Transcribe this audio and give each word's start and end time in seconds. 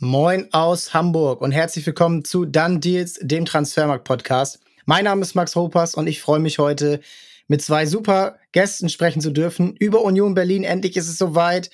Moin 0.00 0.48
aus 0.52 0.92
Hamburg 0.92 1.40
und 1.40 1.52
herzlich 1.52 1.86
willkommen 1.86 2.24
zu 2.24 2.46
Dann 2.46 2.80
Deals, 2.80 3.16
dem 3.22 3.44
Transfermarkt-Podcast. 3.44 4.58
Mein 4.86 5.04
Name 5.04 5.22
ist 5.22 5.36
Max 5.36 5.54
Hopers 5.54 5.94
und 5.94 6.08
ich 6.08 6.20
freue 6.20 6.40
mich 6.40 6.58
heute 6.58 6.98
mit 7.46 7.62
zwei 7.62 7.86
super 7.86 8.36
Gästen 8.50 8.88
sprechen 8.88 9.20
zu 9.20 9.30
dürfen 9.30 9.76
über 9.76 10.02
Union 10.02 10.34
Berlin. 10.34 10.64
Endlich 10.64 10.96
ist 10.96 11.08
es 11.08 11.16
soweit. 11.16 11.70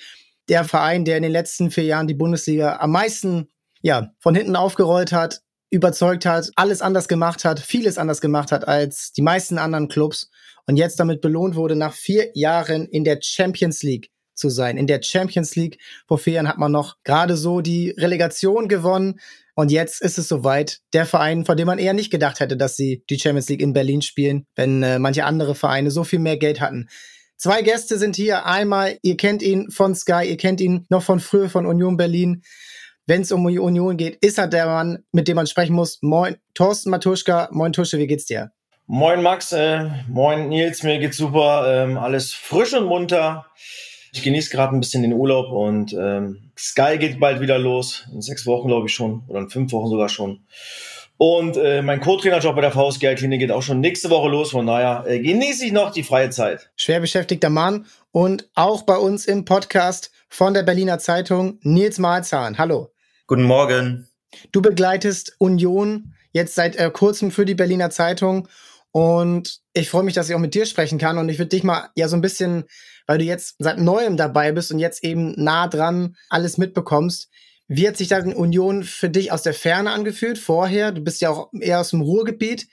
Der 0.49 0.65
Verein, 0.65 1.03
der 1.03 1.17
in 1.17 1.23
den 1.23 1.31
letzten 1.31 1.71
vier 1.71 1.85
Jahren 1.85 2.05
die 2.05 2.13
Bundesliga 2.13 2.77
am 2.77 2.91
meisten 2.91 3.47
ja, 3.81 4.13
von 4.19 4.35
hinten 4.35 4.55
aufgerollt 4.55 5.11
hat, 5.11 5.41
überzeugt 5.71 6.27
hat, 6.27 6.51
alles 6.55 6.83
anders 6.83 7.07
gemacht 7.07 7.43
hat, 7.43 7.59
vieles 7.59 7.97
anders 7.97 8.21
gemacht 8.21 8.51
hat 8.51 8.67
als 8.67 9.13
die 9.13 9.23
meisten 9.23 9.57
anderen 9.57 9.87
Clubs 9.87 10.29
und 10.67 10.77
jetzt 10.77 10.99
damit 10.99 11.21
belohnt 11.21 11.55
wurde, 11.55 11.75
nach 11.75 11.93
vier 11.93 12.29
Jahren 12.35 12.85
in 12.85 13.03
der 13.03 13.17
Champions 13.19 13.81
League 13.81 14.10
zu 14.33 14.49
sein. 14.49 14.77
In 14.77 14.87
der 14.87 15.01
Champions 15.01 15.55
League 15.55 15.79
vor 16.07 16.17
vier 16.17 16.33
Jahren 16.33 16.47
hat 16.47 16.57
man 16.57 16.71
noch 16.71 16.97
gerade 17.03 17.37
so 17.37 17.61
die 17.61 17.91
Relegation 17.97 18.67
gewonnen. 18.67 19.19
Und 19.55 19.71
jetzt 19.71 20.01
ist 20.01 20.17
es 20.17 20.27
soweit. 20.27 20.79
Der 20.93 21.05
Verein, 21.05 21.45
von 21.45 21.57
dem 21.57 21.67
man 21.67 21.79
eher 21.79 21.93
nicht 21.93 22.11
gedacht 22.11 22.39
hätte, 22.39 22.57
dass 22.57 22.75
sie 22.75 23.03
die 23.09 23.19
Champions 23.19 23.49
League 23.49 23.61
in 23.61 23.73
Berlin 23.73 24.01
spielen, 24.01 24.45
wenn 24.55 24.81
äh, 24.83 24.99
manche 24.99 25.25
andere 25.25 25.55
Vereine 25.55 25.91
so 25.91 26.03
viel 26.03 26.19
mehr 26.19 26.37
Geld 26.37 26.61
hatten. 26.61 26.87
Zwei 27.37 27.63
Gäste 27.63 27.97
sind 27.97 28.15
hier. 28.15 28.45
Einmal, 28.45 28.99
ihr 29.01 29.17
kennt 29.17 29.41
ihn 29.41 29.71
von 29.71 29.95
Sky, 29.95 30.25
ihr 30.27 30.37
kennt 30.37 30.61
ihn 30.61 30.85
noch 30.89 31.03
von 31.03 31.19
früher 31.19 31.49
von 31.49 31.65
Union 31.65 31.97
Berlin. 31.97 32.43
Wenn 33.07 33.23
es 33.23 33.31
um 33.31 33.47
die 33.47 33.59
Union 33.59 33.97
geht, 33.97 34.23
ist 34.23 34.37
er 34.37 34.47
der 34.47 34.67
Mann, 34.67 35.03
mit 35.11 35.27
dem 35.27 35.35
man 35.35 35.47
sprechen 35.47 35.75
muss. 35.75 35.97
Moin, 36.01 36.37
Thorsten 36.53 36.91
Matuschka. 36.91 37.49
Moin, 37.51 37.73
Tusche, 37.73 37.97
wie 37.97 38.07
geht's 38.07 38.25
dir? 38.25 38.51
Moin, 38.85 39.23
Max. 39.23 39.51
Äh, 39.53 39.89
moin, 40.07 40.49
Nils. 40.49 40.83
Mir 40.83 40.99
geht's 40.99 41.17
super. 41.17 41.65
Ähm, 41.67 41.97
alles 41.97 42.31
frisch 42.33 42.73
und 42.73 42.85
munter. 42.85 43.47
Ich 44.13 44.23
genieße 44.23 44.49
gerade 44.49 44.75
ein 44.75 44.81
bisschen 44.81 45.03
den 45.03 45.13
Urlaub 45.13 45.51
und 45.51 45.93
ähm, 45.93 46.51
Sky 46.57 46.97
geht 46.99 47.19
bald 47.19 47.39
wieder 47.39 47.57
los. 47.57 48.05
In 48.13 48.21
sechs 48.21 48.45
Wochen, 48.45 48.67
glaube 48.67 48.87
ich 48.87 48.93
schon. 48.93 49.23
Oder 49.29 49.39
in 49.39 49.49
fünf 49.49 49.71
Wochen 49.71 49.87
sogar 49.87 50.09
schon. 50.09 50.45
Und 51.17 51.55
äh, 51.55 51.81
mein 51.81 52.01
Co-Trainerjob 52.01 52.55
bei 52.55 52.61
der 52.61 52.71
VSG 52.71 53.15
Klinik 53.15 53.39
geht 53.39 53.51
auch 53.51 53.61
schon 53.61 53.79
nächste 53.79 54.09
Woche 54.09 54.27
los. 54.27 54.51
Von 54.51 54.67
daher 54.67 55.05
äh, 55.07 55.19
genieße 55.19 55.65
ich 55.65 55.71
noch 55.71 55.91
die 55.91 56.03
freie 56.03 56.29
Zeit. 56.29 56.71
Schwer 56.75 56.99
beschäftigter 56.99 57.49
Mann 57.49 57.85
und 58.11 58.49
auch 58.53 58.81
bei 58.81 58.97
uns 58.97 59.25
im 59.25 59.45
Podcast 59.45 60.11
von 60.27 60.53
der 60.53 60.63
Berliner 60.63 60.99
Zeitung 60.99 61.59
Nils 61.61 61.97
Malzahn. 61.97 62.57
Hallo. 62.57 62.89
Guten 63.27 63.43
Morgen. 63.43 64.09
Du 64.51 64.61
begleitest 64.61 65.35
Union 65.37 66.13
jetzt 66.33 66.55
seit 66.55 66.75
äh, 66.75 66.89
kurzem 66.91 67.31
für 67.31 67.45
die 67.45 67.55
Berliner 67.55 67.91
Zeitung 67.91 68.49
und 68.91 69.61
ich 69.73 69.89
freue 69.89 70.03
mich, 70.03 70.15
dass 70.15 70.27
ich 70.27 70.35
auch 70.35 70.39
mit 70.39 70.53
dir 70.53 70.65
sprechen 70.65 70.97
kann 70.97 71.17
und 71.17 71.29
ich 71.29 71.37
würde 71.37 71.49
dich 71.49 71.63
mal 71.63 71.89
ja 71.95 72.09
so 72.09 72.17
ein 72.17 72.21
bisschen 72.21 72.65
weil 73.11 73.17
du 73.17 73.25
jetzt 73.25 73.57
seit 73.59 73.77
neuem 73.77 74.15
dabei 74.15 74.53
bist 74.53 74.71
und 74.71 74.79
jetzt 74.79 75.03
eben 75.03 75.33
nah 75.35 75.67
dran 75.67 76.15
alles 76.29 76.57
mitbekommst. 76.57 77.29
Wie 77.67 77.85
hat 77.85 77.97
sich 77.97 78.07
da 78.07 78.21
die 78.21 78.33
Union 78.33 78.85
für 78.85 79.09
dich 79.09 79.33
aus 79.33 79.41
der 79.41 79.53
Ferne 79.53 79.91
angefühlt 79.91 80.37
vorher? 80.37 80.93
Du 80.93 81.01
bist 81.01 81.19
ja 81.19 81.29
auch 81.29 81.49
eher 81.51 81.81
aus 81.81 81.89
dem 81.89 81.99
Ruhrgebiet 81.99 82.69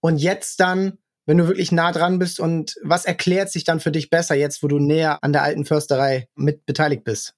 und 0.00 0.18
jetzt 0.18 0.58
dann, 0.58 0.98
wenn 1.24 1.38
du 1.38 1.46
wirklich 1.46 1.70
nah 1.70 1.92
dran 1.92 2.18
bist 2.18 2.40
und 2.40 2.74
was 2.82 3.04
erklärt 3.04 3.52
sich 3.52 3.62
dann 3.62 3.78
für 3.78 3.92
dich 3.92 4.10
besser 4.10 4.34
jetzt, 4.34 4.60
wo 4.64 4.66
du 4.66 4.80
näher 4.80 5.22
an 5.22 5.32
der 5.32 5.44
alten 5.44 5.64
Försterei 5.64 6.26
mit 6.34 6.66
beteiligt 6.66 7.04
bist? 7.04 7.36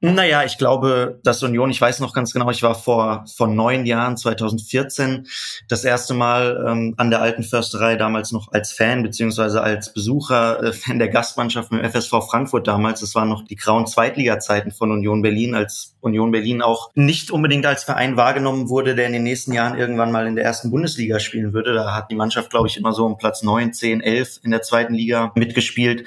Naja, 0.00 0.44
ich 0.44 0.58
glaube, 0.58 1.18
dass 1.24 1.42
Union, 1.42 1.70
ich 1.70 1.80
weiß 1.80 1.98
noch 1.98 2.14
ganz 2.14 2.32
genau, 2.32 2.50
ich 2.50 2.62
war 2.62 2.76
vor, 2.76 3.24
vor 3.34 3.48
neun 3.48 3.84
Jahren, 3.84 4.16
2014, 4.16 5.26
das 5.66 5.82
erste 5.82 6.14
Mal 6.14 6.64
ähm, 6.68 6.94
an 6.96 7.10
der 7.10 7.20
alten 7.20 7.42
Försterei, 7.42 7.96
damals 7.96 8.30
noch 8.30 8.52
als 8.52 8.70
Fan 8.70 9.02
beziehungsweise 9.02 9.60
als 9.60 9.92
Besucher, 9.92 10.62
äh, 10.62 10.72
Fan 10.72 11.00
der 11.00 11.08
Gastmannschaft 11.08 11.72
mit 11.72 11.82
dem 11.82 11.90
FSV 11.90 12.12
Frankfurt 12.30 12.68
damals. 12.68 13.00
Das 13.00 13.16
waren 13.16 13.28
noch 13.28 13.44
die 13.44 13.56
grauen 13.56 13.88
Zweitliga-Zeiten 13.88 14.70
von 14.70 14.92
Union 14.92 15.20
Berlin, 15.20 15.56
als 15.56 15.96
Union 16.00 16.30
Berlin 16.30 16.62
auch 16.62 16.92
nicht 16.94 17.32
unbedingt 17.32 17.66
als 17.66 17.82
Verein 17.82 18.16
wahrgenommen 18.16 18.68
wurde, 18.68 18.94
der 18.94 19.06
in 19.06 19.14
den 19.14 19.24
nächsten 19.24 19.52
Jahren 19.52 19.76
irgendwann 19.76 20.12
mal 20.12 20.28
in 20.28 20.36
der 20.36 20.44
ersten 20.44 20.70
Bundesliga 20.70 21.18
spielen 21.18 21.52
würde. 21.52 21.74
Da 21.74 21.96
hat 21.96 22.08
die 22.12 22.14
Mannschaft, 22.14 22.50
glaube 22.50 22.68
ich, 22.68 22.76
immer 22.76 22.92
so 22.92 23.04
um 23.04 23.18
Platz 23.18 23.42
neun, 23.42 23.72
zehn, 23.72 24.00
elf 24.00 24.38
in 24.44 24.52
der 24.52 24.62
zweiten 24.62 24.94
Liga 24.94 25.32
mitgespielt. 25.34 26.06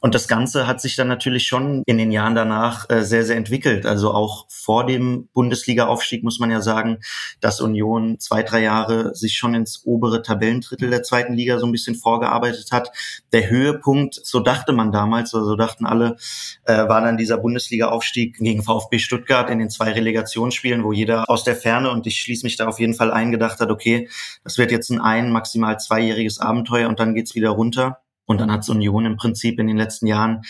Und 0.00 0.14
das 0.14 0.28
Ganze 0.28 0.66
hat 0.66 0.80
sich 0.80 0.96
dann 0.96 1.08
natürlich 1.08 1.46
schon 1.46 1.82
in 1.86 1.98
den 1.98 2.12
Jahren 2.12 2.34
danach 2.34 2.88
äh, 2.88 3.02
sehr, 3.02 3.24
sehr 3.24 3.36
entwickelt. 3.36 3.86
Also 3.86 4.12
auch 4.12 4.46
vor 4.48 4.86
dem 4.86 5.28
Bundesliga-Aufstieg 5.32 6.22
muss 6.22 6.38
man 6.38 6.50
ja 6.50 6.60
sagen, 6.60 6.98
dass 7.40 7.60
Union 7.60 8.20
zwei, 8.20 8.42
drei 8.42 8.62
Jahre 8.62 9.14
sich 9.14 9.36
schon 9.36 9.54
ins 9.54 9.82
obere 9.84 10.22
Tabellendrittel 10.22 10.90
der 10.90 11.02
zweiten 11.02 11.34
Liga 11.34 11.58
so 11.58 11.66
ein 11.66 11.72
bisschen 11.72 11.96
vorgearbeitet 11.96 12.70
hat. 12.70 12.92
Der 13.32 13.50
Höhepunkt, 13.50 14.14
so 14.22 14.40
dachte 14.40 14.72
man 14.72 14.92
damals, 14.92 15.34
oder 15.34 15.44
so 15.44 15.56
dachten 15.56 15.86
alle, 15.86 16.16
äh, 16.64 16.88
war 16.88 17.00
dann 17.00 17.16
dieser 17.16 17.38
Bundesliga-Aufstieg 17.38 18.38
gegen 18.38 18.62
VfB 18.62 18.98
Stuttgart 18.98 19.50
in 19.50 19.58
den 19.58 19.70
zwei 19.70 19.92
Relegationsspielen, 19.92 20.84
wo 20.84 20.92
jeder 20.92 21.28
aus 21.28 21.44
der 21.44 21.56
Ferne, 21.56 21.90
und 21.90 22.06
ich 22.06 22.20
schließe 22.20 22.46
mich 22.46 22.56
da 22.56 22.68
auf 22.68 22.78
jeden 22.78 22.94
Fall 22.94 23.10
eingedacht 23.10 23.58
hat, 23.60 23.70
okay, 23.70 24.08
das 24.44 24.58
wird 24.58 24.70
jetzt 24.70 24.90
ein 24.90 25.00
ein, 25.08 25.32
maximal 25.32 25.78
zweijähriges 25.78 26.38
Abenteuer 26.38 26.88
und 26.88 27.00
dann 27.00 27.14
geht's 27.14 27.34
wieder 27.34 27.50
runter. 27.50 28.00
Und 28.28 28.42
dann 28.42 28.52
hat 28.52 28.68
Union 28.68 29.06
im 29.06 29.16
Prinzip 29.16 29.58
in 29.58 29.68
den 29.68 29.78
letzten 29.78 30.06
Jahren, 30.06 30.42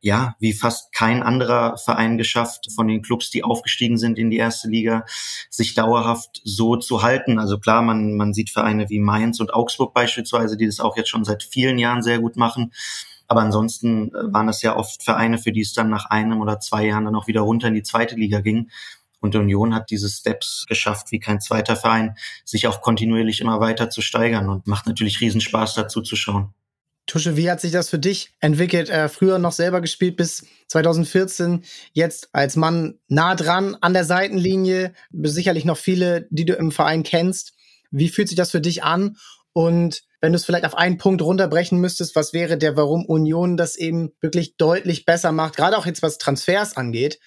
ja, 0.00 0.36
wie 0.40 0.54
fast 0.54 0.90
kein 0.94 1.22
anderer 1.22 1.76
Verein 1.76 2.16
geschafft, 2.16 2.68
von 2.74 2.88
den 2.88 3.02
Clubs, 3.02 3.28
die 3.28 3.44
aufgestiegen 3.44 3.98
sind 3.98 4.18
in 4.18 4.30
die 4.30 4.38
erste 4.38 4.68
Liga, 4.68 5.04
sich 5.50 5.74
dauerhaft 5.74 6.40
so 6.44 6.76
zu 6.76 7.02
halten. 7.02 7.38
Also 7.38 7.58
klar, 7.58 7.82
man, 7.82 8.16
man 8.16 8.32
sieht 8.32 8.48
Vereine 8.48 8.88
wie 8.88 9.00
Mainz 9.00 9.38
und 9.38 9.52
Augsburg 9.52 9.92
beispielsweise, 9.92 10.56
die 10.56 10.64
das 10.64 10.80
auch 10.80 10.96
jetzt 10.96 11.10
schon 11.10 11.24
seit 11.24 11.42
vielen 11.42 11.78
Jahren 11.78 12.02
sehr 12.02 12.20
gut 12.20 12.38
machen. 12.38 12.72
Aber 13.28 13.42
ansonsten 13.42 14.14
äh, 14.14 14.32
waren 14.32 14.46
das 14.46 14.62
ja 14.62 14.74
oft 14.74 15.02
Vereine, 15.02 15.36
für 15.36 15.52
die 15.52 15.60
es 15.60 15.74
dann 15.74 15.90
nach 15.90 16.06
einem 16.06 16.40
oder 16.40 16.58
zwei 16.58 16.86
Jahren 16.86 17.04
dann 17.04 17.16
auch 17.16 17.26
wieder 17.26 17.42
runter 17.42 17.68
in 17.68 17.74
die 17.74 17.82
zweite 17.82 18.14
Liga 18.14 18.40
ging. 18.40 18.70
Und 19.20 19.36
Union 19.36 19.74
hat 19.74 19.90
diese 19.90 20.08
Steps 20.08 20.64
geschafft, 20.70 21.12
wie 21.12 21.20
kein 21.20 21.42
zweiter 21.42 21.76
Verein, 21.76 22.16
sich 22.46 22.66
auch 22.66 22.80
kontinuierlich 22.80 23.42
immer 23.42 23.60
weiter 23.60 23.90
zu 23.90 24.00
steigern 24.00 24.48
und 24.48 24.66
macht 24.66 24.86
natürlich 24.86 25.20
Riesenspaß 25.20 25.74
dazu 25.74 26.00
zu 26.00 26.16
schauen. 26.16 26.54
Tusche, 27.06 27.36
wie 27.36 27.50
hat 27.50 27.60
sich 27.60 27.72
das 27.72 27.88
für 27.88 28.00
dich 28.00 28.30
entwickelt? 28.40 28.90
Äh, 28.90 29.08
früher 29.08 29.38
noch 29.38 29.52
selber 29.52 29.80
gespielt 29.80 30.16
bis 30.16 30.44
2014, 30.68 31.64
jetzt 31.92 32.28
als 32.32 32.56
Mann 32.56 32.98
nah 33.06 33.36
dran 33.36 33.76
an 33.80 33.94
der 33.94 34.04
Seitenlinie, 34.04 34.92
sicherlich 35.12 35.64
noch 35.64 35.78
viele, 35.78 36.26
die 36.30 36.44
du 36.44 36.54
im 36.54 36.72
Verein 36.72 37.04
kennst. 37.04 37.54
Wie 37.92 38.08
fühlt 38.08 38.28
sich 38.28 38.36
das 38.36 38.50
für 38.50 38.60
dich 38.60 38.82
an? 38.82 39.16
Und 39.52 40.02
wenn 40.20 40.32
du 40.32 40.36
es 40.36 40.44
vielleicht 40.44 40.66
auf 40.66 40.76
einen 40.76 40.98
Punkt 40.98 41.22
runterbrechen 41.22 41.78
müsstest, 41.78 42.16
was 42.16 42.32
wäre 42.32 42.58
der, 42.58 42.76
warum 42.76 43.06
Union 43.06 43.56
das 43.56 43.76
eben 43.76 44.12
wirklich 44.20 44.56
deutlich 44.56 45.04
besser 45.04 45.30
macht, 45.30 45.56
gerade 45.56 45.78
auch 45.78 45.86
jetzt 45.86 46.02
was 46.02 46.18
Transfers 46.18 46.76
angeht? 46.76 47.20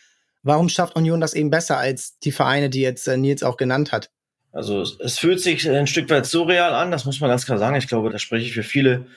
Warum 0.44 0.70
schafft 0.70 0.96
Union 0.96 1.22
das 1.22 1.34
eben 1.34 1.50
besser 1.50 1.78
als 1.78 2.20
die 2.20 2.32
Vereine, 2.32 2.70
die 2.70 2.82
jetzt 2.82 3.08
äh, 3.08 3.18
Nils 3.18 3.44
auch 3.44 3.58
genannt 3.58 3.92
hat? 3.92 4.10
Also 4.52 4.82
es 4.82 5.20
fühlt 5.20 5.40
sich 5.40 5.70
ein 5.70 5.88
Stück 5.88 6.10
weit 6.10 6.26
surreal 6.26 6.74
an, 6.74 6.92
das 6.92 7.06
muss 7.06 7.20
man 7.20 7.30
ganz 7.30 7.46
klar 7.46 7.58
sagen. 7.58 7.76
Ich 7.76 7.88
glaube, 7.88 8.10
da 8.10 8.18
spreche 8.18 8.46
ich 8.46 8.54
für 8.54 8.64
viele 8.64 9.08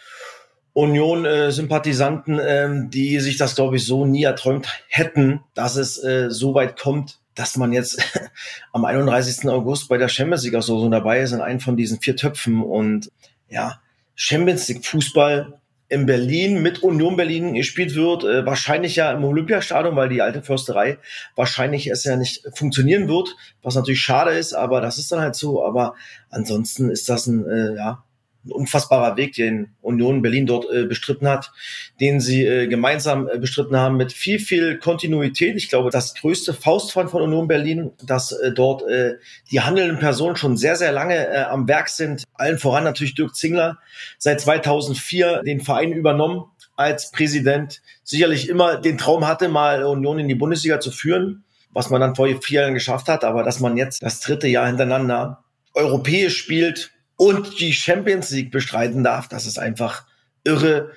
Union-Sympathisanten, 0.75 2.39
äh, 2.39 2.65
ähm, 2.65 2.91
die 2.91 3.21
sich 3.21 3.37
das, 3.37 3.55
glaube 3.55 3.77
ich, 3.77 3.87
so 3.87 4.07
nie 4.07 4.25
erträumt 4.25 4.69
hätten, 4.89 5.41
dass 5.55 5.77
es 5.77 6.03
äh, 6.03 6.31
so 6.31 6.55
weit 6.55 6.79
kommt, 6.79 7.19
dass 7.35 7.57
man 7.57 7.73
jetzt 7.73 8.03
am 8.73 8.85
31. 8.85 9.49
August 9.49 9.89
bei 9.89 9.99
der 9.99 10.09
Champions 10.09 10.45
League 10.45 10.55
auch 10.55 10.63
so, 10.63 10.79
so 10.81 10.89
dabei 10.89 11.21
ist 11.21 11.33
in 11.33 11.41
einem 11.41 11.61
von 11.61 11.77
diesen 11.77 12.01
vier 12.01 12.17
Töpfen 12.17 12.63
und 12.63 13.11
ja, 13.49 13.81
Champions 14.15 14.69
League 14.69 14.85
Fußball 14.85 15.59
in 15.89 16.07
Berlin 16.07 16.63
mit 16.63 16.83
Union 16.83 17.17
Berlin 17.17 17.53
gespielt 17.53 17.95
wird, 17.95 18.25
äh, 18.25 18.47
wahrscheinlich 18.47 18.97
ja 18.97 19.13
im 19.13 19.25
Olympiastadion, 19.25 19.95
weil 19.95 20.09
die 20.09 20.23
alte 20.23 20.41
Försterei 20.41 20.97
wahrscheinlich 21.37 21.89
es 21.89 22.05
ja 22.05 22.17
nicht 22.17 22.49
funktionieren 22.55 23.09
wird, 23.09 23.37
was 23.63 23.75
natürlich 23.75 24.01
schade 24.01 24.31
ist, 24.31 24.55
aber 24.55 24.81
das 24.81 24.97
ist 24.97 25.13
dann 25.13 25.21
halt 25.21 25.35
so. 25.35 25.63
Aber 25.63 25.95
ansonsten 26.31 26.91
ist 26.91 27.11
das 27.11 27.27
ein 27.27 27.47
äh, 27.47 27.77
ja 27.77 28.03
unfassbarer 28.49 29.17
Weg, 29.17 29.35
den 29.35 29.75
Union 29.81 30.23
Berlin 30.23 30.47
dort 30.47 30.67
äh, 30.73 30.85
bestritten 30.85 31.29
hat, 31.29 31.53
den 32.01 32.21
sie 32.21 32.45
äh, 32.45 32.67
gemeinsam 32.67 33.29
äh, 33.29 33.39
bestritten 33.39 33.77
haben 33.77 33.97
mit 33.97 34.13
viel, 34.13 34.39
viel 34.39 34.79
Kontinuität. 34.79 35.57
Ich 35.57 35.69
glaube, 35.69 35.91
das 35.91 36.15
größte 36.15 36.55
Faustpfand 36.55 37.11
von 37.11 37.23
Union 37.23 37.49
Berlin, 37.49 37.93
dass 38.03 38.33
äh, 38.33 38.53
dort 38.53 38.89
äh, 38.89 39.15
die 39.51 39.61
handelnden 39.61 39.99
Personen 39.99 40.37
schon 40.37 40.57
sehr, 40.57 40.77
sehr 40.77 40.93
lange 40.93 41.29
äh, 41.29 41.43
am 41.43 41.69
Werk 41.69 41.89
sind. 41.89 42.25
Allen 42.35 42.59
voran 42.59 42.85
natürlich 42.85 43.15
Dirk 43.15 43.37
Zingler, 43.37 43.79
seit 44.19 44.41
2004 44.41 45.43
den 45.43 45.61
Verein 45.61 45.93
übernommen 45.93 46.45
als 46.77 47.11
Präsident. 47.11 47.83
Sicherlich 48.03 48.49
immer 48.49 48.77
den 48.77 48.99
Traum 48.99 49.27
hatte, 49.27 49.49
mal 49.49 49.85
Union 49.85 50.19
in 50.19 50.29
die 50.29 50.35
Bundesliga 50.35 50.81
zu 50.81 50.91
führen, 50.91 51.45
was 51.71 51.91
man 51.91 52.01
dann 52.01 52.15
vor 52.17 52.29
vier 52.41 52.63
Jahren 52.63 52.75
geschafft 52.75 53.09
hat. 53.09 53.25
Aber 53.25 53.43
dass 53.43 53.61
man 53.61 53.77
jetzt 53.77 54.03
das 54.03 54.21
dritte 54.21 54.49
Jahr 54.49 54.67
hintereinander 54.67 55.45
europäisch 55.75 56.37
spielt, 56.37 56.91
und 57.23 57.61
die 57.61 57.73
Champions 57.73 58.31
League 58.31 58.51
bestreiten 58.51 59.05
darf, 59.05 59.29
das 59.29 59.47
ist 59.47 59.57
einfach 59.57 60.07
irre 60.43 60.91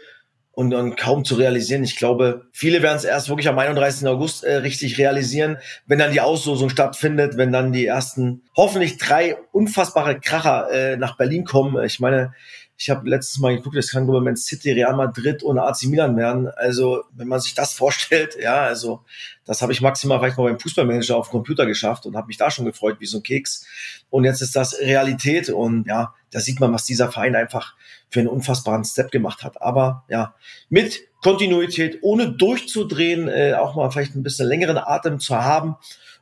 und, 0.54 0.74
und 0.74 0.96
kaum 0.98 1.24
zu 1.24 1.36
realisieren. 1.36 1.84
Ich 1.84 1.98
glaube, 1.98 2.48
viele 2.52 2.82
werden 2.82 2.98
es 2.98 3.04
erst 3.04 3.30
wirklich 3.30 3.48
am 3.48 3.60
31. 3.60 4.08
August 4.08 4.44
äh, 4.44 4.56
richtig 4.56 4.98
realisieren, 4.98 5.58
wenn 5.86 6.00
dann 6.00 6.14
die 6.14 6.22
Auslosung 6.22 6.70
stattfindet, 6.70 7.38
wenn 7.38 7.52
dann 7.52 7.74
die 7.74 7.86
ersten 7.86 8.42
hoffentlich 8.58 8.98
drei 8.98 9.38
unfassbare 9.52 10.20
Kracher 10.20 10.72
äh, 10.72 10.98
nach 10.98 11.16
Berlin 11.16 11.44
kommen. 11.44 11.84
Ich 11.86 12.00
meine, 12.00 12.34
Ich 12.78 12.90
habe 12.90 13.10
letztes 13.10 13.40
Mal 13.40 13.56
geguckt, 13.56 13.78
das 13.78 13.92
kann 13.92 14.06
Man 14.06 14.36
City, 14.36 14.72
Real 14.72 14.96
Madrid 14.96 15.44
und 15.44 15.58
AC 15.58 15.84
Milan 15.84 16.18
werden. 16.18 16.50
Also, 16.50 17.04
wenn 17.14 17.28
man 17.28 17.40
sich 17.40 17.54
das 17.54 17.74
vorstellt, 17.74 18.38
ja, 18.42 18.64
also 18.64 19.04
das 19.46 19.62
habe 19.62 19.72
ich 19.72 19.82
maximal 19.82 20.20
vielleicht 20.20 20.38
mal 20.38 20.44
beim 20.44 20.60
Fußballmanager 20.60 21.16
auf 21.16 21.28
dem 21.28 21.32
Computer 21.32 21.66
geschafft 21.66 22.06
und 22.06 22.16
habe 22.16 22.28
mich 22.28 22.38
da 22.38 22.52
schon 22.52 22.66
gefreut 22.66 22.98
wie 23.00 23.06
so 23.06 23.20
ein 23.20 23.24
Keks. 23.24 23.66
Und 24.10 24.26
jetzt 24.26 24.42
ist 24.42 24.56
das 24.56 24.80
Realität 24.80 25.50
und 25.50 25.88
ja, 25.88 26.14
da 26.32 26.40
sieht 26.40 26.60
man, 26.60 26.74
was 26.74 26.86
dieser 26.86 27.12
Verein 27.12 27.36
einfach 27.36 27.76
für 28.10 28.20
einen 28.20 28.30
unfassbaren 28.30 28.84
Step 28.84 29.12
gemacht 29.12 29.44
hat. 29.44 29.62
Aber 29.62 30.04
ja, 30.10 30.36
mit 30.70 31.02
Kontinuität, 31.22 32.00
ohne 32.02 32.32
durchzudrehen, 32.32 33.28
äh, 33.30 33.54
auch 33.54 33.76
mal 33.76 33.90
vielleicht 33.90 34.16
ein 34.16 34.24
bisschen 34.24 34.48
längeren 34.48 34.78
Atem 34.78 35.20
zu 35.20 35.36
haben 35.36 35.78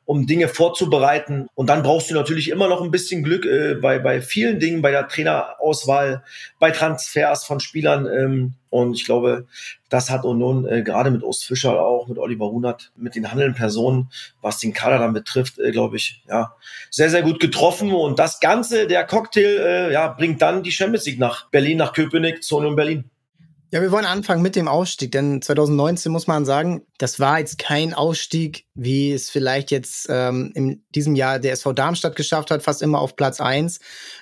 um 0.05 0.27
Dinge 0.27 0.47
vorzubereiten. 0.47 1.47
Und 1.55 1.67
dann 1.67 1.83
brauchst 1.83 2.09
du 2.09 2.13
natürlich 2.13 2.49
immer 2.49 2.67
noch 2.67 2.81
ein 2.81 2.91
bisschen 2.91 3.23
Glück 3.23 3.45
äh, 3.45 3.75
bei, 3.75 3.99
bei 3.99 4.21
vielen 4.21 4.59
Dingen, 4.59 4.81
bei 4.81 4.91
der 4.91 5.07
Trainerauswahl, 5.07 6.23
bei 6.59 6.71
Transfers 6.71 7.45
von 7.45 7.59
Spielern. 7.59 8.07
Ähm, 8.07 8.53
und 8.69 8.95
ich 8.95 9.05
glaube, 9.05 9.45
das 9.89 10.09
hat 10.09 10.25
Union 10.25 10.67
äh, 10.67 10.81
gerade 10.81 11.11
mit 11.11 11.23
Ost 11.23 11.45
Fischer, 11.45 11.79
auch 11.79 12.07
mit 12.07 12.17
Oliver 12.17 12.45
Runert, 12.45 12.91
mit 12.95 13.15
den 13.15 13.29
handelnden 13.29 13.55
Personen, 13.55 14.09
was 14.41 14.59
den 14.59 14.73
Kader 14.73 14.97
dann 14.97 15.13
betrifft, 15.13 15.59
äh, 15.59 15.71
glaube 15.71 15.97
ich, 15.97 16.23
ja, 16.27 16.55
sehr, 16.89 17.09
sehr 17.09 17.21
gut 17.21 17.39
getroffen. 17.39 17.93
Und 17.93 18.19
das 18.19 18.39
Ganze, 18.39 18.87
der 18.87 19.05
Cocktail, 19.05 19.59
äh, 19.59 19.93
ja, 19.93 20.07
bringt 20.07 20.41
dann 20.41 20.63
die 20.63 20.71
Champions 20.71 21.05
League 21.05 21.19
nach 21.19 21.49
Berlin, 21.49 21.77
nach 21.77 21.93
Köpenick, 21.93 22.43
zu 22.43 22.57
Union 22.57 22.75
Berlin. 22.75 23.09
Ja, 23.73 23.81
wir 23.81 23.91
wollen 23.91 24.05
anfangen 24.05 24.43
mit 24.43 24.55
dem 24.55 24.67
Ausstieg, 24.67 25.11
denn 25.13 25.41
2019 25.41 26.11
muss 26.11 26.27
man 26.27 26.45
sagen, 26.45 26.85
das 26.99 27.19
war 27.19 27.39
jetzt 27.39 27.57
kein 27.57 27.95
Ausstieg, 27.95 28.67
wie 28.75 29.11
es 29.11 29.31
vielleicht 29.31 29.71
jetzt 29.71 30.05
ähm, 30.11 30.51
in 30.53 30.85
diesem 30.93 31.15
Jahr 31.15 31.39
der 31.39 31.53
SV 31.53 31.73
Darmstadt 31.73 32.15
geschafft 32.15 32.51
hat, 32.51 32.61
fast 32.61 32.83
immer 32.83 32.99
auf 32.99 33.15
Platz 33.15 33.41
eins 33.41 33.79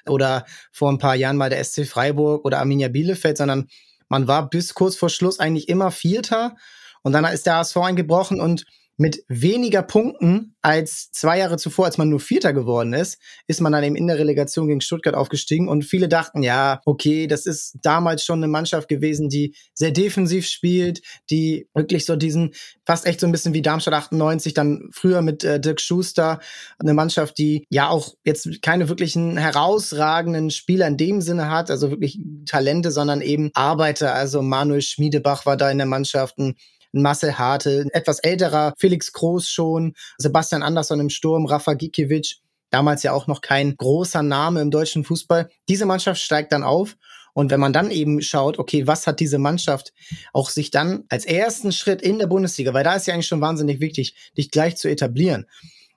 oder 0.07 0.45
vor 0.71 0.89
ein 0.89 0.99
paar 0.99 1.15
Jahren 1.15 1.35
mal 1.35 1.49
der 1.49 1.61
SC 1.61 1.85
Freiburg 1.85 2.45
oder 2.45 2.59
Arminia 2.59 2.87
Bielefeld, 2.87 3.37
sondern 3.37 3.67
man 4.07 4.25
war 4.29 4.49
bis 4.49 4.73
kurz 4.73 4.95
vor 4.95 5.09
Schluss 5.09 5.41
eigentlich 5.41 5.67
immer 5.67 5.91
Vierter 5.91 6.55
und 7.01 7.11
dann 7.11 7.25
ist 7.25 7.45
der 7.45 7.57
ASV 7.57 7.75
eingebrochen 7.75 8.39
und 8.39 8.63
mit 9.01 9.25
weniger 9.27 9.81
Punkten 9.81 10.53
als 10.61 11.11
zwei 11.11 11.39
Jahre 11.39 11.57
zuvor, 11.57 11.85
als 11.85 11.97
man 11.97 12.09
nur 12.09 12.19
Vierter 12.19 12.53
geworden 12.53 12.93
ist, 12.93 13.17
ist 13.47 13.59
man 13.59 13.71
dann 13.71 13.83
eben 13.83 13.95
in 13.95 14.05
der 14.05 14.19
Relegation 14.19 14.67
gegen 14.67 14.79
Stuttgart 14.79 15.15
aufgestiegen. 15.15 15.67
Und 15.67 15.83
viele 15.85 16.07
dachten, 16.07 16.43
ja, 16.43 16.81
okay, 16.85 17.25
das 17.25 17.47
ist 17.47 17.79
damals 17.81 18.23
schon 18.23 18.37
eine 18.37 18.47
Mannschaft 18.47 18.87
gewesen, 18.89 19.27
die 19.27 19.55
sehr 19.73 19.89
defensiv 19.89 20.45
spielt, 20.45 21.01
die 21.31 21.67
wirklich 21.73 22.05
so 22.05 22.15
diesen, 22.15 22.53
fast 22.85 23.07
echt 23.07 23.19
so 23.19 23.25
ein 23.25 23.31
bisschen 23.31 23.55
wie 23.55 23.63
Darmstadt 23.63 23.95
98, 23.95 24.53
dann 24.53 24.87
früher 24.91 25.23
mit 25.23 25.43
äh, 25.43 25.59
Dirk 25.59 25.81
Schuster, 25.81 26.39
eine 26.77 26.93
Mannschaft, 26.93 27.39
die 27.39 27.65
ja 27.71 27.89
auch 27.89 28.13
jetzt 28.23 28.61
keine 28.61 28.87
wirklichen 28.87 29.35
herausragenden 29.35 30.51
Spieler 30.51 30.85
in 30.85 30.97
dem 30.97 31.21
Sinne 31.21 31.49
hat, 31.49 31.71
also 31.71 31.89
wirklich 31.89 32.19
Talente, 32.45 32.91
sondern 32.91 33.21
eben 33.21 33.49
Arbeiter, 33.55 34.13
also 34.13 34.43
Manuel 34.43 34.83
Schmiedebach 34.83 35.47
war 35.47 35.57
da 35.57 35.71
in 35.71 35.79
der 35.79 35.87
Mannschaft, 35.87 36.37
ein 36.37 36.55
Marcel 36.91 37.37
Harte, 37.37 37.81
ein 37.85 37.89
etwas 37.89 38.19
älterer 38.19 38.73
Felix 38.77 39.11
Groß 39.13 39.49
schon, 39.49 39.93
Sebastian 40.17 40.63
Andersson 40.63 40.99
im 40.99 41.09
Sturm, 41.09 41.45
Rafa 41.45 41.73
Gikiewicz, 41.73 42.37
damals 42.69 43.03
ja 43.03 43.13
auch 43.13 43.27
noch 43.27 43.41
kein 43.41 43.75
großer 43.75 44.23
Name 44.23 44.61
im 44.61 44.71
deutschen 44.71 45.03
Fußball. 45.03 45.49
Diese 45.69 45.85
Mannschaft 45.85 46.21
steigt 46.21 46.51
dann 46.51 46.63
auf 46.63 46.97
und 47.33 47.51
wenn 47.51 47.59
man 47.59 47.73
dann 47.73 47.91
eben 47.91 48.21
schaut, 48.21 48.59
okay, 48.59 48.87
was 48.87 49.07
hat 49.07 49.19
diese 49.19 49.37
Mannschaft 49.37 49.93
auch 50.33 50.49
sich 50.49 50.71
dann 50.71 51.05
als 51.09 51.25
ersten 51.25 51.71
Schritt 51.71 52.01
in 52.01 52.19
der 52.19 52.27
Bundesliga, 52.27 52.73
weil 52.73 52.83
da 52.83 52.95
ist 52.95 53.07
ja 53.07 53.13
eigentlich 53.13 53.27
schon 53.27 53.41
wahnsinnig 53.41 53.79
wichtig, 53.79 54.31
dich 54.37 54.51
gleich 54.51 54.77
zu 54.77 54.89
etablieren. 54.89 55.45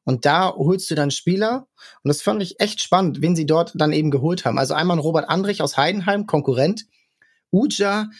Und 0.04 0.26
da 0.26 0.54
holst 0.54 0.90
du 0.90 0.94
dann 0.94 1.10
Spieler, 1.10 1.66
und 2.02 2.08
das 2.08 2.20
fand 2.20 2.42
ich 2.42 2.60
echt 2.60 2.82
spannend, 2.82 3.22
wen 3.22 3.34
sie 3.34 3.46
dort 3.46 3.72
dann 3.74 3.92
eben 3.92 4.10
geholt 4.10 4.44
haben. 4.44 4.58
Also 4.58 4.74
einmal 4.74 4.98
Robert 4.98 5.28
Andrich 5.28 5.62
aus 5.62 5.76
Heidenheim, 5.76 6.26
Konkurrent, 6.26 6.84
Uja, 7.50 8.10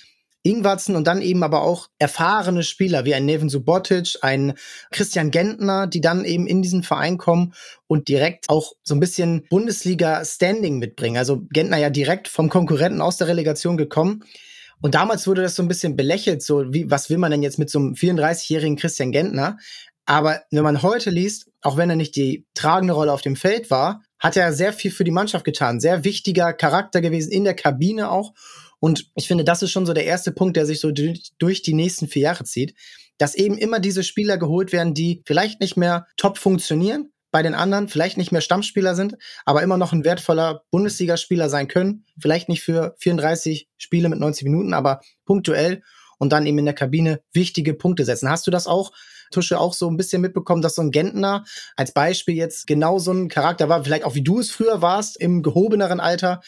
Ingwarzen 0.45 0.95
und 0.95 1.07
dann 1.07 1.23
eben 1.23 1.43
aber 1.43 1.63
auch 1.63 1.89
erfahrene 1.99 2.63
Spieler 2.63 3.05
wie 3.05 3.15
ein 3.15 3.25
Neven 3.25 3.49
Subotic, 3.49 4.19
ein 4.21 4.55
Christian 4.93 5.31
Gentner, 5.31 5.87
die 5.87 6.03
dann 6.03 6.25
eben 6.25 6.47
in 6.47 6.63
diesen 6.63 6.83
Verein 6.83 7.19
kommen 7.19 7.55
und 7.87 8.09
direkt 8.09 8.49
auch 8.51 8.75
so 8.83 8.95
ein 8.95 9.01
bisschen 9.01 9.47
Bundesliga-Standing 9.49 10.79
mitbringen. 10.79 11.17
Also 11.17 11.43
Gentner 11.51 11.79
ja 11.79 11.91
direkt 11.91 12.29
vom 12.29 12.51
Konkurrenten 12.51 13.01
aus 13.01 13.17
der 13.17 13.29
Relegation 13.29 13.77
gekommen. 13.77 14.23
Und 14.83 14.95
damals 14.95 15.27
wurde 15.27 15.41
das 15.41 15.55
so 15.55 15.63
ein 15.63 15.69
bisschen 15.69 15.97
belächelt, 15.97 16.43
so 16.43 16.73
wie, 16.75 16.91
was 16.91 17.09
will 17.09 17.17
man 17.19 17.31
denn 17.31 17.43
jetzt 17.43 17.59
mit 17.59 17.71
so 17.71 17.79
einem 17.79 17.95
34-jährigen 17.95 18.77
Christian 18.77 19.13
Gentner? 19.13 19.57
Aber 20.05 20.43
wenn 20.51 20.63
man 20.63 20.83
heute 20.83 21.09
liest, 21.09 21.51
auch 21.63 21.79
wenn 21.79 21.89
er 21.89 21.97
nicht 21.97 22.17
die 22.17 22.45
tragende 22.53 22.93
Rolle 22.93 23.13
auf 23.13 23.23
dem 23.23 23.37
Feld 23.37 23.71
war, 23.71 24.03
hat 24.19 24.37
er 24.37 24.53
sehr 24.53 24.75
viel 24.75 24.91
für 24.91 25.05
die 25.05 25.11
Mannschaft 25.11 25.45
getan. 25.45 25.81
Sehr 25.81 26.05
wichtiger 26.05 26.53
Charakter 26.53 27.01
gewesen 27.01 27.33
in 27.33 27.45
der 27.45 27.55
Kabine 27.55 28.11
auch. 28.11 28.35
Und 28.85 29.11
ich 29.15 29.29
finde, 29.29 29.45
das 29.45 29.63
ist 29.63 29.71
schon 29.71 29.87
so 29.87 29.95
der 29.95 30.05
erste 30.05 30.31
Punkt, 30.31 30.59
der 30.59 30.67
sich 30.67 30.79
so 30.79 30.93
durch 30.93 31.63
die 31.63 31.73
nächsten 31.73 32.07
vier 32.07 32.21
Jahre 32.21 32.45
zieht, 32.45 32.75
dass 33.17 33.35
eben 33.35 33.57
immer 33.57 33.81
diese 33.81 34.05
Spieler 34.05 34.37
geholt 34.37 34.73
werden, 34.75 34.93
die 34.93 35.23
vielleicht 35.25 35.63
nicht 35.63 35.79
mehr 35.79 36.07
top 36.19 36.37
funktionieren 36.37 37.11
bei 37.31 37.43
den 37.43 37.55
anderen, 37.55 37.89
vielleicht 37.89 38.19
nicht 38.19 38.31
mehr 38.31 38.43
Stammspieler 38.43 38.95
sind, 38.95 39.17
aber 39.47 39.63
immer 39.63 39.79
noch 39.79 39.95
ein 39.95 40.05
wertvoller 40.05 40.65
Bundesligaspieler 40.71 41.49
sein 41.49 41.67
können. 41.67 42.05
Vielleicht 42.21 42.51
nicht 42.51 42.63
für 42.63 42.95
34 42.99 43.71
Spiele 43.79 44.11
mit 44.11 44.21
90 44.21 44.45
Minuten, 44.45 44.75
aber 44.75 45.01
punktuell 45.25 45.83
und 46.19 46.35
dann 46.35 46.45
eben 46.45 46.59
in 46.59 46.67
der 46.67 46.75
Kabine 46.75 47.23
wichtige 47.33 47.73
Punkte 47.73 48.05
setzen. 48.05 48.29
Hast 48.29 48.47
du 48.47 48.51
das 48.51 48.67
auch 48.67 48.93
Tusche 49.31 49.59
auch 49.59 49.73
so 49.73 49.89
ein 49.89 49.97
bisschen 49.97 50.23
mitbekommen, 50.23 50.63
dass 50.63 50.75
so 50.75 50.83
ein 50.83 50.91
Gentner 50.91 51.45
als 51.77 51.93
Beispiel 51.93 52.35
jetzt 52.35 52.67
genau 52.67 52.99
so 52.99 53.13
ein 53.13 53.29
Charakter 53.29 53.69
war, 53.69 53.85
vielleicht 53.85 54.05
auch 54.05 54.15
wie 54.15 54.23
du 54.23 54.41
es 54.41 54.51
früher 54.51 54.83
warst 54.83 55.21
im 55.21 55.43
gehobeneren 55.43 56.01
Alter, 56.01 56.41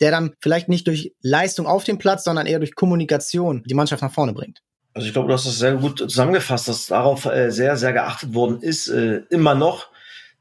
der 0.00 0.10
dann 0.10 0.34
vielleicht 0.40 0.68
nicht 0.68 0.86
durch 0.86 1.14
Leistung 1.22 1.66
auf 1.66 1.84
dem 1.84 1.98
Platz, 1.98 2.24
sondern 2.24 2.46
eher 2.46 2.58
durch 2.58 2.74
Kommunikation 2.74 3.62
die 3.66 3.74
Mannschaft 3.74 4.02
nach 4.02 4.12
vorne 4.12 4.32
bringt. 4.32 4.60
Also 4.94 5.08
ich 5.08 5.12
glaube, 5.12 5.28
du 5.28 5.34
hast 5.34 5.46
das 5.46 5.58
sehr 5.58 5.74
gut 5.74 5.98
zusammengefasst, 5.98 6.68
dass 6.68 6.86
darauf 6.86 7.24
äh, 7.24 7.50
sehr, 7.50 7.76
sehr 7.76 7.92
geachtet 7.92 8.32
worden 8.32 8.60
ist, 8.60 8.88
äh, 8.88 9.22
immer 9.28 9.54
noch 9.56 9.88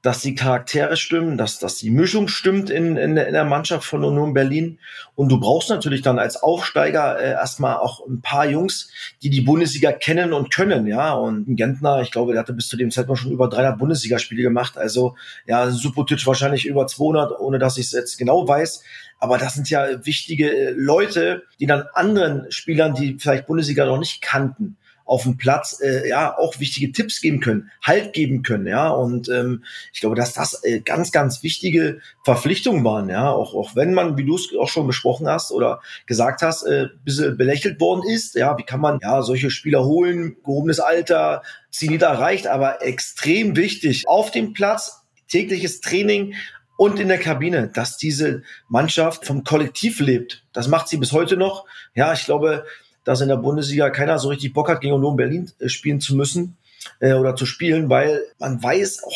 dass 0.03 0.19
die 0.19 0.35
Charaktere 0.35 0.97
stimmen, 0.97 1.37
dass, 1.37 1.59
dass 1.59 1.77
die 1.77 1.89
Mischung 1.89 2.27
stimmt 2.27 2.69
in, 2.69 2.97
in, 2.97 3.15
in 3.15 3.33
der 3.33 3.45
Mannschaft 3.45 3.85
von 3.85 4.03
Union 4.03 4.33
Berlin. 4.33 4.77
Und 5.15 5.29
du 5.31 5.39
brauchst 5.39 5.69
natürlich 5.69 6.01
dann 6.01 6.19
als 6.19 6.43
Aufsteiger 6.43 7.17
äh, 7.17 7.31
erstmal 7.31 7.77
auch 7.77 8.05
ein 8.05 8.21
paar 8.21 8.45
Jungs, 8.45 8.91
die 9.23 9.29
die 9.29 9.39
Bundesliga 9.39 9.93
kennen 9.93 10.33
und 10.33 10.53
können, 10.53 10.87
ja. 10.87 11.13
Und 11.13 11.55
Gentner, 11.55 12.01
ich 12.01 12.11
glaube, 12.11 12.33
der 12.33 12.41
hatte 12.41 12.51
bis 12.51 12.67
zu 12.67 12.75
dem 12.75 12.91
Zeitpunkt 12.91 13.21
schon 13.21 13.31
über 13.31 13.47
300 13.47 13.79
Bundesligaspiele 13.79 14.43
gemacht. 14.43 14.77
Also, 14.77 15.15
ja, 15.47 15.71
Supotic 15.71 16.27
wahrscheinlich 16.27 16.65
über 16.65 16.85
200, 16.85 17.39
ohne 17.39 17.57
dass 17.57 17.77
ich 17.77 17.85
es 17.85 17.93
jetzt 17.93 18.17
genau 18.17 18.45
weiß. 18.45 18.83
Aber 19.19 19.37
das 19.37 19.53
sind 19.53 19.69
ja 19.69 20.05
wichtige 20.05 20.51
äh, 20.51 20.71
Leute, 20.71 21.43
die 21.61 21.65
dann 21.65 21.85
anderen 21.93 22.51
Spielern, 22.51 22.93
die 22.93 23.17
vielleicht 23.17 23.47
Bundesliga 23.47 23.85
noch 23.85 23.99
nicht 23.99 24.21
kannten, 24.21 24.75
auf 25.05 25.23
dem 25.23 25.37
Platz 25.37 25.79
äh, 25.81 26.07
ja 26.07 26.37
auch 26.37 26.59
wichtige 26.59 26.91
Tipps 26.91 27.21
geben 27.21 27.39
können, 27.39 27.71
Halt 27.81 28.13
geben 28.13 28.43
können, 28.43 28.67
ja. 28.67 28.89
Und 28.89 29.29
ähm, 29.29 29.63
ich 29.93 29.99
glaube, 29.99 30.15
dass 30.15 30.33
das 30.33 30.63
äh, 30.63 30.79
ganz, 30.79 31.11
ganz 31.11 31.43
wichtige 31.43 31.99
Verpflichtungen 32.23 32.83
waren, 32.83 33.09
ja. 33.09 33.31
Auch, 33.31 33.53
auch 33.53 33.75
wenn 33.75 33.93
man, 33.93 34.17
wie 34.17 34.25
du 34.25 34.35
es 34.35 34.49
auch 34.59 34.69
schon 34.69 34.87
besprochen 34.87 35.27
hast 35.27 35.51
oder 35.51 35.81
gesagt 36.05 36.41
hast, 36.41 36.63
äh, 36.63 36.87
bisschen 37.03 37.37
belächelt 37.37 37.79
worden 37.79 38.03
ist, 38.07 38.35
ja, 38.35 38.57
wie 38.57 38.63
kann 38.63 38.79
man 38.79 38.99
ja 39.01 39.21
solche 39.21 39.49
Spieler 39.49 39.85
holen, 39.85 40.37
gehobenes 40.43 40.79
Alter, 40.79 41.43
Zenit 41.69 42.03
erreicht, 42.03 42.47
aber 42.47 42.83
extrem 42.83 43.55
wichtig 43.55 44.03
auf 44.07 44.31
dem 44.31 44.53
Platz, 44.53 45.01
tägliches 45.27 45.81
Training, 45.81 46.35
und 46.75 46.99
in 46.99 47.07
der 47.07 47.19
Kabine, 47.19 47.69
dass 47.69 47.97
diese 47.97 48.43
Mannschaft 48.67 49.25
vom 49.25 49.43
Kollektiv 49.43 49.99
lebt. 49.99 50.43
Das 50.53 50.67
macht 50.67 50.87
sie 50.87 50.97
bis 50.97 51.11
heute 51.11 51.37
noch. 51.37 51.65
Ja, 51.95 52.13
ich 52.13 52.25
glaube, 52.25 52.65
dass 53.03 53.21
in 53.21 53.27
der 53.27 53.37
Bundesliga 53.37 53.89
keiner 53.89 54.19
so 54.19 54.29
richtig 54.29 54.53
Bock 54.53 54.69
hat, 54.69 54.81
gegen 54.81 54.93
Union 54.93 55.15
Berlin 55.15 55.51
äh, 55.59 55.69
spielen 55.69 55.99
zu 55.99 56.15
müssen 56.15 56.57
äh, 56.99 57.13
oder 57.13 57.35
zu 57.35 57.45
spielen, 57.45 57.89
weil 57.89 58.21
man 58.39 58.61
weiß, 58.61 59.01
oh, 59.05 59.11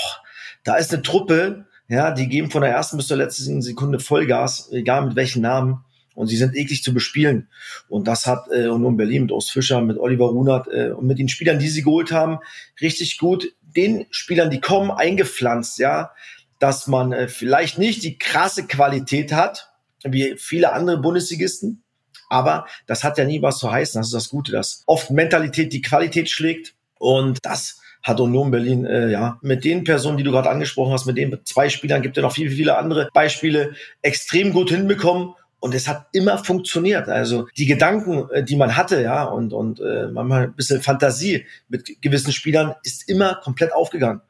da 0.63 0.75
ist 0.75 0.94
eine 0.94 1.01
Truppe, 1.01 1.65
ja, 1.88 2.12
die 2.12 2.27
geben 2.27 2.51
von 2.51 2.62
der 2.62 2.72
ersten 2.72 2.98
bis 2.98 3.08
zur 3.08 3.17
letzten 3.17 3.62
Sekunde 3.62 4.00
Vollgas, 4.00 4.70
egal 4.72 5.06
mit 5.06 5.15
welchen 5.15 5.41
Namen. 5.41 5.84
Und 6.13 6.27
sie 6.27 6.38
sind 6.38 6.56
eklig 6.56 6.82
zu 6.82 6.96
bespielen. 6.96 7.48
Und 7.89 8.08
das 8.08 8.25
hat 8.25 8.48
äh, 8.51 8.67
Union 8.70 8.98
Berlin 8.98 9.24
mit 9.24 9.32
Ost 9.32 9.51
Fischer, 9.51 9.82
mit 9.82 10.00
Oliver 10.00 10.25
Runert 10.25 10.67
äh, 10.67 10.89
und 10.89 11.06
mit 11.06 11.20
den 11.20 11.29
Spielern, 11.29 11.60
die 11.60 11.67
sie 11.67 11.84
geholt 11.84 12.12
haben, 12.12 12.39
richtig 12.82 13.20
gut 13.20 13.53
den 13.62 14.08
Spielern, 14.10 14.50
die 14.50 14.60
kommen, 14.60 14.89
eingepflanzt, 14.89 15.77
ja, 15.77 16.12
dass 16.60 16.88
man 16.88 17.12
äh, 17.12 17.27
vielleicht 17.27 17.77
nicht 17.77 18.03
die 18.03 18.17
krasse 18.17 18.65
Qualität 18.65 19.32
hat, 19.32 19.72
wie 20.03 20.36
viele 20.38 20.74
andere 20.74 20.98
Bundesligisten, 20.98 21.84
aber 22.30 22.68
das 22.86 23.04
hat 23.04 23.18
ja 23.18 23.26
nie 23.26 23.42
was 23.42 23.60
zu 23.60 23.72
heißen. 23.72 24.00
Das 24.00 24.08
ist 24.08 24.14
das 24.14 24.30
Gute, 24.30 24.52
dass 24.52 24.84
oft 24.86 25.12
Mentalität 25.12 25.74
die 25.74 25.82
Qualität 25.82 26.30
schlägt. 26.30 26.76
Und 27.00 27.40
das 27.44 27.80
hat 28.04 28.20
Union 28.20 28.52
Berlin, 28.52 28.86
äh, 28.86 29.10
ja, 29.10 29.38
mit 29.42 29.66
den 29.66 29.84
Personen, 29.84 30.18
die 30.18 30.24
du 30.24 30.32
gerade 30.32 30.50
angesprochen 30.50 30.94
hast, 30.94 31.06
mit 31.06 31.18
den 31.18 31.38
zwei 31.44 31.70
Spielern, 31.70 32.02
gibt 32.02 32.18
es 32.18 32.22
noch 32.22 32.34
viele, 32.34 32.52
viele 32.52 32.78
andere 32.78 33.10
Beispiele, 33.14 33.74
extrem 34.02 34.54
gut 34.54 34.70
hinbekommen. 34.70 35.34
Und 35.60 35.74
es 35.74 35.88
hat 35.88 36.06
immer 36.14 36.38
funktioniert. 36.38 37.10
Also 37.10 37.48
die 37.58 37.66
Gedanken, 37.66 38.30
äh, 38.32 38.44
die 38.44 38.56
man 38.56 38.78
hatte, 38.78 39.02
ja, 39.02 39.24
und, 39.24 39.54
und 39.54 39.80
äh, 39.80 40.08
manchmal 40.08 40.44
ein 40.44 40.54
bisschen 40.54 40.82
Fantasie 40.82 41.46
mit 41.68 42.02
gewissen 42.02 42.32
Spielern, 42.32 42.76
ist 42.84 43.10
immer 43.10 43.36
komplett 43.44 43.74
aufgegangen. 43.74 44.22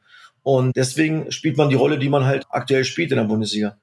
Und 0.42 0.76
deswegen 0.76 1.30
spielt 1.30 1.58
man 1.58 1.68
die 1.68 1.74
Rolle, 1.74 1.98
die 1.98 2.08
man 2.08 2.24
halt 2.24 2.46
aktuell 2.48 2.84
spielt 2.84 3.10
in 3.10 3.18
der 3.18 3.24
Bundesliga. 3.24 3.76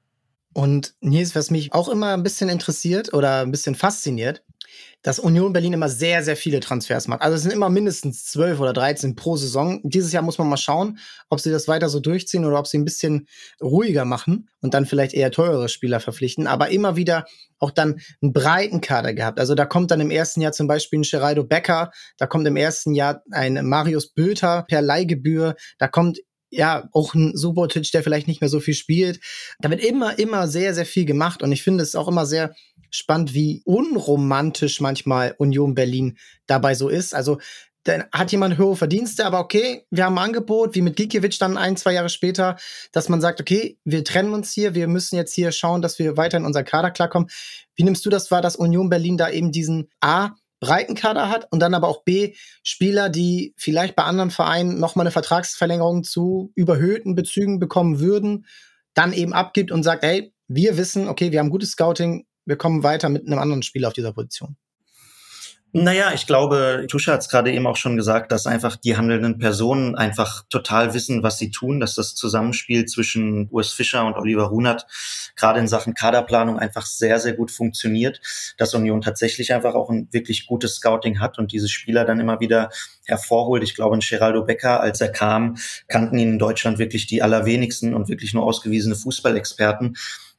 Und 0.56 0.94
Nils, 1.00 1.34
was 1.34 1.50
mich 1.50 1.74
auch 1.74 1.86
immer 1.86 2.14
ein 2.14 2.22
bisschen 2.22 2.48
interessiert 2.48 3.12
oder 3.12 3.42
ein 3.42 3.50
bisschen 3.50 3.74
fasziniert, 3.74 4.42
dass 5.02 5.18
Union 5.18 5.52
Berlin 5.52 5.74
immer 5.74 5.90
sehr, 5.90 6.22
sehr 6.22 6.34
viele 6.34 6.60
Transfers 6.60 7.08
macht. 7.08 7.20
Also 7.20 7.36
es 7.36 7.42
sind 7.42 7.52
immer 7.52 7.68
mindestens 7.68 8.24
zwölf 8.24 8.58
oder 8.58 8.72
dreizehn 8.72 9.16
pro 9.16 9.36
Saison. 9.36 9.82
Dieses 9.84 10.12
Jahr 10.12 10.22
muss 10.22 10.38
man 10.38 10.48
mal 10.48 10.56
schauen, 10.56 10.96
ob 11.28 11.40
sie 11.40 11.50
das 11.50 11.68
weiter 11.68 11.90
so 11.90 12.00
durchziehen 12.00 12.46
oder 12.46 12.58
ob 12.58 12.66
sie 12.66 12.78
ein 12.78 12.86
bisschen 12.86 13.28
ruhiger 13.60 14.06
machen 14.06 14.48
und 14.62 14.72
dann 14.72 14.86
vielleicht 14.86 15.12
eher 15.12 15.30
teurere 15.30 15.68
Spieler 15.68 16.00
verpflichten. 16.00 16.46
Aber 16.46 16.70
immer 16.70 16.96
wieder 16.96 17.26
auch 17.58 17.70
dann 17.70 18.00
einen 18.22 18.32
breiten 18.32 18.80
Kader 18.80 19.12
gehabt. 19.12 19.38
Also 19.38 19.54
da 19.54 19.66
kommt 19.66 19.90
dann 19.90 20.00
im 20.00 20.10
ersten 20.10 20.40
Jahr 20.40 20.52
zum 20.52 20.68
Beispiel 20.68 21.00
ein 21.00 21.02
Geraldo 21.02 21.44
Becker, 21.44 21.90
da 22.16 22.26
kommt 22.26 22.46
im 22.48 22.56
ersten 22.56 22.94
Jahr 22.94 23.22
ein 23.30 23.62
Marius 23.66 24.08
Bülter 24.08 24.64
per 24.66 24.80
Leihgebühr, 24.80 25.54
da 25.76 25.86
kommt 25.86 26.20
ja, 26.50 26.88
auch 26.92 27.14
ein 27.14 27.36
Subotic, 27.36 27.90
der 27.92 28.02
vielleicht 28.02 28.28
nicht 28.28 28.40
mehr 28.40 28.50
so 28.50 28.60
viel 28.60 28.74
spielt. 28.74 29.20
Da 29.58 29.70
wird 29.70 29.82
immer, 29.82 30.18
immer 30.18 30.48
sehr, 30.48 30.74
sehr 30.74 30.86
viel 30.86 31.04
gemacht. 31.04 31.42
Und 31.42 31.52
ich 31.52 31.62
finde 31.62 31.82
es 31.82 31.94
auch 31.94 32.08
immer 32.08 32.26
sehr 32.26 32.54
spannend, 32.90 33.34
wie 33.34 33.62
unromantisch 33.64 34.80
manchmal 34.80 35.34
Union 35.38 35.74
Berlin 35.74 36.18
dabei 36.46 36.74
so 36.74 36.88
ist. 36.88 37.14
Also 37.14 37.38
dann 37.86 38.04
hat 38.12 38.32
jemand 38.32 38.58
höhere 38.58 38.76
Verdienste, 38.76 39.24
aber 39.24 39.38
okay, 39.38 39.86
wir 39.90 40.04
haben 40.04 40.18
ein 40.18 40.24
Angebot, 40.24 40.74
wie 40.74 40.82
mit 40.82 40.96
Gikiewicz 40.96 41.38
dann 41.38 41.56
ein, 41.56 41.76
zwei 41.76 41.92
Jahre 41.92 42.08
später, 42.08 42.56
dass 42.92 43.08
man 43.08 43.20
sagt, 43.20 43.40
okay, 43.40 43.78
wir 43.84 44.02
trennen 44.02 44.34
uns 44.34 44.52
hier, 44.52 44.74
wir 44.74 44.88
müssen 44.88 45.16
jetzt 45.16 45.34
hier 45.34 45.52
schauen, 45.52 45.82
dass 45.82 45.98
wir 45.98 46.16
weiter 46.16 46.36
in 46.36 46.44
unser 46.44 46.64
Kader 46.64 46.90
klarkommen. 46.90 47.28
Wie 47.76 47.84
nimmst 47.84 48.04
du 48.04 48.10
das 48.10 48.30
wahr, 48.30 48.42
dass 48.42 48.56
Union 48.56 48.88
Berlin 48.88 49.16
da 49.16 49.30
eben 49.30 49.52
diesen 49.52 49.88
A, 50.00 50.30
breiten 50.60 50.94
Kader 50.94 51.28
hat 51.28 51.46
und 51.50 51.60
dann 51.60 51.74
aber 51.74 51.88
auch 51.88 52.04
B, 52.04 52.34
Spieler, 52.62 53.08
die 53.08 53.54
vielleicht 53.56 53.96
bei 53.96 54.04
anderen 54.04 54.30
Vereinen 54.30 54.78
nochmal 54.78 55.04
eine 55.04 55.12
Vertragsverlängerung 55.12 56.04
zu 56.04 56.52
überhöhten 56.54 57.14
Bezügen 57.14 57.58
bekommen 57.58 58.00
würden, 58.00 58.46
dann 58.94 59.12
eben 59.12 59.32
abgibt 59.32 59.70
und 59.70 59.82
sagt, 59.82 60.02
hey, 60.02 60.32
wir 60.48 60.76
wissen, 60.76 61.08
okay, 61.08 61.32
wir 61.32 61.40
haben 61.40 61.50
gutes 61.50 61.72
Scouting, 61.72 62.26
wir 62.44 62.56
kommen 62.56 62.82
weiter 62.82 63.08
mit 63.08 63.26
einem 63.26 63.38
anderen 63.38 63.62
Spieler 63.62 63.88
auf 63.88 63.94
dieser 63.94 64.12
Position. 64.12 64.56
Naja, 65.72 66.12
ich 66.14 66.26
glaube, 66.26 66.86
Tuscha 66.88 67.12
hat 67.12 67.20
es 67.20 67.28
gerade 67.28 67.52
eben 67.52 67.66
auch 67.66 67.76
schon 67.76 67.96
gesagt, 67.96 68.32
dass 68.32 68.46
einfach 68.46 68.76
die 68.76 68.96
handelnden 68.96 69.38
Personen 69.38 69.94
einfach 69.94 70.44
total 70.48 70.94
wissen, 70.94 71.22
was 71.22 71.38
sie 71.38 71.50
tun, 71.50 71.80
dass 71.80 71.94
das 71.94 72.14
Zusammenspiel 72.14 72.86
zwischen 72.86 73.48
Urs 73.50 73.72
Fischer 73.72 74.06
und 74.06 74.14
Oliver 74.14 74.44
Runert 74.44 74.86
gerade 75.34 75.60
in 75.60 75.68
Sachen 75.68 75.92
Kaderplanung 75.92 76.58
einfach 76.58 76.86
sehr, 76.86 77.20
sehr 77.20 77.34
gut 77.34 77.50
funktioniert, 77.50 78.22
dass 78.56 78.74
Union 78.74 79.02
tatsächlich 79.02 79.52
einfach 79.52 79.74
auch 79.74 79.90
ein 79.90 80.08
wirklich 80.12 80.46
gutes 80.46 80.76
Scouting 80.76 81.20
hat 81.20 81.38
und 81.38 81.52
diese 81.52 81.68
Spieler 81.68 82.06
dann 82.06 82.20
immer 82.20 82.40
wieder 82.40 82.70
hervorholt. 83.04 83.62
Ich 83.62 83.74
glaube, 83.74 83.96
ein 83.96 84.00
Geraldo 84.00 84.44
Becker, 84.44 84.80
als 84.80 85.00
er 85.00 85.08
kam, 85.08 85.56
kannten 85.88 86.18
ihn 86.18 86.32
in 86.32 86.38
Deutschland 86.38 86.78
wirklich 86.78 87.06
die 87.06 87.22
allerwenigsten 87.22 87.92
und 87.92 88.08
wirklich 88.08 88.32
nur 88.32 88.44
ausgewiesene 88.44 88.94
Fußballexperten. 88.94 89.96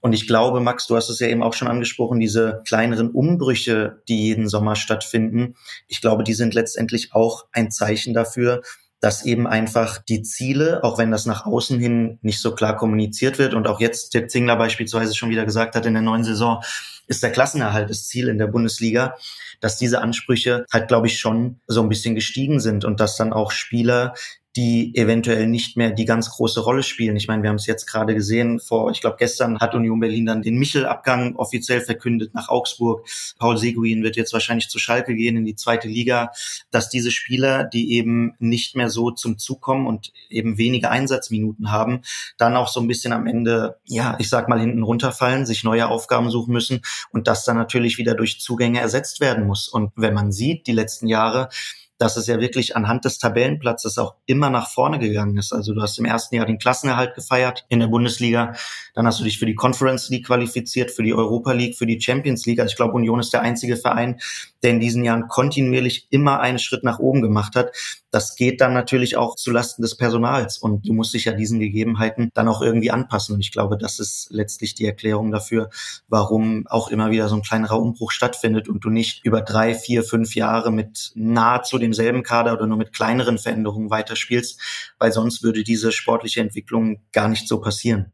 Und 0.07 0.13
ich 0.13 0.25
glaube, 0.25 0.61
Max, 0.61 0.87
du 0.87 0.95
hast 0.95 1.09
es 1.09 1.19
ja 1.19 1.27
eben 1.27 1.43
auch 1.43 1.53
schon 1.53 1.67
angesprochen, 1.67 2.21
diese 2.21 2.61
kleineren 2.65 3.11
Umbrüche, 3.11 4.01
die 4.07 4.23
jeden 4.23 4.47
Sommer 4.47 4.77
stattfinden, 4.77 5.55
ich 5.89 5.99
glaube, 5.99 6.23
die 6.23 6.33
sind 6.33 6.53
letztendlich 6.53 7.13
auch 7.13 7.45
ein 7.51 7.71
Zeichen 7.71 8.13
dafür, 8.13 8.61
dass 9.01 9.25
eben 9.25 9.47
einfach 9.47 9.97
die 9.97 10.21
Ziele, 10.21 10.81
auch 10.85 10.97
wenn 10.97 11.11
das 11.11 11.25
nach 11.25 11.45
außen 11.45 11.77
hin 11.77 12.19
nicht 12.21 12.39
so 12.39 12.55
klar 12.55 12.77
kommuniziert 12.77 13.37
wird 13.37 13.53
und 13.53 13.67
auch 13.67 13.81
jetzt 13.81 14.13
der 14.13 14.29
Zingler 14.29 14.55
beispielsweise 14.55 15.13
schon 15.13 15.29
wieder 15.29 15.43
gesagt 15.43 15.75
hat, 15.75 15.85
in 15.85 15.93
der 15.93 16.01
neuen 16.01 16.23
Saison 16.23 16.63
ist 17.07 17.21
der 17.21 17.33
Klassenerhalt 17.33 17.89
das 17.89 18.07
Ziel 18.07 18.29
in 18.29 18.37
der 18.37 18.47
Bundesliga, 18.47 19.15
dass 19.59 19.77
diese 19.77 20.01
Ansprüche 20.01 20.65
halt, 20.71 20.87
glaube 20.87 21.07
ich, 21.07 21.19
schon 21.19 21.59
so 21.67 21.81
ein 21.81 21.89
bisschen 21.89 22.15
gestiegen 22.15 22.61
sind 22.61 22.85
und 22.85 23.01
dass 23.01 23.17
dann 23.17 23.33
auch 23.33 23.51
Spieler, 23.51 24.13
die 24.57 24.95
eventuell 24.95 25.45
nicht 25.45 25.77
mehr 25.77 25.91
die 25.91 26.05
ganz 26.05 26.31
große 26.31 26.61
Rolle 26.61 26.81
spielen. 26.81 27.15
Ich 27.15 27.27
meine, 27.27 27.43
wir 27.43 27.49
haben 27.49 27.57
es 27.57 27.67
jetzt 27.67 27.85
gerade 27.85 28.15
gesehen, 28.15 28.59
vor, 28.59 28.89
ich 28.89 29.01
glaube, 29.01 29.17
gestern 29.19 29.59
hat 29.59 29.75
Union 29.75 29.99
Berlin 29.99 30.25
dann 30.25 30.41
den 30.41 30.57
Michel-Abgang 30.57 31.35
offiziell 31.35 31.79
verkündet 31.79 32.33
nach 32.33 32.49
Augsburg. 32.49 33.07
Paul 33.37 33.59
Seguin 33.59 34.01
wird 34.01 34.15
jetzt 34.15 34.33
wahrscheinlich 34.33 34.69
zu 34.69 34.79
Schalke 34.79 35.13
gehen 35.13 35.37
in 35.37 35.45
die 35.45 35.55
zweite 35.55 35.87
Liga, 35.87 36.31
dass 36.71 36.89
diese 36.89 37.11
Spieler, 37.11 37.65
die 37.65 37.93
eben 37.93 38.33
nicht 38.39 38.75
mehr 38.75 38.89
so 38.89 39.11
zum 39.11 39.37
Zug 39.37 39.61
kommen 39.61 39.85
und 39.85 40.11
eben 40.27 40.57
wenige 40.57 40.89
Einsatzminuten 40.89 41.71
haben, 41.71 42.01
dann 42.39 42.55
auch 42.55 42.67
so 42.67 42.79
ein 42.79 42.87
bisschen 42.87 43.13
am 43.13 43.27
Ende, 43.27 43.77
ja, 43.85 44.17
ich 44.17 44.27
sag 44.27 44.49
mal, 44.49 44.59
hinten 44.59 44.81
runterfallen, 44.81 45.45
sich 45.45 45.63
neue 45.63 45.87
Aufgaben 45.87 46.31
suchen 46.31 46.51
müssen 46.51 46.81
und 47.11 47.27
das 47.27 47.45
dann 47.45 47.57
natürlich 47.57 47.99
wieder 47.99 48.15
durch 48.15 48.41
Zugänge 48.41 48.81
ersetzt 48.81 49.19
werden 49.19 49.45
muss. 49.45 49.67
Und 49.67 49.91
wenn 49.95 50.15
man 50.15 50.31
sieht, 50.31 50.65
die 50.65 50.73
letzten 50.73 51.07
Jahre, 51.07 51.49
dass 51.97 52.17
es 52.17 52.27
ja 52.27 52.39
wirklich 52.39 52.75
anhand 52.75 53.05
des 53.05 53.17
Tabellenplatzes 53.17 53.97
auch 53.97 54.15
immer 54.25 54.49
nach 54.49 54.69
vorne 54.69 54.99
gegangen 54.99 55.37
ist. 55.37 55.51
Also 55.53 55.73
du 55.73 55.81
hast 55.81 55.97
im 55.97 56.05
ersten 56.05 56.35
Jahr 56.35 56.45
den 56.45 56.59
Klassenerhalt 56.59 57.15
gefeiert 57.15 57.65
in 57.69 57.79
der 57.79 57.87
Bundesliga, 57.87 58.53
dann 58.93 59.07
hast 59.07 59.19
du 59.19 59.23
dich 59.23 59.39
für 59.39 59.45
die 59.45 59.55
Conference 59.55 60.09
League 60.09 60.27
qualifiziert, 60.27 60.91
für 60.91 61.03
die 61.03 61.13
Europa 61.13 61.51
League, 61.53 61.75
für 61.77 61.85
die 61.85 61.99
Champions 61.99 62.45
League. 62.45 62.59
Also 62.59 62.71
ich 62.71 62.77
glaube, 62.77 62.93
Union 62.93 63.19
ist 63.19 63.33
der 63.33 63.41
einzige 63.41 63.77
Verein, 63.77 64.19
der 64.63 64.71
in 64.71 64.79
diesen 64.79 65.03
Jahren 65.03 65.27
kontinuierlich 65.27 66.07
immer 66.09 66.39
einen 66.39 66.59
Schritt 66.59 66.83
nach 66.83 66.99
oben 66.99 67.21
gemacht 67.21 67.55
hat. 67.55 67.71
Das 68.11 68.35
geht 68.35 68.61
dann 68.61 68.73
natürlich 68.73 69.17
auch 69.17 69.35
zulasten 69.35 69.81
des 69.81 69.97
Personals 69.97 70.57
und 70.57 70.87
du 70.87 70.93
musst 70.93 71.13
dich 71.13 71.25
ja 71.25 71.33
diesen 71.33 71.59
Gegebenheiten 71.59 72.29
dann 72.33 72.47
auch 72.47 72.61
irgendwie 72.61 72.91
anpassen. 72.91 73.35
Und 73.35 73.41
ich 73.41 73.51
glaube, 73.51 73.77
das 73.77 73.99
ist 73.99 74.27
letztlich 74.31 74.75
die 74.75 74.85
Erklärung 74.85 75.31
dafür, 75.31 75.69
warum 76.07 76.65
auch 76.67 76.89
immer 76.89 77.11
wieder 77.11 77.27
so 77.27 77.35
ein 77.35 77.41
kleinerer 77.41 77.79
Umbruch 77.79 78.11
stattfindet 78.11 78.69
und 78.69 78.83
du 78.85 78.89
nicht 78.89 79.25
über 79.25 79.41
drei, 79.41 79.75
vier, 79.75 80.03
fünf 80.03 80.35
Jahre 80.35 80.71
mit 80.71 81.11
nahezu 81.15 81.77
demselben 81.77 82.23
Kader 82.23 82.53
oder 82.53 82.67
nur 82.67 82.77
mit 82.77 82.93
kleineren 82.93 83.37
Veränderungen 83.37 83.89
weiterspielst, 83.89 84.59
weil 84.99 85.11
sonst 85.11 85.43
würde 85.43 85.63
diese 85.63 85.91
sportliche 85.91 86.41
Entwicklung 86.41 87.01
gar 87.11 87.27
nicht 87.27 87.47
so 87.47 87.59
passieren. 87.59 88.13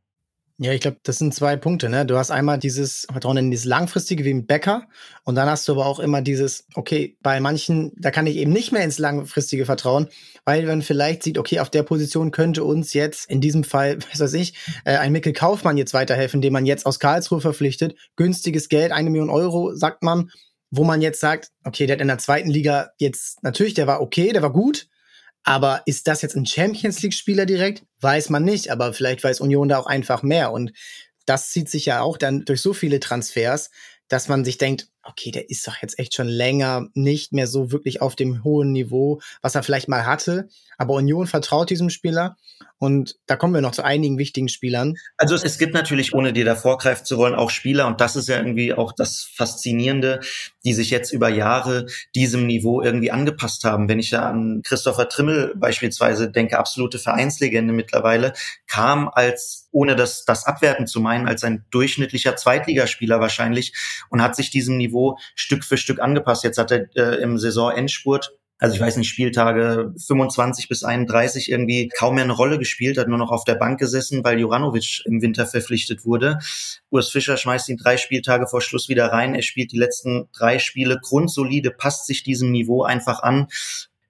Ja, 0.64 0.72
ich 0.72 0.80
glaube, 0.80 0.96
das 1.04 1.18
sind 1.18 1.34
zwei 1.34 1.58
Punkte. 1.58 1.90
Ne? 1.90 2.06
Du 2.06 2.16
hast 2.16 2.32
einmal 2.32 2.58
dieses 2.58 3.06
Vertrauen 3.12 3.36
in 3.36 3.52
dieses 3.52 3.66
langfristige 3.66 4.24
wie 4.24 4.34
mit 4.34 4.48
Becker 4.48 4.88
und 5.26 5.36
dann 5.36 5.50
hast 5.50 5.68
du 5.68 5.74
aber 5.74 5.86
auch 5.86 6.00
immer 6.00 6.22
dieses, 6.22 6.66
okay, 6.76 7.18
bei 7.22 7.42
manchen, 7.42 7.92
da 7.98 8.12
kann 8.12 8.28
ich 8.28 8.38
eben 8.38 8.54
nicht 8.54 8.72
mehr 8.72 8.82
ins 8.86 8.98
langfristige 8.98 9.66
vertrauen, 9.66 10.08
weil 10.46 10.66
man 10.66 10.82
vielleicht 10.82 11.22
sieht, 11.24 11.38
okay, 11.38 11.60
auf 11.60 11.70
der 11.70 11.84
Position 11.84 12.32
könnte 12.32 12.64
uns 12.64 12.94
jetzt 12.94 13.30
in 13.30 13.42
diesem 13.42 13.66
Fall, 13.66 13.98
was 14.12 14.22
weiß 14.22 14.34
ich, 14.36 14.54
äh, 14.86 14.96
ein 14.96 15.12
Mikkel 15.12 15.34
Kaufmann 15.34 15.76
jetzt 15.76 15.94
weiterhelfen, 15.94 16.40
den 16.40 16.54
man 16.54 16.66
jetzt 16.66 16.86
aus 16.86 16.98
Karlsruhe 16.98 17.42
verpflichtet. 17.42 17.98
Günstiges 18.16 18.70
Geld, 18.70 18.94
eine 18.94 19.10
Million 19.10 19.30
Euro, 19.30 19.76
sagt 19.76 20.02
man, 20.02 20.32
wo 20.72 20.86
man 20.86 21.02
jetzt 21.02 21.20
sagt, 21.20 21.50
okay, 21.66 21.88
der 21.88 21.98
hat 21.98 22.02
in 22.02 22.08
der 22.08 22.20
zweiten 22.20 22.50
Liga 22.50 22.92
jetzt, 23.00 23.44
natürlich, 23.44 23.74
der 23.74 23.88
war 23.88 24.00
okay, 24.00 24.32
der 24.32 24.42
war 24.42 24.54
gut, 24.54 24.88
aber 25.44 25.84
ist 25.86 26.08
das 26.08 26.22
jetzt 26.22 26.36
ein 26.36 26.46
Champions 26.46 27.02
League-Spieler 27.02 27.46
direkt? 27.46 27.84
Weiß 28.00 28.30
man 28.30 28.44
nicht, 28.44 28.72
aber 28.72 28.94
vielleicht 28.94 29.24
weiß 29.24 29.42
Union 29.42 29.70
da 29.70 29.78
auch 29.78 29.88
einfach 29.88 30.24
mehr. 30.24 30.52
Und 30.52 30.72
das 31.26 31.52
zieht 31.52 31.70
sich 31.70 31.86
ja 31.86 32.02
auch 32.02 32.18
dann 32.18 32.46
durch 32.46 32.62
so 32.62 32.74
viele 32.74 33.00
Transfers, 33.00 33.70
dass 34.08 34.28
man 34.28 34.46
sich 34.46 34.58
denkt, 34.58 34.88
okay, 35.04 35.32
der 35.32 35.50
ist 35.50 35.68
doch 35.68 35.76
jetzt 35.82 36.00
echt 36.00 36.16
schon 36.16 36.28
länger 36.28 36.88
nicht 36.94 37.34
mehr 37.34 37.48
so 37.48 37.72
wirklich 37.72 38.02
auf 38.02 38.16
dem 38.16 38.44
hohen 38.44 38.72
Niveau, 38.72 39.22
was 39.42 39.56
er 39.56 39.64
vielleicht 39.64 39.88
mal 39.88 40.06
hatte. 40.06 40.48
Aber 40.78 40.94
Union 40.94 41.28
vertraut 41.28 41.70
diesem 41.70 41.90
Spieler 41.90 42.36
und 42.80 43.16
da 43.28 43.38
kommen 43.38 43.54
wir 43.54 43.62
noch 43.62 43.72
zu 43.72 43.84
einigen 43.84 44.18
wichtigen 44.18 44.50
Spielern. 44.50 44.96
Also 45.18 45.36
es 45.36 45.58
gibt 45.58 45.74
natürlich, 45.74 46.14
ohne 46.14 46.34
dir 46.34 46.44
da 46.44 46.56
vorgreifen 46.56 47.06
zu 47.06 47.18
wollen, 47.18 47.36
auch 47.36 47.50
Spieler 47.50 47.88
und 47.88 48.02
das 48.02 48.16
ist 48.16 48.28
ja 48.28 48.38
irgendwie 48.38 48.74
auch 48.74 48.92
das 48.92 49.24
Faszinierende, 49.24 50.20
die 50.66 50.74
sich 50.74 50.90
jetzt 50.90 51.12
über 51.12 51.30
Jahre 51.30 51.86
diesem 52.16 52.46
Niveau 52.46 52.82
irgendwie 52.82 53.12
angepasst 53.12 53.64
haben. 53.64 53.88
Wenn 53.88 54.00
ich 54.00 54.10
da 54.10 54.30
an 54.30 54.62
Christopher 54.64 55.08
Trimmel 55.10 55.54
beispielsweise 55.56 56.30
denke, 56.30 56.60
absolute 56.60 57.00
Vereinslegende 57.00 57.74
mittlerweile, 57.74 58.34
kam 58.68 59.08
als, 59.08 59.70
ohne 59.72 59.96
das, 59.96 60.26
das 60.26 60.46
abwerten 60.46 60.88
zu 60.88 61.00
meinen, 61.00 61.28
als 61.28 61.44
ein 61.44 61.66
durchschnittlicher 61.72 62.36
Zweitligaspieler 62.36 63.20
wahrscheinlich 63.20 63.74
und 64.10 64.22
hat 64.22 64.36
sich 64.36 64.50
diesem 64.50 64.78
Niveau 64.78 64.93
Niveau 64.94 65.18
Stück 65.36 65.64
für 65.64 65.78
Stück 65.78 66.00
angepasst. 66.00 66.44
Jetzt 66.44 66.58
hat 66.58 66.72
er 66.72 66.88
äh, 66.96 67.22
im 67.22 67.38
Saisonendspurt 67.38 68.32
also 68.60 68.76
ich 68.76 68.82
weiß 68.82 68.96
nicht, 68.96 69.10
Spieltage 69.10 69.94
25 70.08 70.70
bis 70.70 70.86
31 70.86 71.52
irgendwie 71.52 71.90
kaum 71.90 72.16
mehr 72.16 72.24
eine 72.24 72.32
Rolle 72.32 72.58
gespielt, 72.60 72.98
hat 72.98 73.10
nur 73.10 73.18
noch 73.18 73.32
auf 73.32 73.44
der 73.44 73.56
Bank 73.56 73.78
gesessen, 73.78 74.24
weil 74.24 74.40
Juranovic 74.40 75.02
im 75.06 75.22
Winter 75.22 75.46
verpflichtet 75.46 76.06
wurde. 76.06 76.40
Urs 76.90 77.10
Fischer 77.10 77.36
schmeißt 77.36 77.68
ihn 77.68 77.76
drei 77.76 77.98
Spieltage 77.98 78.48
vor 78.48 78.62
Schluss 78.62 78.88
wieder 78.88 79.08
rein. 79.08 79.36
Er 79.36 79.42
spielt 79.42 79.74
die 79.74 79.78
letzten 79.78 80.30
drei 80.32 80.60
Spiele 80.60 80.98
grundsolide, 81.02 81.72
passt 81.72 82.06
sich 82.06 82.24
diesem 82.24 82.52
Niveau 82.52 82.84
einfach 82.84 83.22
an 83.22 83.48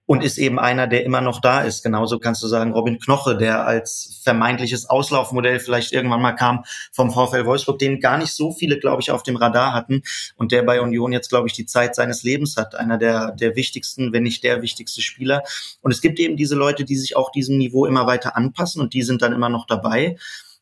und 0.06 0.22
ist 0.22 0.38
eben 0.38 0.58
einer, 0.58 0.86
der 0.86 1.04
immer 1.04 1.20
noch 1.20 1.40
da 1.40 1.62
ist. 1.62 1.82
Genauso 1.82 2.18
kannst 2.18 2.42
du 2.42 2.46
sagen, 2.46 2.72
Robin 2.72 2.98
Knoche, 2.98 3.36
der 3.36 3.66
als 3.66 4.20
vermeintliches 4.22 4.88
Auslaufmodell 4.90 5.60
vielleicht 5.60 5.92
irgendwann 5.92 6.20
mal 6.20 6.32
kam 6.32 6.64
vom 6.92 7.10
VfL 7.10 7.46
Wolfsburg, 7.46 7.78
den 7.78 8.00
gar 8.00 8.18
nicht 8.18 8.32
so 8.32 8.52
viele, 8.52 8.78
glaube 8.78 9.00
ich, 9.00 9.10
auf 9.10 9.22
dem 9.22 9.36
Radar 9.36 9.72
hatten 9.72 10.02
und 10.36 10.52
der 10.52 10.62
bei 10.62 10.80
Union 10.80 11.12
jetzt, 11.12 11.30
glaube 11.30 11.48
ich, 11.48 11.54
die 11.54 11.64
Zeit 11.64 11.94
seines 11.94 12.22
Lebens 12.22 12.56
hat. 12.56 12.74
Einer 12.74 12.98
der, 12.98 13.32
der 13.32 13.56
wichtigsten, 13.56 14.12
wenn 14.12 14.24
nicht 14.24 14.44
der 14.44 14.60
wichtigste 14.60 15.00
Spieler. 15.00 15.42
Und 15.80 15.90
es 15.90 16.02
gibt 16.02 16.18
eben 16.18 16.36
diese 16.36 16.54
Leute, 16.54 16.84
die 16.84 16.96
sich 16.96 17.16
auch 17.16 17.30
diesem 17.30 17.56
Niveau 17.56 17.86
immer 17.86 18.06
weiter 18.06 18.36
anpassen 18.36 18.82
und 18.82 18.92
die 18.92 19.02
sind 19.02 19.22
dann 19.22 19.32
immer 19.32 19.48
noch 19.48 19.66
dabei. 19.66 20.16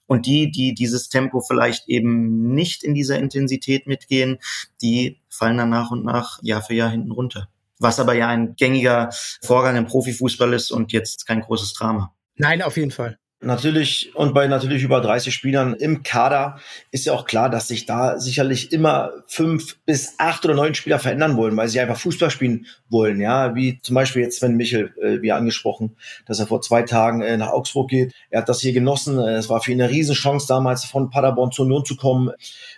Und 0.06 0.26
die, 0.26 0.50
die 0.50 0.74
dieses 0.74 1.08
Tempo 1.08 1.40
vielleicht 1.40 1.88
eben 1.88 2.52
nicht 2.54 2.84
in 2.84 2.94
dieser 2.94 3.18
Intensität 3.18 3.86
mitgehen, 3.86 4.38
die 4.82 5.20
fallen 5.28 5.56
dann 5.56 5.70
nach 5.70 5.90
und 5.90 6.04
nach 6.04 6.38
Jahr 6.42 6.62
für 6.62 6.74
Jahr 6.74 6.90
hinten 6.90 7.12
runter 7.12 7.48
was 7.82 8.00
aber 8.00 8.14
ja 8.14 8.28
ein 8.28 8.54
gängiger 8.56 9.10
Vorgang 9.44 9.76
im 9.76 9.86
Profifußball 9.86 10.52
ist 10.52 10.70
und 10.70 10.92
jetzt 10.92 11.26
kein 11.26 11.40
großes 11.40 11.74
Drama. 11.74 12.14
Nein, 12.36 12.62
auf 12.62 12.76
jeden 12.76 12.90
Fall. 12.90 13.18
Natürlich 13.44 14.14
und 14.14 14.34
bei 14.34 14.46
natürlich 14.46 14.84
über 14.84 15.00
30 15.00 15.34
Spielern 15.34 15.74
im 15.74 16.04
Kader 16.04 16.60
ist 16.92 17.06
ja 17.06 17.12
auch 17.12 17.24
klar, 17.24 17.50
dass 17.50 17.66
sich 17.66 17.86
da 17.86 18.20
sicherlich 18.20 18.72
immer 18.72 19.10
fünf 19.26 19.78
bis 19.84 20.14
acht 20.18 20.44
oder 20.44 20.54
neun 20.54 20.76
Spieler 20.76 21.00
verändern 21.00 21.36
wollen, 21.36 21.56
weil 21.56 21.68
sie 21.68 21.80
einfach 21.80 21.98
Fußball 21.98 22.30
spielen 22.30 22.66
wollen. 22.88 23.20
Ja, 23.20 23.56
wie 23.56 23.80
zum 23.82 23.96
Beispiel 23.96 24.22
jetzt 24.22 24.38
Sven 24.38 24.56
Michel, 24.56 24.94
äh, 25.02 25.20
wie 25.22 25.32
angesprochen, 25.32 25.96
dass 26.26 26.38
er 26.38 26.46
vor 26.46 26.60
zwei 26.60 26.82
Tagen 26.82 27.20
äh, 27.22 27.36
nach 27.36 27.48
Augsburg 27.48 27.90
geht. 27.90 28.12
Er 28.30 28.42
hat 28.42 28.48
das 28.48 28.60
hier 28.60 28.72
genossen. 28.72 29.18
Es 29.18 29.48
war 29.48 29.60
für 29.60 29.72
ihn 29.72 29.82
eine 29.82 29.90
Riesenchance 29.90 30.46
damals 30.46 30.84
von 30.84 31.10
Paderborn 31.10 31.50
zur 31.50 31.64
Union 31.64 31.84
zu 31.84 31.96
kommen 31.96 32.30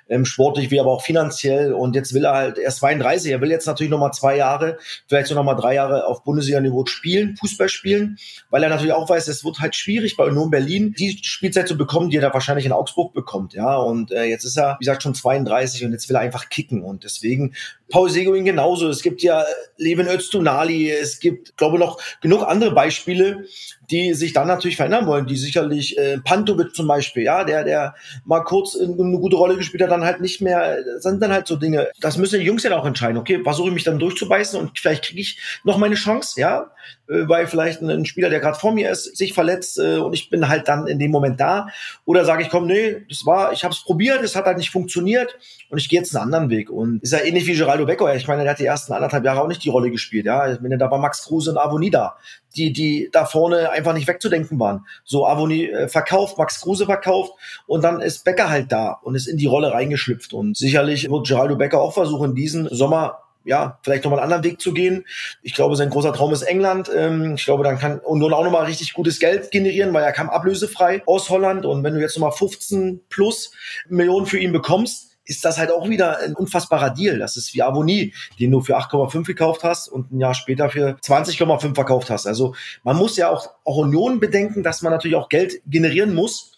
ähm, 0.08 0.24
sportlich 0.24 0.70
wie 0.70 0.80
aber 0.80 0.92
auch 0.92 1.02
finanziell. 1.02 1.72
Und 1.72 1.94
jetzt 1.94 2.14
will 2.14 2.24
er 2.24 2.34
halt, 2.34 2.58
er 2.58 2.68
ist 2.68 2.76
32, 2.76 3.32
er 3.32 3.40
will 3.40 3.50
jetzt 3.50 3.66
natürlich 3.66 3.90
nochmal 3.90 4.12
zwei 4.12 4.36
Jahre, 4.36 4.78
vielleicht 5.08 5.28
so 5.28 5.34
nochmal 5.34 5.56
drei 5.56 5.74
Jahre 5.74 6.06
auf 6.06 6.24
Bundesliga-Niveau 6.24 6.86
spielen, 6.86 7.36
Fußball 7.36 7.68
spielen, 7.68 8.18
weil 8.50 8.62
er 8.62 8.68
natürlich 8.68 8.92
auch 8.92 9.08
weiß, 9.08 9.28
es 9.28 9.44
wird 9.44 9.60
halt 9.60 9.74
schwierig 9.74 10.16
bei 10.16 10.24
Union 10.24 10.50
Berlin, 10.54 10.94
die 10.96 11.18
Spielzeit 11.20 11.66
zu 11.66 11.76
bekommen, 11.76 12.10
die 12.10 12.16
er 12.18 12.22
da 12.22 12.32
wahrscheinlich 12.32 12.64
in 12.64 12.70
Augsburg 12.70 13.12
bekommt. 13.12 13.54
Ja, 13.54 13.76
und 13.76 14.12
äh, 14.12 14.22
jetzt 14.22 14.44
ist 14.44 14.56
er, 14.56 14.76
wie 14.78 14.84
gesagt, 14.84 15.02
schon 15.02 15.14
32 15.14 15.84
und 15.84 15.90
jetzt 15.90 16.08
will 16.08 16.14
er 16.14 16.22
einfach 16.22 16.48
kicken. 16.48 16.84
Und 16.84 17.02
deswegen 17.02 17.54
Paul 17.90 18.10
Seguin 18.10 18.44
genauso. 18.44 18.88
Es 18.88 19.02
gibt 19.02 19.22
ja 19.22 19.44
Levin 19.76 20.06
Öztunali, 20.06 20.90
es 20.90 21.20
gibt, 21.20 21.56
glaube 21.56 21.76
ich, 21.76 21.80
noch 21.80 22.00
genug 22.20 22.42
andere 22.42 22.72
Beispiele, 22.72 23.44
die 23.90 24.14
sich 24.14 24.32
dann 24.32 24.48
natürlich 24.48 24.76
verändern 24.76 25.06
wollen, 25.06 25.26
die 25.26 25.36
sicherlich 25.36 25.98
äh, 25.98 26.18
Pantovic 26.18 26.74
zum 26.74 26.88
Beispiel, 26.88 27.24
ja, 27.24 27.44
der, 27.44 27.64
der 27.64 27.94
mal 28.24 28.40
kurz 28.40 28.76
eine 28.76 29.18
gute 29.18 29.36
Rolle 29.36 29.56
gespielt 29.56 29.82
hat, 29.82 29.90
dann 29.90 30.04
halt 30.04 30.20
nicht 30.20 30.40
mehr, 30.40 30.82
das 30.82 31.02
sind 31.02 31.22
dann 31.22 31.32
halt 31.32 31.46
so 31.46 31.56
Dinge. 31.56 31.88
Das 32.00 32.16
müssen 32.16 32.40
die 32.40 32.46
Jungs 32.46 32.62
ja 32.62 32.76
auch 32.76 32.86
entscheiden. 32.86 33.18
Okay, 33.18 33.42
versuche 33.42 33.68
ich 33.68 33.74
mich 33.74 33.84
dann 33.84 33.98
durchzubeißen 33.98 34.58
und 34.58 34.78
vielleicht 34.78 35.04
kriege 35.04 35.20
ich 35.20 35.38
noch 35.64 35.76
meine 35.76 35.96
Chance, 35.96 36.40
ja, 36.40 36.70
äh, 37.08 37.28
weil 37.28 37.46
vielleicht 37.46 37.82
ein 37.82 38.06
Spieler, 38.06 38.30
der 38.30 38.40
gerade 38.40 38.58
vor 38.58 38.72
mir 38.72 38.90
ist, 38.90 39.16
sich 39.16 39.34
verletzt 39.34 39.78
äh, 39.78 39.98
und 39.98 40.14
ich 40.14 40.30
bin 40.30 40.48
halt 40.48 40.68
dann 40.68 40.86
in 40.86 40.98
dem 40.98 41.10
Moment 41.10 41.40
da. 41.40 41.68
Oder 42.06 42.24
sage 42.24 42.42
ich, 42.42 42.48
komm, 42.48 42.66
nee, 42.66 43.04
das 43.08 43.26
war, 43.26 43.52
ich 43.52 43.64
habe 43.64 43.74
es 43.74 43.84
probiert, 43.84 44.22
es 44.22 44.36
hat 44.36 44.46
halt 44.46 44.58
nicht 44.58 44.70
funktioniert 44.70 45.36
und 45.70 45.78
ich 45.78 45.88
gehe 45.88 45.98
jetzt 45.98 46.14
einen 46.14 46.24
anderen 46.24 46.50
Weg. 46.50 46.70
Und 46.70 47.02
ist 47.02 47.12
ja 47.12 47.20
ähnlich 47.20 47.46
wie 47.46 47.54
Geraldo 47.54 47.86
Becker. 47.86 48.14
Ich 48.14 48.28
meine, 48.28 48.42
der 48.42 48.52
hat 48.52 48.58
die 48.58 48.66
ersten 48.66 48.92
anderthalb 48.92 49.24
Jahre 49.24 49.42
auch 49.42 49.48
nicht 49.48 49.64
die 49.64 49.70
Rolle 49.70 49.90
gespielt. 49.90 50.26
Ja, 50.26 50.52
ich 50.52 50.60
meine, 50.60 50.78
da 50.78 50.90
war 50.90 50.98
Max 50.98 51.24
Kruse 51.24 51.50
und 51.50 51.58
Avoni 51.58 51.90
da, 51.90 52.16
die, 52.56 52.72
die 52.72 53.08
da 53.12 53.24
vorne 53.24 53.70
einfach 53.70 53.92
nicht 53.92 54.06
wegzudenken 54.06 54.58
waren. 54.60 54.86
So 55.04 55.26
Avoni 55.26 55.66
äh, 55.66 55.88
verkauft, 55.88 56.38
Max 56.38 56.60
Kruse 56.60 56.86
verkauft 56.86 57.32
und 57.66 57.82
dann 57.82 58.00
ist 58.00 58.24
Becker 58.24 58.50
halt 58.50 58.72
da 58.72 58.98
und 59.02 59.14
ist 59.14 59.26
in 59.26 59.36
die 59.36 59.46
Rolle 59.46 59.72
reingeschlüpft. 59.72 60.32
Und 60.32 60.56
sicherlich 60.56 61.10
wird 61.10 61.26
Geraldo 61.26 61.56
Becker 61.56 61.80
auch 61.80 61.94
versuchen, 61.94 62.34
diesen 62.34 62.68
Sommer 62.68 63.18
ja, 63.44 63.78
vielleicht 63.82 64.04
nochmal 64.04 64.20
einen 64.20 64.32
anderen 64.32 64.44
Weg 64.44 64.60
zu 64.60 64.72
gehen. 64.72 65.04
Ich 65.42 65.54
glaube, 65.54 65.76
sein 65.76 65.90
großer 65.90 66.12
Traum 66.12 66.32
ist 66.32 66.42
England. 66.42 66.90
Ähm, 66.94 67.34
ich 67.36 67.44
glaube, 67.44 67.62
dann 67.62 67.78
kann 67.78 68.00
Union 68.00 68.32
auch 68.32 68.44
nochmal 68.44 68.64
richtig 68.64 68.94
gutes 68.94 69.18
Geld 69.18 69.50
generieren, 69.50 69.92
weil 69.92 70.02
er 70.02 70.12
kam 70.12 70.30
ablösefrei 70.30 71.02
aus 71.06 71.28
Holland. 71.30 71.66
Und 71.66 71.84
wenn 71.84 71.94
du 71.94 72.00
jetzt 72.00 72.16
nochmal 72.16 72.32
15 72.32 73.02
plus 73.08 73.52
Millionen 73.88 74.26
für 74.26 74.38
ihn 74.38 74.52
bekommst, 74.52 75.13
ist 75.24 75.44
das 75.44 75.58
halt 75.58 75.70
auch 75.70 75.88
wieder 75.88 76.18
ein 76.18 76.34
unfassbarer 76.34 76.90
Deal. 76.90 77.18
Das 77.18 77.36
ist 77.36 77.54
wie 77.54 77.62
Avonie, 77.62 78.14
den 78.38 78.50
du 78.50 78.60
für 78.60 78.76
8,5 78.76 79.24
gekauft 79.24 79.64
hast 79.64 79.88
und 79.88 80.12
ein 80.12 80.20
Jahr 80.20 80.34
später 80.34 80.68
für 80.70 80.96
20,5 81.02 81.74
verkauft 81.74 82.10
hast. 82.10 82.26
Also 82.26 82.54
man 82.82 82.96
muss 82.96 83.16
ja 83.16 83.30
auch, 83.30 83.50
auch 83.64 83.76
Union 83.78 84.20
bedenken, 84.20 84.62
dass 84.62 84.82
man 84.82 84.92
natürlich 84.92 85.16
auch 85.16 85.28
Geld 85.28 85.60
generieren 85.66 86.14
muss 86.14 86.54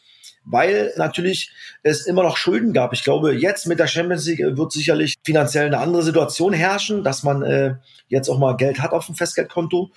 weil 0.47 0.95
natürlich 0.97 1.51
es 1.83 2.07
immer 2.07 2.23
noch 2.23 2.37
Schulden 2.37 2.73
gab. 2.73 2.93
Ich 2.93 3.05
glaube, 3.05 3.35
jetzt 3.35 3.67
mit 3.67 3.79
der 3.79 3.89
Champions 3.89 4.27
League 4.27 4.39
wird 4.39 4.73
sicherlich 4.73 5.17
finanziell 5.25 5.67
eine 5.67 5.79
andere 5.79 6.03
Situation 6.03 6.53
herrschen, 6.53 7.03
dass 7.05 7.25
man 7.25 7.43
äh, 7.43 7.75
jetzt 8.09 8.29
auch 8.29 8.39
mal 8.39 8.57
Geld 8.57 8.81
hat 8.81 8.93
auf 8.93 9.07
dem 9.07 9.17
Festgeldkonto. 9.17 9.91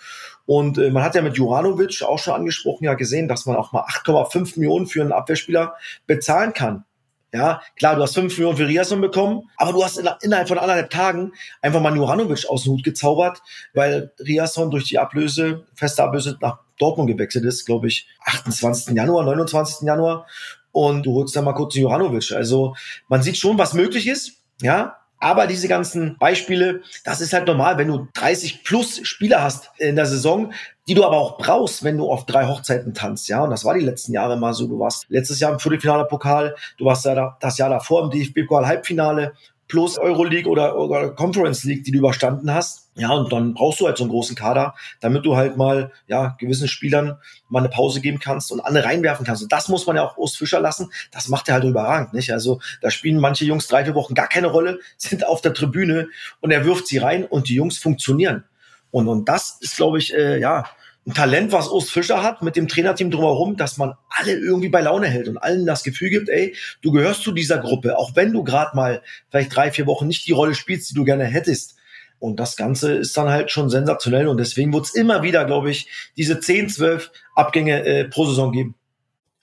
Und 0.45 0.79
äh, 0.79 0.89
man 0.89 1.03
hat 1.03 1.13
ja 1.13 1.21
mit 1.21 1.37
Juranovic 1.37 2.01
auch 2.01 2.17
schon 2.17 2.33
angesprochen, 2.33 2.83
ja 2.85 2.95
gesehen, 2.95 3.27
dass 3.27 3.45
man 3.45 3.55
auch 3.55 3.71
mal 3.71 3.83
8,5 3.83 4.59
Millionen 4.59 4.87
für 4.87 5.01
einen 5.01 5.11
Abwehrspieler 5.11 5.75
bezahlen 6.07 6.53
kann. 6.53 6.83
Ja, 7.31 7.61
klar, 7.77 7.95
du 7.95 8.01
hast 8.01 8.15
5 8.15 8.35
Millionen 8.37 8.57
für 8.57 8.67
Riasson 8.67 9.01
bekommen, 9.01 9.49
aber 9.55 9.71
du 9.73 9.83
hast 9.83 10.01
innerhalb 10.21 10.47
von 10.47 10.57
anderthalb 10.57 10.89
Tagen 10.89 11.33
einfach 11.61 11.79
mal 11.79 11.95
Juranovic 11.95 12.49
aus 12.49 12.63
dem 12.63 12.73
Hut 12.73 12.83
gezaubert, 12.83 13.41
weil 13.73 14.11
Riasson 14.19 14.71
durch 14.71 14.85
die 14.85 14.97
Ablöse, 14.97 15.65
feste 15.75 16.03
Ablöse 16.03 16.37
nach 16.41 16.59
Dortmund 16.79 17.09
gewechselt 17.09 17.45
ist, 17.45 17.65
glaube 17.65 17.87
ich, 17.87 18.07
28. 18.25 18.95
Januar, 18.95 19.25
29. 19.25 19.85
Januar. 19.85 20.25
Und 20.71 21.05
du 21.05 21.13
holst 21.13 21.35
dann 21.35 21.45
mal 21.45 21.53
kurz 21.53 21.75
Juranovic. 21.75 22.31
Also 22.31 22.75
man 23.07 23.21
sieht 23.21 23.37
schon, 23.37 23.57
was 23.57 23.73
möglich 23.73 24.07
ist. 24.07 24.33
Ja, 24.61 24.97
aber 25.19 25.47
diese 25.47 25.67
ganzen 25.67 26.17
Beispiele, 26.17 26.81
das 27.03 27.21
ist 27.21 27.33
halt 27.33 27.45
normal, 27.45 27.77
wenn 27.77 27.89
du 27.89 28.07
30 28.13 28.63
plus 28.63 29.01
Spieler 29.03 29.43
hast 29.43 29.69
in 29.77 29.95
der 29.95 30.05
Saison, 30.05 30.53
die 30.89 30.95
du 30.95 31.05
aber 31.05 31.17
auch 31.17 31.37
brauchst, 31.37 31.83
wenn 31.83 31.97
du 31.97 32.11
auf 32.11 32.25
drei 32.25 32.47
Hochzeiten 32.47 32.95
tanzt, 32.95 33.29
ja. 33.29 33.43
Und 33.43 33.51
das 33.51 33.63
war 33.63 33.75
die 33.75 33.85
letzten 33.85 34.11
Jahre 34.11 34.37
mal 34.37 34.55
so. 34.55 34.65
Du 34.65 34.79
warst 34.79 35.05
letztes 35.09 35.39
Jahr 35.39 35.51
im 35.51 35.59
Viertelfinale 35.59 36.05
Pokal, 36.05 36.55
du 36.79 36.85
warst 36.85 37.05
ja 37.05 37.37
das 37.39 37.59
Jahr 37.59 37.69
davor 37.69 38.03
im 38.03 38.09
DFB-Pokal 38.09 38.65
Halbfinale, 38.65 39.33
plus 39.67 39.99
Euroleague 39.99 40.49
oder, 40.49 40.75
oder 40.79 41.11
Conference 41.11 41.63
League, 41.63 41.83
die 41.83 41.91
du 41.91 41.99
überstanden 41.99 42.51
hast. 42.51 42.89
Ja, 42.95 43.11
und 43.11 43.31
dann 43.31 43.53
brauchst 43.53 43.79
du 43.79 43.85
halt 43.85 43.97
so 43.97 44.03
einen 44.03 44.09
großen 44.09 44.35
Kader, 44.35 44.73
damit 44.99 45.27
du 45.27 45.35
halt 45.35 45.57
mal, 45.57 45.91
ja, 46.07 46.35
gewissen 46.39 46.67
Spielern 46.67 47.17
mal 47.49 47.59
eine 47.59 47.69
Pause 47.69 48.01
geben 48.01 48.17
kannst 48.19 48.51
und 48.51 48.59
andere 48.59 48.85
reinwerfen 48.85 49.27
kannst. 49.27 49.43
Und 49.43 49.51
das 49.51 49.69
muss 49.69 49.85
man 49.85 49.95
ja 49.95 50.03
auch 50.03 50.17
Urs 50.17 50.35
Fischer 50.35 50.59
lassen. 50.59 50.89
Das 51.11 51.27
macht 51.27 51.47
er 51.49 51.53
halt 51.53 51.65
überragend, 51.65 52.15
nicht? 52.15 52.33
Also, 52.33 52.59
da 52.81 52.89
spielen 52.89 53.19
manche 53.19 53.45
Jungs 53.45 53.67
drei, 53.67 53.85
vier 53.85 53.93
Wochen 53.93 54.15
gar 54.15 54.27
keine 54.27 54.47
Rolle, 54.47 54.79
sind 54.97 55.27
auf 55.27 55.41
der 55.41 55.53
Tribüne 55.53 56.07
und 56.41 56.49
er 56.49 56.65
wirft 56.65 56.87
sie 56.87 56.97
rein 56.97 57.25
und 57.25 57.47
die 57.47 57.53
Jungs 57.53 57.77
funktionieren. 57.77 58.45
Und, 58.89 59.07
und 59.07 59.29
das 59.29 59.59
ist, 59.61 59.75
glaube 59.75 59.99
ich, 59.99 60.15
äh, 60.15 60.39
ja, 60.39 60.65
ein 61.09 61.13
Talent, 61.15 61.51
was 61.51 61.67
Urs 61.69 61.89
Fischer 61.89 62.21
hat, 62.21 62.43
mit 62.43 62.55
dem 62.55 62.67
Trainerteam 62.67 63.09
drumherum, 63.09 63.57
dass 63.57 63.77
man 63.77 63.95
alle 64.09 64.33
irgendwie 64.33 64.69
bei 64.69 64.81
Laune 64.81 65.07
hält 65.07 65.27
und 65.27 65.37
allen 65.37 65.65
das 65.65 65.83
Gefühl 65.83 66.09
gibt, 66.09 66.29
ey, 66.29 66.55
du 66.81 66.91
gehörst 66.91 67.23
zu 67.23 67.31
dieser 67.31 67.57
Gruppe, 67.57 67.97
auch 67.97 68.15
wenn 68.15 68.31
du 68.31 68.43
gerade 68.43 68.75
mal 68.75 69.01
vielleicht 69.29 69.55
drei, 69.55 69.71
vier 69.71 69.87
Wochen 69.87 70.07
nicht 70.07 70.27
die 70.27 70.33
Rolle 70.33 70.53
spielst, 70.53 70.91
die 70.91 70.93
du 70.93 71.03
gerne 71.03 71.25
hättest. 71.25 71.75
Und 72.19 72.39
das 72.39 72.57
Ganze 72.57 72.93
ist 72.93 73.17
dann 73.17 73.29
halt 73.29 73.49
schon 73.49 73.69
sensationell 73.69 74.27
und 74.27 74.37
deswegen 74.37 74.71
wird 74.71 74.85
es 74.85 74.93
immer 74.93 75.23
wieder, 75.23 75.45
glaube 75.45 75.71
ich, 75.71 75.87
diese 76.15 76.39
10, 76.39 76.69
12 76.69 77.11
Abgänge 77.35 77.83
äh, 77.85 78.05
pro 78.05 78.25
Saison 78.25 78.51
geben. 78.51 78.75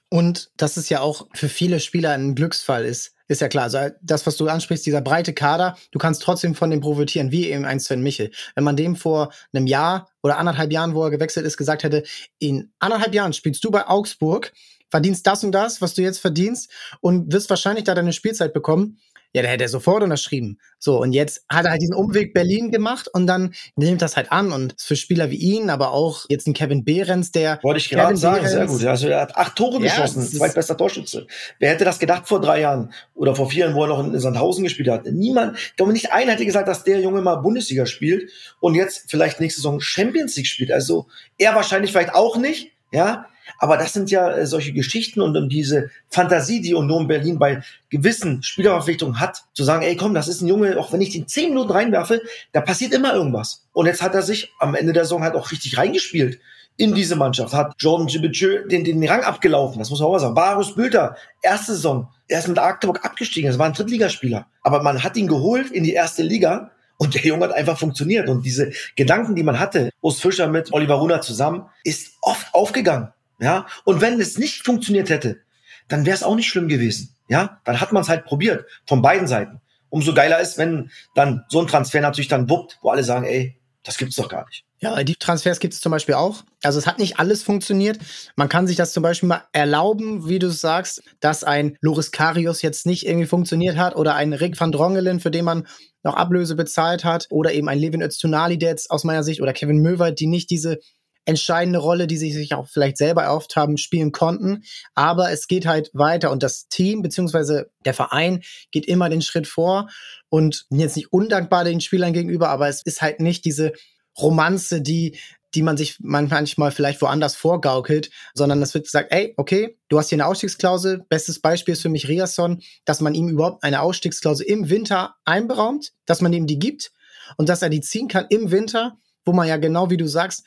Und 0.08 0.50
dass 0.56 0.76
es 0.76 0.88
ja 0.88 1.00
auch 1.00 1.26
für 1.34 1.48
viele 1.48 1.80
Spieler 1.80 2.12
ein 2.12 2.36
Glücksfall 2.36 2.84
ist, 2.84 3.15
ist 3.28 3.40
ja 3.40 3.48
klar. 3.48 3.64
Also 3.64 3.78
das, 4.02 4.26
was 4.26 4.36
du 4.36 4.48
ansprichst, 4.48 4.86
dieser 4.86 5.00
breite 5.00 5.32
Kader, 5.32 5.76
du 5.90 5.98
kannst 5.98 6.22
trotzdem 6.22 6.54
von 6.54 6.70
dem 6.70 6.80
profitieren, 6.80 7.32
wie 7.32 7.50
eben 7.50 7.64
ein 7.64 7.80
Sven 7.80 8.02
Michel. 8.02 8.30
Wenn 8.54 8.64
man 8.64 8.76
dem 8.76 8.96
vor 8.96 9.32
einem 9.52 9.66
Jahr 9.66 10.08
oder 10.22 10.38
anderthalb 10.38 10.72
Jahren, 10.72 10.94
wo 10.94 11.02
er 11.04 11.10
gewechselt 11.10 11.46
ist, 11.46 11.56
gesagt 11.56 11.82
hätte, 11.82 12.04
in 12.38 12.72
anderthalb 12.78 13.14
Jahren 13.14 13.32
spielst 13.32 13.64
du 13.64 13.70
bei 13.70 13.86
Augsburg, 13.86 14.52
verdienst 14.90 15.26
das 15.26 15.42
und 15.44 15.52
das, 15.52 15.80
was 15.80 15.94
du 15.94 16.02
jetzt 16.02 16.18
verdienst 16.18 16.70
und 17.00 17.32
wirst 17.32 17.50
wahrscheinlich 17.50 17.84
da 17.84 17.94
deine 17.94 18.12
Spielzeit 18.12 18.52
bekommen, 18.52 18.98
ja, 19.32 19.42
da 19.42 19.48
hätte 19.48 19.64
er 19.64 19.68
sofort 19.68 20.02
unterschrieben. 20.02 20.58
So, 20.78 21.00
und 21.00 21.12
jetzt 21.12 21.44
hat 21.48 21.64
er 21.64 21.72
halt 21.72 21.82
diesen 21.82 21.94
Umweg 21.94 22.32
Berlin 22.34 22.70
gemacht 22.70 23.08
und 23.12 23.26
dann 23.26 23.54
nimmt 23.76 24.02
das 24.02 24.16
halt 24.16 24.32
an. 24.32 24.52
Und 24.52 24.74
für 24.78 24.96
Spieler 24.96 25.30
wie 25.30 25.36
ihn, 25.36 25.70
aber 25.70 25.92
auch 25.92 26.26
jetzt 26.28 26.46
ein 26.46 26.54
Kevin 26.54 26.84
Behrens, 26.84 27.32
der. 27.32 27.58
Wollte 27.62 27.78
ich 27.78 27.90
gerade 27.90 28.16
sagen, 28.16 28.44
Behrens, 28.44 28.52
sehr 28.52 28.66
gut. 28.66 28.84
Also 28.84 29.08
er 29.08 29.20
hat 29.22 29.36
acht 29.36 29.56
Tore 29.56 29.74
ja, 29.74 29.90
geschossen, 29.90 30.22
zweitbester 30.22 30.76
Torschütze. 30.76 31.26
Wer 31.58 31.70
hätte 31.70 31.84
das 31.84 31.98
gedacht 31.98 32.28
vor 32.28 32.40
drei 32.40 32.60
Jahren 32.60 32.92
oder 33.14 33.34
vor 33.34 33.50
vier 33.50 33.66
Jahren, 33.66 33.74
wo 33.74 33.82
er 33.82 33.88
noch 33.88 34.04
in 34.04 34.18
Sandhausen 34.18 34.64
gespielt 34.64 34.88
hat? 34.88 35.06
Niemand, 35.06 35.56
ich 35.58 35.76
glaube, 35.76 35.92
nicht 35.92 36.12
einer 36.12 36.32
hätte 36.32 36.46
gesagt, 36.46 36.68
dass 36.68 36.84
der 36.84 37.00
Junge 37.00 37.22
mal 37.22 37.36
Bundesliga 37.36 37.86
spielt 37.86 38.30
und 38.60 38.74
jetzt 38.74 39.10
vielleicht 39.10 39.40
nächste 39.40 39.60
Saison 39.60 39.80
Champions 39.80 40.36
League 40.36 40.46
spielt. 40.46 40.72
Also 40.72 41.08
er 41.38 41.54
wahrscheinlich 41.54 41.92
vielleicht 41.92 42.14
auch 42.14 42.36
nicht, 42.36 42.75
ja. 42.92 43.26
Aber 43.58 43.76
das 43.76 43.92
sind 43.92 44.10
ja 44.10 44.30
äh, 44.30 44.46
solche 44.46 44.72
Geschichten 44.72 45.20
und, 45.20 45.36
und 45.36 45.48
diese 45.50 45.90
Fantasie, 46.10 46.60
die 46.60 46.74
Union 46.74 47.06
Berlin 47.06 47.38
bei 47.38 47.62
gewissen 47.90 48.42
Spielerverpflichtungen 48.42 49.20
hat, 49.20 49.44
zu 49.54 49.62
sagen, 49.64 49.82
ey 49.82 49.96
komm, 49.96 50.14
das 50.14 50.28
ist 50.28 50.40
ein 50.40 50.48
Junge, 50.48 50.78
auch 50.78 50.92
wenn 50.92 51.00
ich 51.00 51.10
den 51.10 51.28
zehn 51.28 51.50
Minuten 51.50 51.70
reinwerfe, 51.70 52.22
da 52.52 52.60
passiert 52.60 52.92
immer 52.92 53.14
irgendwas. 53.14 53.66
Und 53.72 53.86
jetzt 53.86 54.02
hat 54.02 54.14
er 54.14 54.22
sich 54.22 54.52
am 54.58 54.74
Ende 54.74 54.92
der 54.92 55.04
Saison 55.04 55.22
halt 55.22 55.34
auch 55.34 55.52
richtig 55.52 55.78
reingespielt 55.78 56.40
in 56.76 56.94
diese 56.94 57.16
Mannschaft, 57.16 57.54
hat 57.54 57.74
Jordan 57.78 58.06
Gibitschö 58.06 58.66
den, 58.66 58.84
den 58.84 59.02
Rang 59.08 59.22
abgelaufen, 59.22 59.78
das 59.78 59.90
muss 59.90 60.00
man 60.00 60.08
auch 60.08 60.18
sagen. 60.18 60.34
Barus 60.34 60.74
Bülter, 60.74 61.16
erste 61.40 61.72
Saison, 61.72 62.08
er 62.28 62.40
ist 62.40 62.48
mit 62.48 62.56
Magdeburg 62.56 63.04
abgestiegen, 63.04 63.48
das 63.48 63.58
war 63.58 63.66
ein 63.66 63.72
Drittligaspieler. 63.72 64.46
Aber 64.62 64.82
man 64.82 65.02
hat 65.02 65.16
ihn 65.16 65.28
geholt 65.28 65.70
in 65.70 65.84
die 65.84 65.94
erste 65.94 66.22
Liga 66.22 66.70
und 66.98 67.14
der 67.14 67.22
Junge 67.22 67.44
hat 67.46 67.54
einfach 67.54 67.78
funktioniert. 67.78 68.28
Und 68.28 68.44
diese 68.44 68.72
Gedanken, 68.96 69.34
die 69.34 69.42
man 69.42 69.58
hatte, 69.58 69.90
Urs 70.00 70.20
Fischer 70.20 70.48
mit 70.48 70.72
Oliver 70.72 70.94
Runa 70.94 71.20
zusammen, 71.20 71.66
ist 71.84 72.14
oft 72.22 72.54
aufgegangen. 72.54 73.12
Ja, 73.38 73.66
und 73.84 74.00
wenn 74.00 74.20
es 74.20 74.38
nicht 74.38 74.64
funktioniert 74.64 75.10
hätte, 75.10 75.40
dann 75.88 76.06
wäre 76.06 76.16
es 76.16 76.22
auch 76.22 76.36
nicht 76.36 76.48
schlimm 76.48 76.68
gewesen. 76.68 77.14
Ja, 77.28 77.60
dann 77.64 77.80
hat 77.80 77.92
man 77.92 78.02
es 78.02 78.08
halt 78.08 78.24
probiert 78.24 78.64
von 78.86 79.02
beiden 79.02 79.26
Seiten. 79.26 79.60
Umso 79.90 80.14
geiler 80.14 80.40
ist, 80.40 80.58
wenn 80.58 80.90
dann 81.14 81.44
so 81.48 81.60
ein 81.60 81.66
Transfer 81.66 82.00
natürlich 82.00 82.28
dann 82.28 82.48
wuppt, 82.48 82.78
wo 82.82 82.90
alle 82.90 83.04
sagen, 83.04 83.26
ey, 83.26 83.56
das 83.86 83.98
gibt's 83.98 84.16
doch 84.16 84.28
gar 84.28 84.44
nicht. 84.46 84.64
Ja, 84.78 85.02
die 85.04 85.14
Transfers 85.14 85.60
gibt 85.60 85.72
es 85.72 85.80
zum 85.80 85.90
Beispiel 85.92 86.16
auch. 86.16 86.42
Also 86.62 86.78
es 86.78 86.86
hat 86.86 86.98
nicht 86.98 87.18
alles 87.18 87.42
funktioniert. 87.42 87.98
Man 88.34 88.48
kann 88.48 88.66
sich 88.66 88.76
das 88.76 88.92
zum 88.92 89.02
Beispiel 89.02 89.28
mal 89.28 89.44
erlauben, 89.52 90.28
wie 90.28 90.38
du 90.38 90.50
sagst, 90.50 91.02
dass 91.20 91.44
ein 91.44 91.76
Loris 91.80 92.10
Karius 92.10 92.62
jetzt 92.62 92.84
nicht 92.84 93.06
irgendwie 93.06 93.26
funktioniert 93.26 93.76
hat 93.76 93.96
oder 93.96 94.14
ein 94.16 94.32
Rick 94.32 94.60
van 94.60 94.72
Drongelen, 94.72 95.20
für 95.20 95.30
den 95.30 95.44
man 95.44 95.66
noch 96.02 96.14
Ablöse 96.14 96.56
bezahlt 96.56 97.04
hat 97.04 97.26
oder 97.30 97.52
eben 97.52 97.68
ein 97.68 97.78
Levin 97.78 98.02
Öztunali, 98.02 98.58
der 98.58 98.70
jetzt 98.70 98.90
aus 98.90 99.04
meiner 99.04 99.22
Sicht 99.22 99.40
oder 99.40 99.52
Kevin 99.52 99.80
Möwald, 99.80 100.18
die 100.20 100.26
nicht 100.26 100.50
diese 100.50 100.78
entscheidende 101.26 101.80
Rolle, 101.80 102.06
die 102.06 102.16
sie 102.16 102.32
sich 102.32 102.54
auch 102.54 102.68
vielleicht 102.68 102.96
selber 102.96 103.24
erhofft 103.24 103.56
haben, 103.56 103.76
spielen 103.76 104.12
konnten. 104.12 104.64
Aber 104.94 105.30
es 105.30 105.48
geht 105.48 105.66
halt 105.66 105.90
weiter 105.92 106.30
und 106.30 106.42
das 106.42 106.68
Team 106.68 107.02
beziehungsweise 107.02 107.70
der 107.84 107.94
Verein 107.94 108.42
geht 108.70 108.86
immer 108.86 109.10
den 109.10 109.22
Schritt 109.22 109.46
vor 109.46 109.90
und 110.28 110.66
jetzt 110.70 110.96
nicht 110.96 111.12
undankbar 111.12 111.64
den 111.64 111.80
Spielern 111.80 112.12
gegenüber, 112.12 112.48
aber 112.48 112.68
es 112.68 112.82
ist 112.82 113.02
halt 113.02 113.20
nicht 113.20 113.44
diese 113.44 113.72
Romanze, 114.18 114.80
die 114.80 115.18
die 115.54 115.62
man 115.62 115.78
sich 115.78 115.96
manchmal 116.00 116.70
vielleicht 116.70 117.00
woanders 117.00 117.34
vorgaukelt, 117.34 118.10
sondern 118.34 118.60
es 118.60 118.74
wird 118.74 118.84
gesagt, 118.84 119.10
ey, 119.10 119.32
okay, 119.38 119.78
du 119.88 119.98
hast 119.98 120.10
hier 120.10 120.16
eine 120.16 120.26
Ausstiegsklausel. 120.26 121.06
Bestes 121.08 121.40
Beispiel 121.40 121.72
ist 121.72 121.80
für 121.80 121.88
mich 121.88 122.08
Riasson, 122.08 122.60
dass 122.84 123.00
man 123.00 123.14
ihm 123.14 123.28
überhaupt 123.28 123.64
eine 123.64 123.80
Ausstiegsklausel 123.80 124.44
im 124.44 124.68
Winter 124.68 125.14
einberaumt, 125.24 125.92
dass 126.04 126.20
man 126.20 126.34
ihm 126.34 126.46
die 126.46 126.58
gibt 126.58 126.92
und 127.38 127.48
dass 127.48 127.62
er 127.62 127.70
die 127.70 127.80
ziehen 127.80 128.08
kann 128.08 128.26
im 128.28 128.50
Winter, 128.50 128.98
wo 129.24 129.32
man 129.32 129.48
ja 129.48 129.56
genau 129.56 129.88
wie 129.88 129.96
du 129.96 130.06
sagst, 130.06 130.44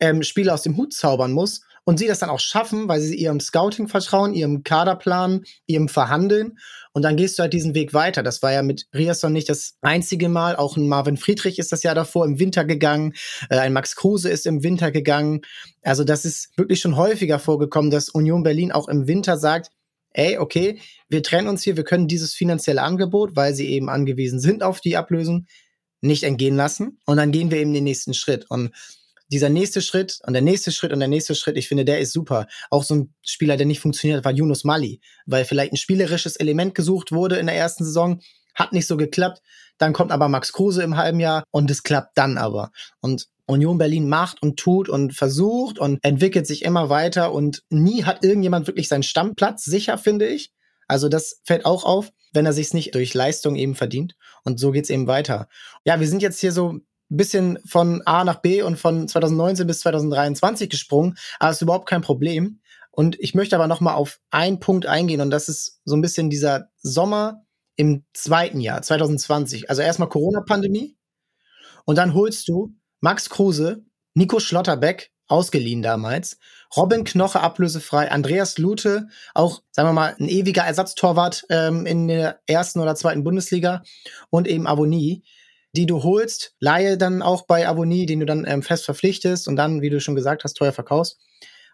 ähm, 0.00 0.22
Spieler 0.22 0.54
aus 0.54 0.62
dem 0.62 0.76
Hut 0.76 0.92
zaubern 0.92 1.32
muss 1.32 1.60
und 1.84 1.98
sie 1.98 2.06
das 2.06 2.18
dann 2.18 2.30
auch 2.30 2.40
schaffen, 2.40 2.88
weil 2.88 3.00
sie 3.00 3.16
ihrem 3.16 3.40
Scouting 3.40 3.88
vertrauen, 3.88 4.34
ihrem 4.34 4.62
Kaderplan, 4.62 5.44
ihrem 5.66 5.88
Verhandeln. 5.88 6.58
Und 6.92 7.02
dann 7.02 7.16
gehst 7.16 7.38
du 7.38 7.42
halt 7.42 7.52
diesen 7.52 7.74
Weg 7.74 7.94
weiter. 7.94 8.22
Das 8.22 8.42
war 8.42 8.52
ja 8.52 8.62
mit 8.62 8.86
Riasson 8.94 9.32
nicht 9.32 9.48
das 9.48 9.74
einzige 9.80 10.28
Mal. 10.28 10.56
Auch 10.56 10.76
ein 10.76 10.88
Marvin 10.88 11.16
Friedrich 11.16 11.58
ist 11.58 11.72
das 11.72 11.82
Jahr 11.82 11.94
davor 11.94 12.24
im 12.24 12.38
Winter 12.38 12.64
gegangen. 12.64 13.14
Äh, 13.48 13.58
ein 13.58 13.72
Max 13.72 13.96
Kruse 13.96 14.28
ist 14.28 14.46
im 14.46 14.62
Winter 14.62 14.90
gegangen. 14.90 15.42
Also 15.82 16.04
das 16.04 16.24
ist 16.24 16.56
wirklich 16.56 16.80
schon 16.80 16.96
häufiger 16.96 17.38
vorgekommen, 17.38 17.90
dass 17.90 18.08
Union 18.08 18.42
Berlin 18.42 18.72
auch 18.72 18.88
im 18.88 19.06
Winter 19.06 19.36
sagt, 19.38 19.70
ey, 20.12 20.38
okay, 20.38 20.78
wir 21.08 21.22
trennen 21.22 21.48
uns 21.48 21.62
hier, 21.62 21.76
wir 21.76 21.84
können 21.84 22.08
dieses 22.08 22.34
finanzielle 22.34 22.82
Angebot, 22.82 23.36
weil 23.36 23.54
sie 23.54 23.68
eben 23.68 23.88
angewiesen 23.88 24.40
sind 24.40 24.62
auf 24.62 24.80
die 24.80 24.96
Ablösung, 24.96 25.46
nicht 26.00 26.24
entgehen 26.24 26.56
lassen. 26.56 26.98
Und 27.04 27.16
dann 27.16 27.32
gehen 27.32 27.50
wir 27.50 27.58
eben 27.58 27.72
den 27.72 27.84
nächsten 27.84 28.14
Schritt. 28.14 28.46
Und 28.48 28.70
dieser 29.30 29.48
nächste 29.48 29.80
Schritt 29.80 30.18
und 30.26 30.32
der 30.32 30.42
nächste 30.42 30.72
Schritt 30.72 30.92
und 30.92 31.00
der 31.00 31.08
nächste 31.08 31.34
Schritt, 31.34 31.56
ich 31.56 31.68
finde, 31.68 31.84
der 31.84 32.00
ist 32.00 32.12
super. 32.12 32.46
Auch 32.70 32.84
so 32.84 32.94
ein 32.94 33.14
Spieler, 33.22 33.56
der 33.56 33.66
nicht 33.66 33.80
funktioniert, 33.80 34.24
war 34.24 34.32
Yunus 34.32 34.64
Mali, 34.64 35.00
weil 35.26 35.44
vielleicht 35.44 35.72
ein 35.72 35.76
spielerisches 35.76 36.36
Element 36.36 36.74
gesucht 36.74 37.12
wurde 37.12 37.36
in 37.36 37.46
der 37.46 37.56
ersten 37.56 37.84
Saison, 37.84 38.20
hat 38.54 38.72
nicht 38.72 38.86
so 38.86 38.96
geklappt. 38.96 39.42
Dann 39.78 39.92
kommt 39.92 40.12
aber 40.12 40.28
Max 40.28 40.52
Kruse 40.52 40.82
im 40.82 40.96
halben 40.96 41.20
Jahr 41.20 41.44
und 41.50 41.70
es 41.70 41.82
klappt 41.82 42.18
dann 42.18 42.36
aber. 42.36 42.70
Und 43.00 43.28
Union 43.46 43.78
Berlin 43.78 44.08
macht 44.08 44.42
und 44.42 44.58
tut 44.58 44.88
und 44.88 45.14
versucht 45.14 45.78
und 45.78 45.98
entwickelt 46.02 46.46
sich 46.46 46.64
immer 46.64 46.88
weiter 46.88 47.32
und 47.32 47.62
nie 47.70 48.04
hat 48.04 48.24
irgendjemand 48.24 48.66
wirklich 48.66 48.88
seinen 48.88 49.02
Stammplatz 49.02 49.64
sicher, 49.64 49.98
finde 49.98 50.26
ich. 50.28 50.52
Also 50.86 51.08
das 51.08 51.40
fällt 51.44 51.64
auch 51.64 51.84
auf, 51.84 52.10
wenn 52.32 52.46
er 52.46 52.52
sich 52.52 52.72
nicht 52.74 52.94
durch 52.94 53.14
Leistung 53.14 53.56
eben 53.56 53.74
verdient. 53.74 54.14
Und 54.44 54.60
so 54.60 54.70
geht's 54.70 54.90
eben 54.90 55.06
weiter. 55.06 55.48
Ja, 55.84 56.00
wir 56.00 56.08
sind 56.08 56.22
jetzt 56.22 56.40
hier 56.40 56.52
so 56.52 56.78
bisschen 57.16 57.58
von 57.66 58.02
A 58.06 58.24
nach 58.24 58.36
B 58.36 58.62
und 58.62 58.78
von 58.78 59.08
2019 59.08 59.66
bis 59.66 59.80
2023 59.80 60.70
gesprungen, 60.70 61.16
aber 61.38 61.50
ist 61.50 61.62
überhaupt 61.62 61.88
kein 61.88 62.02
Problem. 62.02 62.60
Und 62.92 63.18
ich 63.20 63.34
möchte 63.34 63.56
aber 63.56 63.66
noch 63.66 63.80
mal 63.80 63.94
auf 63.94 64.20
einen 64.30 64.60
Punkt 64.60 64.86
eingehen 64.86 65.20
und 65.20 65.30
das 65.30 65.48
ist 65.48 65.80
so 65.84 65.94
ein 65.96 66.00
bisschen 66.00 66.30
dieser 66.30 66.70
Sommer 66.76 67.44
im 67.76 68.04
zweiten 68.12 68.60
Jahr, 68.60 68.82
2020. 68.82 69.70
Also 69.70 69.82
erstmal 69.82 70.08
Corona-Pandemie 70.08 70.96
und 71.84 71.96
dann 71.96 72.14
holst 72.14 72.48
du 72.48 72.74
Max 73.00 73.30
Kruse, 73.30 73.84
Nico 74.14 74.40
Schlotterbeck, 74.40 75.12
ausgeliehen 75.28 75.80
damals, 75.80 76.38
Robin 76.76 77.04
Knoche 77.04 77.40
ablösefrei, 77.40 78.10
Andreas 78.10 78.58
Lute, 78.58 79.08
auch, 79.34 79.62
sagen 79.70 79.88
wir 79.88 79.92
mal, 79.92 80.16
ein 80.18 80.28
ewiger 80.28 80.62
Ersatztorwart 80.62 81.44
ähm, 81.48 81.86
in 81.86 82.08
der 82.08 82.40
ersten 82.46 82.80
oder 82.80 82.96
zweiten 82.96 83.22
Bundesliga 83.22 83.82
und 84.30 84.48
eben 84.48 84.66
Avonie 84.66 85.24
die 85.72 85.86
du 85.86 86.02
holst, 86.02 86.54
Laie 86.58 86.98
dann 86.98 87.22
auch 87.22 87.46
bei 87.46 87.68
Avonie, 87.68 88.06
den 88.06 88.20
du 88.20 88.26
dann 88.26 88.44
ähm, 88.46 88.62
fest 88.62 88.84
verpflichtest 88.84 89.48
und 89.48 89.56
dann, 89.56 89.82
wie 89.82 89.90
du 89.90 90.00
schon 90.00 90.14
gesagt 90.14 90.44
hast, 90.44 90.54
teuer 90.54 90.72
verkaufst. 90.72 91.18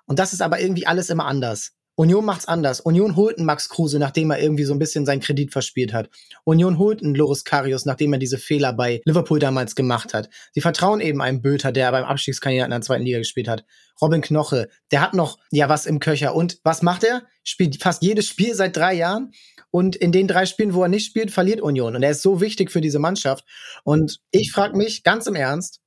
Und 0.07 0.19
das 0.19 0.33
ist 0.33 0.43
aber 0.43 0.61
irgendwie 0.61 0.87
alles 0.87 1.11
immer 1.11 1.27
anders. 1.27 1.73
Union 1.99 2.27
macht's 2.27 2.47
anders. 2.47 2.81
Union 2.81 3.17
holt 3.17 3.39
einen 3.39 3.47
Max 3.47 3.71
Kruse, 3.71 3.99
nachdem 3.99 4.31
er 4.31 4.39
irgendwie 4.39 4.65
so 4.65 4.75
ein 4.75 4.79
bisschen 4.79 5.07
seinen 5.07 5.21
Kredit 5.21 5.51
verspielt 5.51 5.95
hat. 5.95 6.11
Union 6.45 6.79
holt 6.79 7.03
einen 7.03 7.15
Loris 7.15 7.43
Karius, 7.43 7.87
nachdem 7.87 8.13
er 8.13 8.19
diese 8.19 8.37
Fehler 8.37 8.75
bei 8.75 9.01
Liverpool 9.07 9.39
damals 9.39 9.75
gemacht 9.75 10.13
hat. 10.13 10.29
Sie 10.53 10.61
vertrauen 10.61 11.01
eben 11.01 11.23
einem 11.23 11.41
Böter, 11.41 11.73
der 11.73 11.91
beim 11.91 12.05
Abstiegskandidaten 12.05 12.71
in 12.71 12.81
der 12.81 12.85
zweiten 12.85 13.05
Liga 13.05 13.19
gespielt 13.19 13.49
hat. 13.49 13.65
Robin 14.01 14.21
Knoche, 14.21 14.69
der 14.93 15.01
hat 15.01 15.15
noch 15.15 15.39
ja 15.51 15.71
was 15.71 15.87
im 15.87 15.99
Köcher. 15.99 16.35
Und 16.35 16.59
was 16.65 16.83
macht 16.83 17.03
er? 17.03 17.23
Spielt 17.43 17.83
fast 17.83 18.03
jedes 18.03 18.27
Spiel 18.27 18.55
seit 18.55 18.77
drei 18.77 18.93
Jahren. 18.93 19.33
Und 19.71 19.97
in 19.97 20.13
den 20.13 20.29
drei 20.29 20.45
Spielen, 20.45 20.75
wo 20.75 20.83
er 20.83 20.89
nicht 20.89 21.07
spielt, 21.07 21.31
verliert 21.31 21.63
Union. 21.63 21.97
Und 21.97 22.03
er 22.03 22.11
ist 22.11 22.23
so 22.23 22.43
wichtig 22.43 22.71
für 22.71 22.83
diese 22.83 22.99
Mannschaft. 22.99 23.45
Und 23.85 24.21
ich 24.31 24.53
frage 24.53 24.77
mich 24.77 25.03
ganz 25.03 25.27
im 25.27 25.35
Ernst, 25.35 25.81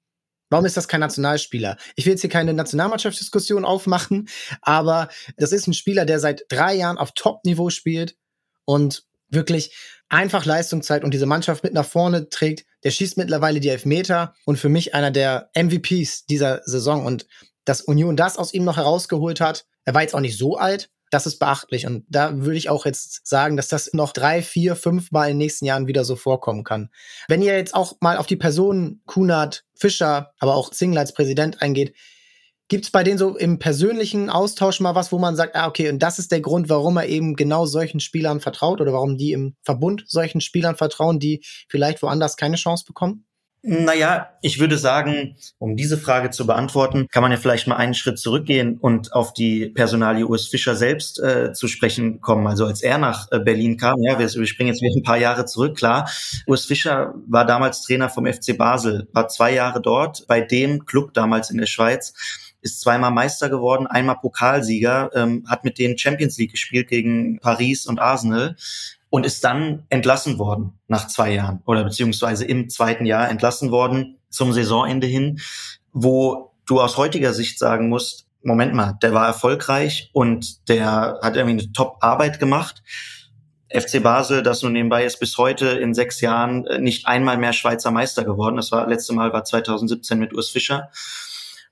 Warum 0.49 0.65
ist 0.65 0.77
das 0.77 0.87
kein 0.87 0.99
Nationalspieler? 0.99 1.77
Ich 1.95 2.05
will 2.05 2.13
jetzt 2.13 2.21
hier 2.21 2.29
keine 2.29 2.53
Nationalmannschaftsdiskussion 2.53 3.65
aufmachen, 3.65 4.29
aber 4.61 5.09
das 5.37 5.51
ist 5.51 5.67
ein 5.67 5.73
Spieler, 5.73 6.05
der 6.05 6.19
seit 6.19 6.45
drei 6.49 6.73
Jahren 6.75 6.97
auf 6.97 7.11
Top-Niveau 7.13 7.69
spielt 7.69 8.15
und 8.65 9.03
wirklich 9.29 9.75
einfach 10.09 10.45
Leistung 10.45 10.81
zeigt 10.81 11.05
und 11.05 11.13
diese 11.13 11.27
Mannschaft 11.27 11.63
mit 11.63 11.73
nach 11.73 11.85
vorne 11.85 12.29
trägt. 12.29 12.65
Der 12.83 12.91
schießt 12.91 13.17
mittlerweile 13.17 13.59
die 13.59 13.69
Elfmeter 13.69 14.33
und 14.45 14.57
für 14.57 14.69
mich 14.69 14.95
einer 14.95 15.11
der 15.11 15.51
MVPs 15.55 16.25
dieser 16.25 16.61
Saison. 16.65 17.05
Und 17.05 17.27
dass 17.65 17.81
Union 17.81 18.15
das 18.15 18.37
aus 18.37 18.53
ihm 18.53 18.63
noch 18.63 18.77
herausgeholt 18.77 19.39
hat, 19.39 19.65
er 19.85 19.93
war 19.93 20.01
jetzt 20.01 20.15
auch 20.15 20.19
nicht 20.19 20.37
so 20.37 20.57
alt, 20.57 20.89
das 21.09 21.25
ist 21.25 21.39
beachtlich. 21.39 21.85
Und 21.85 22.05
da 22.07 22.35
würde 22.35 22.57
ich 22.57 22.69
auch 22.69 22.85
jetzt 22.85 23.27
sagen, 23.27 23.57
dass 23.57 23.67
das 23.67 23.93
noch 23.93 24.13
drei, 24.13 24.41
vier, 24.41 24.75
fünf 24.75 25.11
Mal 25.11 25.25
in 25.25 25.31
den 25.31 25.37
nächsten 25.39 25.65
Jahren 25.65 25.87
wieder 25.87 26.03
so 26.03 26.15
vorkommen 26.15 26.63
kann. 26.63 26.89
Wenn 27.27 27.41
ihr 27.41 27.55
jetzt 27.55 27.75
auch 27.75 27.97
mal 28.01 28.17
auf 28.17 28.27
die 28.27 28.35
Personen 28.35 29.01
Kunert, 29.05 29.65
Fischer, 29.75 30.33
aber 30.39 30.55
auch 30.55 30.71
Zingler 30.71 31.01
als 31.01 31.13
Präsident 31.13 31.61
eingeht, 31.61 31.93
Gibt 32.69 32.85
es 32.85 32.91
bei 32.91 33.03
denen 33.03 33.17
so 33.17 33.35
im 33.35 33.57
persönlichen 33.57 34.29
Austausch 34.29 34.79
mal 34.79 34.93
was, 34.93 35.11
wo 35.11 35.17
man 35.17 35.35
sagt, 35.35 35.55
ah, 35.55 35.67
okay, 35.67 35.89
und 35.89 35.97
das 36.03 36.19
ist 36.19 36.31
der 36.31 36.39
Grund, 36.39 36.69
warum 36.69 36.97
er 36.97 37.07
eben 37.07 37.35
genau 37.35 37.65
solchen 37.65 37.99
Spielern 37.99 38.41
vertraut 38.41 38.79
oder 38.79 38.93
warum 38.93 39.17
die 39.17 39.31
im 39.31 39.55
Verbund 39.63 40.03
solchen 40.05 40.39
Spielern 40.39 40.75
vertrauen, 40.75 41.17
die 41.17 41.43
vielleicht 41.67 42.03
woanders 42.03 42.37
keine 42.37 42.57
Chance 42.57 42.85
bekommen? 42.85 43.25
Naja, 43.61 44.29
ich 44.41 44.59
würde 44.59 44.77
sagen, 44.77 45.35
um 45.57 45.75
diese 45.75 45.97
Frage 45.97 46.29
zu 46.29 46.47
beantworten, 46.47 47.07
kann 47.11 47.21
man 47.21 47.31
ja 47.31 47.37
vielleicht 47.37 47.67
mal 47.67 47.75
einen 47.75 47.93
Schritt 47.93 48.17
zurückgehen 48.17 48.77
und 48.77 49.11
auf 49.11 49.33
die 49.33 49.67
Personalie 49.67 50.25
Urs 50.25 50.47
Fischer 50.47 50.75
selbst 50.75 51.19
äh, 51.19 51.51
zu 51.51 51.67
sprechen 51.67 52.21
kommen. 52.21 52.47
Also 52.47 52.65
als 52.65 52.81
er 52.81 52.97
nach 52.97 53.27
äh, 53.31 53.39
Berlin 53.39 53.75
kam, 53.75 53.95
ja, 54.01 54.17
wir, 54.17 54.29
springen 54.29 54.69
jetzt 54.69 54.81
wieder 54.81 54.95
ein 54.95 55.03
paar 55.03 55.17
Jahre 55.17 55.45
zurück, 55.45 55.75
klar. 55.75 56.09
Urs 56.47 56.65
Fischer 56.65 57.13
war 57.27 57.45
damals 57.45 57.81
Trainer 57.81 58.07
vom 58.07 58.25
FC 58.25 58.57
Basel, 58.57 59.09
war 59.11 59.27
zwei 59.27 59.53
Jahre 59.53 59.81
dort 59.81 60.25
bei 60.27 60.39
dem 60.39 60.85
Club 60.85 61.13
damals 61.13 61.49
in 61.49 61.57
der 61.57 61.67
Schweiz 61.67 62.13
ist 62.61 62.81
zweimal 62.81 63.11
Meister 63.11 63.49
geworden, 63.49 63.87
einmal 63.87 64.17
Pokalsieger, 64.17 65.11
ähm, 65.13 65.45
hat 65.47 65.63
mit 65.63 65.77
denen 65.77 65.97
Champions 65.97 66.37
League 66.37 66.51
gespielt 66.51 66.89
gegen 66.89 67.39
Paris 67.39 67.85
und 67.85 67.99
Arsenal 67.99 68.57
und 69.09 69.25
ist 69.25 69.43
dann 69.43 69.83
entlassen 69.89 70.37
worden 70.37 70.79
nach 70.87 71.07
zwei 71.07 71.33
Jahren 71.33 71.61
oder 71.65 71.83
beziehungsweise 71.83 72.45
im 72.45 72.69
zweiten 72.69 73.05
Jahr 73.05 73.29
entlassen 73.29 73.71
worden 73.71 74.17
zum 74.29 74.53
Saisonende 74.53 75.07
hin, 75.07 75.39
wo 75.93 76.51
du 76.65 76.79
aus 76.79 76.97
heutiger 76.97 77.33
Sicht 77.33 77.57
sagen 77.57 77.89
musst, 77.89 78.27
Moment 78.41 78.73
mal, 78.73 78.97
der 79.01 79.13
war 79.13 79.27
erfolgreich 79.27 80.09
und 80.13 80.69
der 80.69 81.19
hat 81.21 81.35
irgendwie 81.35 81.63
eine 81.63 81.73
Top-Arbeit 81.73 82.39
gemacht. 82.39 82.83
FC 83.71 84.01
Basel, 84.01 84.41
das 84.43 84.63
nun 84.63 84.73
nebenbei 84.73 85.03
ist 85.05 85.19
bis 85.19 85.37
heute 85.37 85.67
in 85.67 85.93
sechs 85.93 86.21
Jahren 86.21 86.65
äh, 86.65 86.79
nicht 86.79 87.05
einmal 87.05 87.37
mehr 87.37 87.53
Schweizer 87.53 87.91
Meister 87.91 88.23
geworden. 88.23 88.55
Das 88.55 88.71
war 88.71 88.87
letzte 88.87 89.13
Mal 89.13 89.33
war 89.33 89.43
2017 89.43 90.17
mit 90.17 90.33
Urs 90.33 90.49
Fischer. 90.49 90.89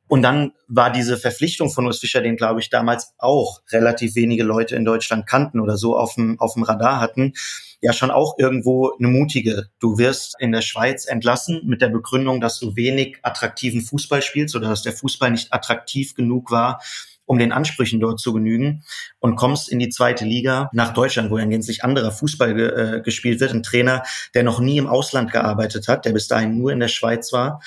Und 0.07 0.21
dann 0.21 0.53
war 0.67 0.91
diese 0.91 1.17
Verpflichtung 1.17 1.69
von 1.69 1.85
Urs 1.85 1.99
Fischer, 1.99 2.21
den 2.21 2.37
glaube 2.37 2.59
ich 2.61 2.69
damals 2.69 3.13
auch 3.17 3.61
relativ 3.71 4.15
wenige 4.15 4.43
Leute 4.43 4.75
in 4.75 4.85
Deutschland 4.85 5.27
kannten 5.27 5.59
oder 5.59 5.77
so 5.77 5.97
auf 5.97 6.15
dem, 6.15 6.39
auf 6.39 6.53
dem 6.53 6.63
Radar 6.63 7.01
hatten, 7.01 7.33
ja 7.81 7.93
schon 7.93 8.11
auch 8.11 8.37
irgendwo 8.37 8.93
eine 8.97 9.09
mutige. 9.09 9.67
Du 9.79 9.97
wirst 9.97 10.35
in 10.39 10.51
der 10.51 10.61
Schweiz 10.61 11.05
entlassen 11.05 11.61
mit 11.65 11.81
der 11.81 11.89
Begründung, 11.89 12.41
dass 12.41 12.59
du 12.59 12.75
wenig 12.75 13.17
attraktiven 13.21 13.81
Fußball 13.81 14.21
spielst 14.21 14.55
oder 14.55 14.69
dass 14.69 14.81
der 14.81 14.93
Fußball 14.93 15.29
nicht 15.29 15.53
attraktiv 15.53 16.15
genug 16.15 16.51
war, 16.51 16.81
um 17.25 17.37
den 17.37 17.51
Ansprüchen 17.51 17.99
dort 17.99 18.21
zu 18.21 18.31
genügen 18.31 18.83
und 19.19 19.35
kommst 19.35 19.67
in 19.67 19.79
die 19.79 19.89
zweite 19.89 20.23
Liga 20.23 20.69
nach 20.71 20.93
Deutschland, 20.93 21.29
wo 21.29 21.35
ein 21.35 21.49
gänzlich 21.49 21.83
anderer 21.83 22.11
Fußball 22.11 22.55
ge 22.55 22.67
äh, 22.69 23.01
gespielt 23.01 23.41
wird. 23.41 23.51
Ein 23.51 23.63
Trainer, 23.63 24.03
der 24.33 24.43
noch 24.43 24.61
nie 24.61 24.77
im 24.77 24.87
Ausland 24.87 25.31
gearbeitet 25.31 25.89
hat, 25.89 26.05
der 26.05 26.13
bis 26.13 26.29
dahin 26.29 26.57
nur 26.57 26.71
in 26.71 26.79
der 26.79 26.87
Schweiz 26.87 27.33
war 27.33 27.61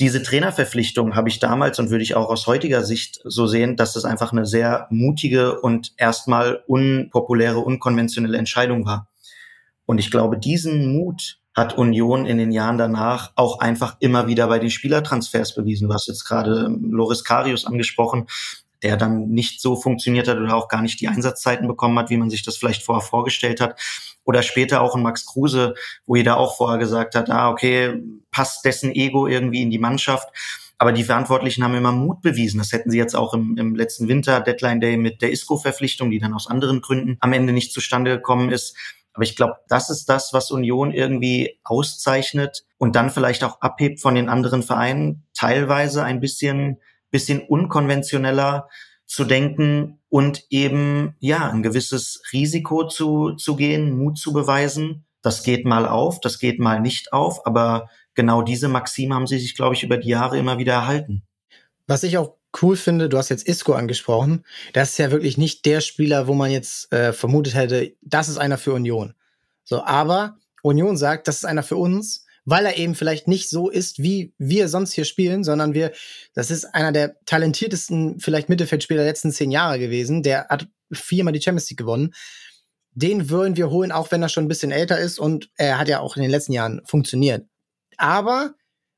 diese 0.00 0.22
Trainerverpflichtung 0.22 1.14
habe 1.14 1.28
ich 1.28 1.38
damals 1.38 1.78
und 1.78 1.90
würde 1.90 2.02
ich 2.02 2.16
auch 2.16 2.28
aus 2.28 2.46
heutiger 2.46 2.82
Sicht 2.82 3.20
so 3.24 3.46
sehen, 3.46 3.76
dass 3.76 3.92
das 3.92 4.04
einfach 4.04 4.32
eine 4.32 4.46
sehr 4.46 4.86
mutige 4.90 5.60
und 5.60 5.92
erstmal 5.96 6.64
unpopuläre, 6.66 7.58
unkonventionelle 7.58 8.38
Entscheidung 8.38 8.86
war. 8.86 9.08
Und 9.86 9.98
ich 9.98 10.10
glaube, 10.10 10.38
diesen 10.38 10.92
Mut 10.92 11.38
hat 11.54 11.76
Union 11.76 12.26
in 12.26 12.38
den 12.38 12.52
Jahren 12.52 12.78
danach 12.78 13.32
auch 13.34 13.58
einfach 13.58 13.96
immer 14.00 14.26
wieder 14.26 14.46
bei 14.46 14.58
den 14.58 14.70
Spielertransfers 14.70 15.54
bewiesen. 15.54 15.88
Du 15.88 15.94
hast 15.94 16.08
jetzt 16.08 16.24
gerade 16.24 16.74
Loris 16.80 17.24
Karius 17.24 17.66
angesprochen 17.66 18.26
der 18.82 18.96
dann 18.96 19.28
nicht 19.28 19.60
so 19.60 19.76
funktioniert 19.76 20.28
hat 20.28 20.38
oder 20.38 20.54
auch 20.54 20.68
gar 20.68 20.82
nicht 20.82 21.00
die 21.00 21.08
Einsatzzeiten 21.08 21.68
bekommen 21.68 21.98
hat, 21.98 22.10
wie 22.10 22.16
man 22.16 22.30
sich 22.30 22.42
das 22.42 22.56
vielleicht 22.56 22.82
vorher 22.82 23.06
vorgestellt 23.06 23.60
hat. 23.60 23.78
Oder 24.30 24.44
später 24.44 24.80
auch 24.80 24.94
ein 24.94 25.02
Max 25.02 25.26
Kruse, 25.26 25.74
wo 26.06 26.14
jeder 26.14 26.36
auch 26.36 26.56
vorher 26.56 26.78
gesagt 26.78 27.16
hat, 27.16 27.30
ah, 27.30 27.50
okay, 27.50 28.00
passt 28.30 28.64
dessen 28.64 28.92
Ego 28.94 29.26
irgendwie 29.26 29.60
in 29.60 29.70
die 29.70 29.80
Mannschaft. 29.80 30.28
Aber 30.78 30.92
die 30.92 31.02
Verantwortlichen 31.02 31.64
haben 31.64 31.74
immer 31.74 31.90
Mut 31.90 32.22
bewiesen. 32.22 32.58
Das 32.58 32.70
hätten 32.70 32.92
sie 32.92 32.96
jetzt 32.96 33.16
auch 33.16 33.34
im, 33.34 33.56
im 33.58 33.74
letzten 33.74 34.06
Winter, 34.06 34.40
Deadline 34.40 34.80
Day 34.80 34.96
mit 34.98 35.20
der 35.20 35.32
ISCO-Verpflichtung, 35.32 36.12
die 36.12 36.20
dann 36.20 36.32
aus 36.32 36.46
anderen 36.46 36.80
Gründen 36.80 37.16
am 37.18 37.32
Ende 37.32 37.52
nicht 37.52 37.72
zustande 37.72 38.18
gekommen 38.18 38.52
ist. 38.52 38.76
Aber 39.14 39.24
ich 39.24 39.34
glaube, 39.34 39.56
das 39.66 39.90
ist 39.90 40.08
das, 40.08 40.32
was 40.32 40.52
Union 40.52 40.92
irgendwie 40.92 41.58
auszeichnet 41.64 42.64
und 42.78 42.94
dann 42.94 43.10
vielleicht 43.10 43.42
auch 43.42 43.60
abhebt 43.60 44.00
von 44.00 44.14
den 44.14 44.28
anderen 44.28 44.62
Vereinen, 44.62 45.24
teilweise 45.34 46.04
ein 46.04 46.20
bisschen, 46.20 46.78
bisschen 47.10 47.40
unkonventioneller 47.40 48.68
zu 49.10 49.24
denken 49.24 49.98
und 50.08 50.44
eben, 50.50 51.16
ja, 51.18 51.50
ein 51.50 51.64
gewisses 51.64 52.22
Risiko 52.32 52.86
zu, 52.86 53.32
zu 53.32 53.56
gehen, 53.56 53.98
Mut 53.98 54.18
zu 54.18 54.32
beweisen. 54.32 55.04
Das 55.20 55.42
geht 55.42 55.66
mal 55.66 55.88
auf, 55.88 56.20
das 56.20 56.38
geht 56.38 56.60
mal 56.60 56.80
nicht 56.80 57.12
auf, 57.12 57.44
aber 57.44 57.90
genau 58.14 58.42
diese 58.42 58.68
Maxime 58.68 59.12
haben 59.16 59.26
sie 59.26 59.40
sich, 59.40 59.56
glaube 59.56 59.74
ich, 59.74 59.82
über 59.82 59.96
die 59.96 60.10
Jahre 60.10 60.38
immer 60.38 60.58
wieder 60.58 60.74
erhalten. 60.74 61.24
Was 61.88 62.04
ich 62.04 62.18
auch 62.18 62.36
cool 62.62 62.76
finde, 62.76 63.08
du 63.08 63.18
hast 63.18 63.30
jetzt 63.30 63.48
Isco 63.48 63.72
angesprochen. 63.72 64.44
Das 64.74 64.90
ist 64.90 64.98
ja 64.98 65.10
wirklich 65.10 65.36
nicht 65.36 65.66
der 65.66 65.80
Spieler, 65.80 66.28
wo 66.28 66.34
man 66.34 66.52
jetzt 66.52 66.92
äh, 66.92 67.12
vermutet 67.12 67.56
hätte, 67.56 67.92
das 68.02 68.28
ist 68.28 68.38
einer 68.38 68.58
für 68.58 68.74
Union. 68.74 69.14
So, 69.64 69.82
aber 69.82 70.36
Union 70.62 70.96
sagt, 70.96 71.26
das 71.26 71.38
ist 71.38 71.46
einer 71.46 71.64
für 71.64 71.76
uns, 71.76 72.26
weil 72.44 72.66
er 72.66 72.76
eben 72.76 72.94
vielleicht 72.94 73.28
nicht 73.28 73.48
so 73.48 73.68
ist, 73.68 74.02
wie 74.02 74.32
wir 74.38 74.68
sonst 74.68 74.92
hier 74.92 75.04
spielen, 75.04 75.44
sondern 75.44 75.74
wir, 75.74 75.92
das 76.34 76.50
ist 76.50 76.64
einer 76.74 76.92
der 76.92 77.16
talentiertesten, 77.26 78.20
vielleicht 78.20 78.48
Mittelfeldspieler 78.48 79.02
der 79.02 79.10
letzten 79.10 79.32
zehn 79.32 79.50
Jahre 79.50 79.78
gewesen. 79.78 80.22
Der 80.22 80.48
hat 80.48 80.66
viermal 80.92 81.32
die 81.32 81.42
Champions 81.42 81.70
League 81.70 81.78
gewonnen. 81.78 82.12
Den 82.92 83.30
würden 83.30 83.56
wir 83.56 83.70
holen, 83.70 83.92
auch 83.92 84.10
wenn 84.10 84.22
er 84.22 84.28
schon 84.28 84.44
ein 84.44 84.48
bisschen 84.48 84.72
älter 84.72 84.98
ist 84.98 85.18
und 85.18 85.48
er 85.56 85.78
hat 85.78 85.88
ja 85.88 86.00
auch 86.00 86.16
in 86.16 86.22
den 86.22 86.30
letzten 86.30 86.52
Jahren 86.52 86.80
funktioniert. 86.84 87.46
Aber 87.96 88.54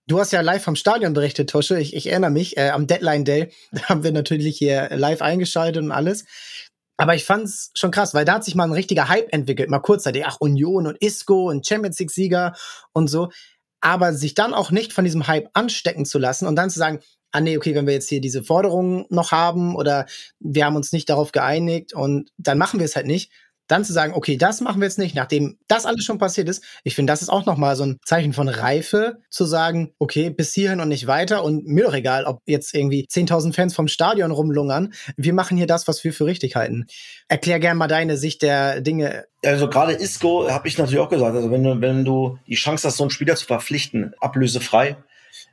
Du 0.09 0.19
hast 0.19 0.33
ja 0.33 0.41
live 0.41 0.65
vom 0.65 0.75
Stadion 0.75 1.13
berichtet, 1.13 1.51
Tosche. 1.51 1.79
Ich, 1.79 1.95
ich 1.95 2.09
erinnere 2.09 2.33
mich, 2.33 2.57
äh, 2.57 2.71
am 2.71 2.89
Deadline 2.89 3.25
Day 3.25 3.53
da 3.73 3.83
haben 3.89 4.05
wir 4.05 4.13
natürlich 4.13 4.59
hier 4.59 4.89
live 4.91 5.23
eingeschaltet 5.23 5.83
und 5.83 5.93
alles. 5.93 6.25
Aber 6.97 7.15
ich 7.15 7.25
fand's 7.25 7.71
schon 7.75 7.91
krass, 7.91 8.15
weil 8.15 8.25
da 8.25 8.35
hat 8.35 8.45
sich 8.45 8.55
mal 8.55 8.65
ein 8.65 8.73
richtiger 8.73 9.09
Hype 9.09 9.33
entwickelt, 9.33 9.71
mal 9.71 9.81
kurzzeitig. 9.81 10.25
Ach, 10.27 10.37
Union 10.41 10.87
und 10.87 11.03
Isco 11.03 11.49
und 11.49 11.67
Champions 11.67 11.99
League-Sieger 11.99 12.55
und 12.93 13.09
so. 13.09 13.31
Aber 13.81 14.13
sich 14.13 14.35
dann 14.35 14.55
auch 14.55 14.71
nicht 14.71 14.93
von 14.93 15.05
diesem 15.05 15.27
Hype 15.27 15.49
anstecken 15.55 16.05
zu 16.05 16.19
lassen 16.19 16.47
und 16.47 16.57
dann 16.57 16.71
zu 16.71 16.79
sagen, 16.79 17.01
ah 17.33 17.41
nee, 17.41 17.57
okay, 17.57 17.75
wenn 17.75 17.87
wir 17.87 17.95
jetzt 17.95 18.09
hier 18.09 18.21
diese 18.21 18.43
Forderungen 18.43 19.07
noch 19.09 19.33
haben 19.33 19.75
oder 19.75 20.07
wir 20.39 20.67
haben 20.67 20.77
uns 20.77 20.93
nicht 20.93 21.09
darauf 21.09 21.33
geeinigt 21.33 21.95
und 21.95 22.31
dann 22.37 22.59
machen 22.59 22.79
wir 22.79 22.85
es 22.85 22.95
halt 22.95 23.07
nicht, 23.07 23.33
dann 23.69 23.85
zu 23.85 23.93
sagen, 23.93 24.13
okay, 24.15 24.37
das 24.37 24.61
machen 24.61 24.81
wir 24.81 24.87
jetzt 24.87 24.99
nicht, 24.99 25.15
nachdem 25.15 25.59
das 25.69 25.87
alles 25.87 26.05
schon 26.05 26.19
passiert 26.19 26.49
ist. 26.49 26.63
Ich 26.85 26.95
finde, 26.95 27.13
das 27.13 27.23
ist 27.23 27.29
auch 27.29 27.47
nochmal 27.47 27.77
so 27.77 27.85
ein 27.85 27.99
Zeichen 28.05 28.33
von 28.33 28.49
Reife, 28.49 29.19
zu 29.31 29.45
sagen, 29.45 29.93
okay, 29.99 30.31
bis 30.31 30.53
hierhin 30.53 30.81
und 30.81 30.89
nicht 30.89 31.07
weiter 31.07 31.45
und 31.45 31.67
mir 31.67 31.85
doch 31.85 31.95
egal, 31.95 32.25
ob 32.25 32.41
jetzt 32.47 32.75
irgendwie 32.75 33.07
10.000 33.11 33.55
Fans 33.55 33.75
vom 33.75 33.89
Stadion 33.89 34.31
rumlungern. 34.31 34.93
Wir 35.17 35.33
machen 35.33 35.57
hier 35.57 35.67
das, 35.67 35.89
was 35.89 36.03
wir 36.05 36.13
für 36.13 36.27
richtig 36.27 36.57
halten. 36.57 36.87
Erklär 37.29 37.61
gerne 37.61 37.79
mal 37.79 37.89
deine 37.89 38.17
Sicht 38.17 38.43
der 38.43 38.81
Dinge. 38.81 39.25
Also 39.45 39.69
gerade 39.69 39.93
Isco 39.93 40.49
habe 40.51 40.69
ich 40.69 40.79
natürlich 40.79 41.01
auch 41.01 41.09
gesagt, 41.09 41.35
also 41.35 41.51
wenn 41.51 41.63
du, 41.63 41.81
wenn 41.81 42.05
du 42.05 42.39
die 42.47 42.55
Chance 42.55 42.89
hast, 42.89 42.97
so 42.97 43.05
einen 43.05 43.11
Spieler 43.11 43.37
zu 43.37 43.47
verpflichten, 43.47 44.15
ablösefrei, 44.21 44.97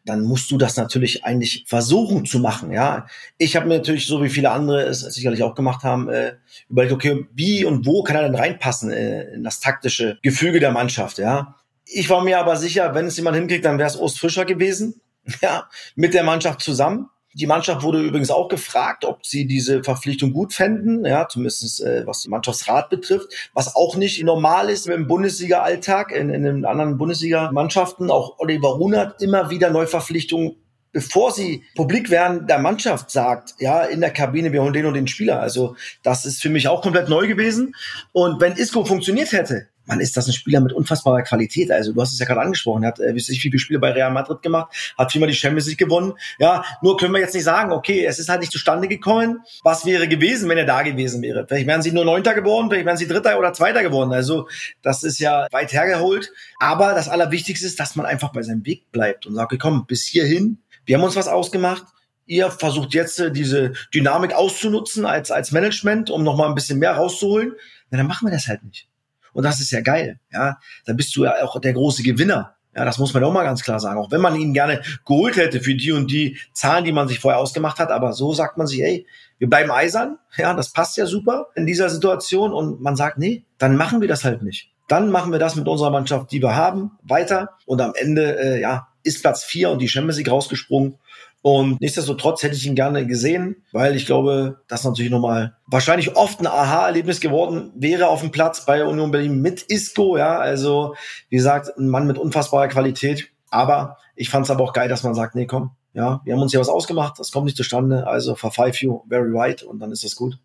dann 0.06 0.24
musst 0.24 0.52
du 0.52 0.58
das 0.58 0.78
natürlich 0.78 1.24
eigentlich 1.26 1.65
versuchen 1.68 2.26
zu 2.26 2.39
machen. 2.39 2.72
Ja, 2.72 3.08
ich 3.38 3.56
habe 3.56 3.68
mir 3.68 3.78
natürlich 3.78 4.08
so 4.08 4.24
wie 4.24 4.30
viele 4.30 4.52
andere 4.52 4.84
es 4.84 5.02
sicherlich 5.02 5.44
auch 5.44 5.56
gemacht 5.56 5.84
haben 5.84 6.10
äh, 6.10 6.34
überlegt, 6.70 6.94
okay, 6.94 7.26
wie 7.34 7.65
und 7.65 7.86
wo 7.86 8.04
kann 8.04 8.15
er 8.15 8.24
denn 8.24 8.36
reinpassen 8.36 8.92
äh, 8.92 9.34
in 9.34 9.44
das 9.44 9.60
taktische 9.60 10.18
Gefüge 10.22 10.60
der 10.60 10.72
Mannschaft. 10.72 11.18
Ja, 11.18 11.56
ich 11.86 12.10
war 12.10 12.24
mir 12.24 12.39
aber 12.39 12.56
sicher, 12.56 12.94
wenn 12.94 13.08
es 13.08 13.18
jemand 13.18 13.38
hinkriegt, 13.38 13.65
dann 13.65 13.78
wäre 13.78 13.89
es 13.89 14.00
Ost 14.00 14.20
Fischer 14.20 14.46
gewesen. 14.46 15.02
Ja, 15.42 15.70
mit 15.96 16.15
der 16.15 16.24
Mannschaft 16.24 16.62
zusammen. 16.62 17.08
Die 17.34 17.46
Mannschaft 17.48 17.84
wurde 17.84 18.02
übrigens 18.02 18.32
auch 18.32 18.48
gefragt, 18.48 19.06
ob 19.06 19.26
sie 19.26 19.46
diese 19.46 19.84
Verpflichtung 19.84 20.34
gut 20.34 20.54
fänden, 20.54 21.06
ja, 21.06 21.28
zumindest 21.28 21.82
äh, 21.82 22.06
was 22.08 22.24
den 22.24 22.32
Mannschaftsrat 22.32 22.89
betrifft, 22.89 23.28
was 23.54 23.76
auch 23.76 23.96
nicht 23.96 24.24
normal 24.24 24.70
ist 24.70 24.88
im 24.88 25.08
Bundesliga-Alltag, 25.08 26.12
in, 26.12 26.30
in 26.30 26.44
den 26.44 26.65
anderen 26.65 26.98
Bundesliga-Mannschaften. 26.98 28.10
Auch 28.10 28.39
Oliver 28.39 28.70
Runert 28.70 29.22
immer 29.22 29.50
wieder 29.50 29.70
Neuverpflichtungen 29.70 30.56
bevor 30.92 31.32
sie 31.32 31.63
publik 31.76 32.10
werden, 32.10 32.48
der 32.48 32.60
Mannschaft 32.60 33.12
sagt, 33.12 33.54
ja, 33.60 33.84
in 33.84 34.02
der 34.02 34.12
Kabine, 34.12 34.52
wir 34.52 34.63
holen 34.63 34.74
den 34.74 34.86
und 34.86 34.96
den 34.96 35.08
Spieler. 35.08 35.39
Also 35.39 35.76
das 36.04 36.26
ist 36.26 36.42
für 36.42 36.50
mich 36.50 36.68
auch 36.68 36.82
komplett 36.82 37.10
neu 37.10 37.28
gewesen. 37.28 37.76
Und 38.12 38.42
wenn 38.42 38.54
Isco 38.54 38.84
funktioniert 38.84 39.32
hätte, 39.32 39.68
man 39.89 39.99
ist 39.99 40.15
das 40.15 40.28
ein 40.28 40.34
Spieler 40.34 40.62
mit 40.62 40.71
unfassbarer 40.71 41.23
Qualität. 41.23 41.71
Also 41.71 41.93
du 41.93 42.02
hast 42.02 42.13
es 42.13 42.19
ja 42.19 42.25
gerade 42.25 42.41
angesprochen, 42.41 42.84
er 42.84 42.89
hat 42.89 42.99
äh, 42.99 43.15
wie 43.15 43.19
viele 43.21 43.60
Spiele 43.60 43.80
bei 43.80 43.91
Real 43.91 44.12
Madrid 44.12 44.41
gemacht, 44.41 44.93
hat 44.97 45.12
viermal 45.12 45.30
die 45.30 45.36
Champions 45.36 45.67
League 45.67 45.80
gewonnen. 45.80 46.13
Ja, 46.38 46.63
nur 46.82 46.95
können 46.97 47.13
wir 47.13 47.19
jetzt 47.19 47.34
nicht 47.34 47.43
sagen, 47.43 47.71
okay, 47.71 48.06
es 48.06 48.19
ist 48.19 48.30
halt 48.30 48.41
nicht 48.41 48.52
zustande 48.52 48.88
gekommen. 48.88 49.39
Was 49.63 49.86
wäre 49.86 50.08
gewesen, 50.08 50.47
wenn 50.47 50.58
er 50.58 50.65
da 50.65 50.84
gewesen 50.84 51.21
wäre? 51.21 51.45
Vielleicht 51.47 51.67
wären 51.67 51.82
sie 51.82 51.91
nur 51.91 52.06
Neunter 52.06 52.34
geworden, 52.34 52.69
vielleicht 52.69 52.86
wären 52.86 52.97
sie 52.97 53.08
Dritter 53.08 53.38
oder 53.39 53.54
Zweiter 53.54 53.82
geworden. 53.82 54.13
Also 54.13 54.47
das 54.82 55.04
ist 55.04 55.19
ja 55.19 55.47
weit 55.52 55.73
hergeholt. 55.73 56.32
Aber 56.60 56.93
das 56.93 57.10
Allerwichtigste 57.10 57.65
ist, 57.65 57.80
dass 57.80 57.95
man 57.95 58.06
einfach 58.06 58.32
bei 58.32 58.43
seinem 58.43 58.65
Weg 58.65 58.91
bleibt 58.91 59.25
und 59.25 59.36
sagt, 59.36 59.52
okay, 59.52 59.60
komm, 59.60 59.86
bis 59.88 60.06
hierhin, 60.06 60.60
wir 60.86 60.97
haben 60.97 61.04
uns 61.04 61.15
was 61.15 61.28
ausgemacht. 61.28 61.86
Ihr 62.25 62.52
versucht 62.52 62.93
jetzt 62.93 63.19
äh, 63.19 63.32
diese 63.32 63.73
Dynamik 63.93 64.34
auszunutzen 64.34 65.06
als, 65.06 65.32
als 65.32 65.52
Management, 65.52 66.12
um 66.12 66.23
nochmal 66.23 66.47
ein 66.47 66.56
bisschen 66.56 66.78
mehr 66.78 66.91
rauszuholen. 66.91 67.54
Na, 67.89 67.97
dann 67.97 68.08
machen 68.08 68.28
wir 68.28 68.32
das 68.32 68.47
halt 68.47 68.63
nicht. 68.63 68.88
Und 69.34 69.44
das 69.44 69.60
ist 69.60 69.72
ja 69.72 69.82
geil. 69.82 70.20
Ja, 70.32 70.58
da 70.86 70.94
bist 70.94 71.15
du 71.15 71.24
ja 71.24 71.44
auch 71.44 71.60
der 71.60 71.74
große 71.74 72.04
Gewinner. 72.04 72.56
Ja, 72.76 72.86
das 72.86 73.00
muss 73.00 73.13
man 73.13 73.24
auch 73.24 73.34
mal 73.34 73.44
ganz 73.44 73.63
klar 73.63 73.80
sagen. 73.80 74.00
Auch 74.00 74.12
wenn 74.12 74.22
man 74.22 74.36
ihn 74.36 74.54
gerne 74.54 74.82
geholt 75.06 75.38
hätte 75.38 75.60
für 75.60 75.76
die 75.76 75.92
und 75.92 76.12
die 76.12 76.38
Zahlen, 76.54 76.86
die 76.86 76.92
man 76.92 77.08
sich 77.08 77.20
vorher 77.20 77.39
ausgemacht 77.39 77.80
hat. 77.80 77.89
Aber 77.92 78.13
so 78.13 78.34
sagt 78.34 78.58
man 78.58 78.68
sich, 78.68 78.82
ey, 78.82 79.08
wir 79.39 79.50
bleiben 79.50 79.72
eisern. 79.72 80.18
Ja, 80.38 80.54
das 80.54 80.72
passt 80.72 80.96
ja 80.98 81.06
super 81.06 81.48
in 81.56 81.65
dieser 81.65 81.89
Situation. 81.89 82.54
Und 82.54 82.82
man 82.82 82.96
sagt, 82.96 83.18
nee, 83.18 83.44
dann 83.58 83.76
machen 83.76 84.02
wir 84.02 84.08
das 84.08 84.24
halt 84.24 84.44
nicht. 84.44 84.72
Dann 84.88 85.12
machen 85.12 85.32
wir 85.32 85.39
das 85.39 85.56
mit 85.56 85.68
unserer 85.68 85.92
Mannschaft, 85.92 86.32
die 86.32 86.42
wir 86.42 86.56
haben, 86.56 86.92
weiter. 87.04 87.50
Und 87.65 87.82
am 87.82 87.94
Ende, 87.96 88.39
äh, 88.39 88.62
ja, 88.62 88.88
ist 89.04 89.22
Platz 89.22 89.44
vier 89.44 89.72
und 89.72 89.80
die 89.80 89.89
Champions 89.89 90.18
League 90.18 90.32
rausgesprungen. 90.32 91.00
Und 91.41 91.80
nichtsdestotrotz 91.80 92.43
hätte 92.43 92.56
ich 92.56 92.65
ihn 92.65 92.75
gerne 92.75 93.08
gesehen, 93.08 93.63
weil 93.71 93.95
ich 93.95 94.06
glaube, 94.06 94.62
das 94.67 94.84
natürlich 94.84 95.12
nochmal 95.12 95.56
wahrscheinlich 95.67 96.17
oft 96.17 96.41
ein 96.41 96.47
Aha-Erlebnis 96.47 97.21
geworden 97.21 97.71
wäre 97.75 98.10
auf 98.10 98.19
dem 98.19 98.32
Platz 98.32 98.65
bei 98.65 98.84
Union 98.84 99.12
Berlin 99.12 99.41
mit 99.41 99.62
Isco. 99.63 100.17
Ja, 100.17 100.38
also 100.38 100.95
wie 101.30 101.38
gesagt, 101.38 101.78
ein 101.78 101.88
Mann 101.88 102.08
mit 102.08 102.17
unfassbarer 102.17 102.67
Qualität. 102.67 103.30
Aber 103.49 103.97
ich 104.15 104.30
fand 104.30 104.45
es 104.45 104.52
aber 104.52 104.63
auch 104.63 104.73
geil, 104.73 104.89
dass 104.89 105.04
man 105.04 105.15
sagt, 105.15 105.36
nee, 105.36 105.45
komm, 105.45 105.71
ja, 105.93 106.21
wir 106.23 106.34
haben 106.34 106.41
uns 106.41 106.52
hier 106.52 106.60
was 106.60 106.69
ausgemacht, 106.69 107.17
das 107.19 107.32
kommt 107.32 107.45
nicht 107.45 107.58
zustande, 107.58 108.06
also 108.06 108.36
for 108.36 108.52
five 108.52 108.80
you 108.82 109.02
very 109.10 109.30
right 109.32 109.63
und 109.63 109.80
dann 109.80 109.91
ist 109.91 110.04
das 110.04 110.15
gut. 110.15 110.38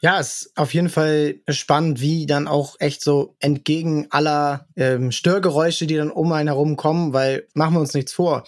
Ja, 0.00 0.20
es 0.20 0.42
ist 0.42 0.56
auf 0.56 0.72
jeden 0.74 0.88
Fall 0.88 1.40
spannend, 1.48 2.00
wie 2.00 2.26
dann 2.26 2.46
auch 2.46 2.76
echt 2.78 3.02
so 3.02 3.34
entgegen 3.40 4.06
aller 4.10 4.68
ähm, 4.76 5.10
Störgeräusche, 5.10 5.88
die 5.88 5.96
dann 5.96 6.12
um 6.12 6.30
einen 6.30 6.48
herum 6.48 6.76
kommen, 6.76 7.12
weil 7.12 7.48
machen 7.54 7.74
wir 7.74 7.80
uns 7.80 7.94
nichts 7.94 8.12
vor. 8.12 8.44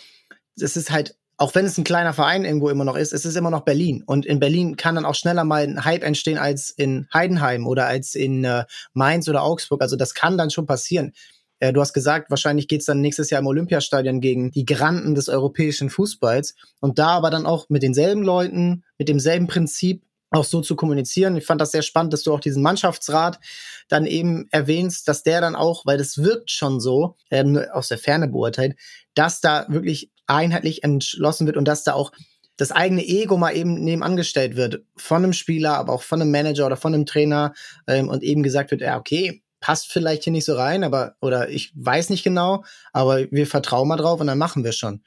Es 0.55 0.77
ist 0.77 0.93
halt 0.93 1.17
auch 1.41 1.55
wenn 1.55 1.65
es 1.65 1.79
ein 1.79 1.85
kleiner 1.85 2.13
Verein 2.13 2.45
irgendwo 2.45 2.69
immer 2.69 2.85
noch 2.85 2.97
ist, 2.97 3.15
es 3.15 3.25
ist 3.25 3.35
immer 3.35 3.51
noch 3.51 3.63
Berlin. 3.63 4.03
Und 4.05 4.27
in 4.27 4.41
Berlin 4.41 4.77
kann 4.77 4.95
dann 4.95 5.07
auch 5.07 5.15
schneller 5.15 5.43
mal 5.45 5.63
ein 5.63 5.87
Hype 5.87 6.05
entstehen 6.05 6.37
als 6.37 6.69
in 6.69 7.09
Heidenheim 7.15 7.67
oder 7.67 7.87
als 7.87 8.15
in 8.15 8.45
äh, 8.45 8.65
Mainz 8.93 9.27
oder 9.27 9.43
Augsburg. 9.43 9.81
Also 9.81 9.97
das 9.97 10.13
kann 10.13 10.37
dann 10.37 10.51
schon 10.51 10.67
passieren. 10.67 11.13
Äh, 11.59 11.73
du 11.73 11.81
hast 11.81 11.95
gesagt, 11.95 12.29
wahrscheinlich 12.29 12.69
geht's 12.69 12.85
dann 12.85 13.01
nächstes 13.01 13.31
Jahr 13.31 13.41
im 13.41 13.47
Olympiastadion 13.47 14.21
gegen 14.21 14.51
die 14.51 14.67
Granden 14.67 15.15
des 15.15 15.31
europäischen 15.31 15.89
Fußballs. 15.89 16.57
Und 16.81 16.99
da 16.99 17.09
aber 17.09 17.31
dann 17.31 17.47
auch 17.47 17.71
mit 17.71 17.83
denselben 17.83 18.23
Leuten, 18.23 18.85
mit 18.99 19.09
demselben 19.09 19.47
Prinzip 19.47 20.03
auch 20.31 20.45
so 20.45 20.61
zu 20.61 20.77
kommunizieren. 20.77 21.37
Ich 21.37 21.45
fand 21.45 21.61
das 21.61 21.73
sehr 21.73 21.83
spannend, 21.83 22.13
dass 22.13 22.23
du 22.23 22.33
auch 22.33 22.41
diesen 22.41 22.63
Mannschaftsrat 22.63 23.41
dann 23.89 24.07
eben 24.07 24.47
erwähnst, 24.51 25.09
dass 25.09 25.23
der 25.23 25.41
dann 25.41 25.57
auch, 25.57 25.85
weil 25.87 25.99
das 25.99 26.19
wirkt 26.19 26.51
schon 26.51 26.81
so, 26.81 27.17
ähm, 27.31 27.61
aus 27.73 27.89
der 27.89 27.99
Ferne 27.99 28.29
beurteilt, 28.29 28.77
dass 29.15 29.41
da 29.41 29.67
wirklich 29.69 30.11
einheitlich 30.27 30.85
entschlossen 30.85 31.47
wird 31.47 31.57
und 31.57 31.67
dass 31.67 31.83
da 31.83 31.95
auch 31.95 32.13
das 32.57 32.73
eigene 32.73 33.05
Ego 33.05 33.37
mal 33.37 33.57
eben 33.57 33.83
nebenan 33.83 34.17
gestellt 34.17 34.55
wird 34.55 34.85
von 34.97 35.25
einem 35.25 35.33
Spieler, 35.33 35.79
aber 35.79 35.95
auch 35.95 36.03
von 36.03 36.21
einem 36.21 36.31
Manager 36.31 36.67
oder 36.67 36.77
von 36.77 36.95
einem 36.95 37.07
Trainer 37.07 37.55
ähm, 37.87 38.09
und 38.09 38.23
eben 38.23 38.43
gesagt 38.43 38.71
wird, 38.71 38.83
ja, 38.83 38.99
okay, 38.99 39.43
passt 39.61 39.91
vielleicht 39.91 40.25
hier 40.25 40.33
nicht 40.33 40.45
so 40.45 40.55
rein, 40.55 40.85
aber 40.85 41.17
oder 41.21 41.49
ich 41.49 41.73
weiß 41.75 42.11
nicht 42.11 42.23
genau, 42.23 42.65
aber 42.93 43.31
wir 43.31 43.47
vertrauen 43.47 43.89
mal 43.89 43.97
drauf 43.97 44.21
und 44.21 44.27
dann 44.27 44.39
machen 44.39 44.63
wir 44.63 44.73
schon. 44.73 45.03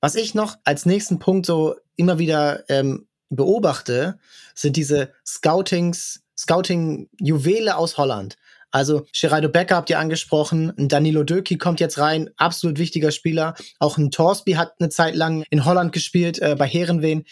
Was 0.00 0.14
ich 0.14 0.34
noch 0.34 0.56
als 0.64 0.84
nächsten 0.84 1.18
Punkt 1.18 1.46
so 1.46 1.76
immer 1.96 2.18
wieder 2.18 2.68
ähm, 2.68 3.05
beobachte, 3.30 4.18
sind 4.54 4.76
diese 4.76 5.12
Scoutings, 5.26 6.22
Scouting-Juwele 6.38 7.76
aus 7.76 7.98
Holland. 7.98 8.36
Also 8.70 9.06
Geraldo 9.18 9.48
Becker 9.48 9.76
habt 9.76 9.90
ihr 9.90 9.98
angesprochen, 9.98 10.72
Danilo 10.76 11.24
Döki 11.24 11.56
kommt 11.56 11.80
jetzt 11.80 11.98
rein, 11.98 12.30
absolut 12.36 12.78
wichtiger 12.78 13.10
Spieler. 13.10 13.54
Auch 13.78 13.96
ein 13.96 14.10
Torsby 14.10 14.52
hat 14.52 14.74
eine 14.78 14.90
Zeit 14.90 15.14
lang 15.14 15.44
in 15.50 15.64
Holland 15.64 15.92
gespielt, 15.92 16.40
äh, 16.40 16.56
bei 16.58 16.66
Herenveen. 16.66 17.24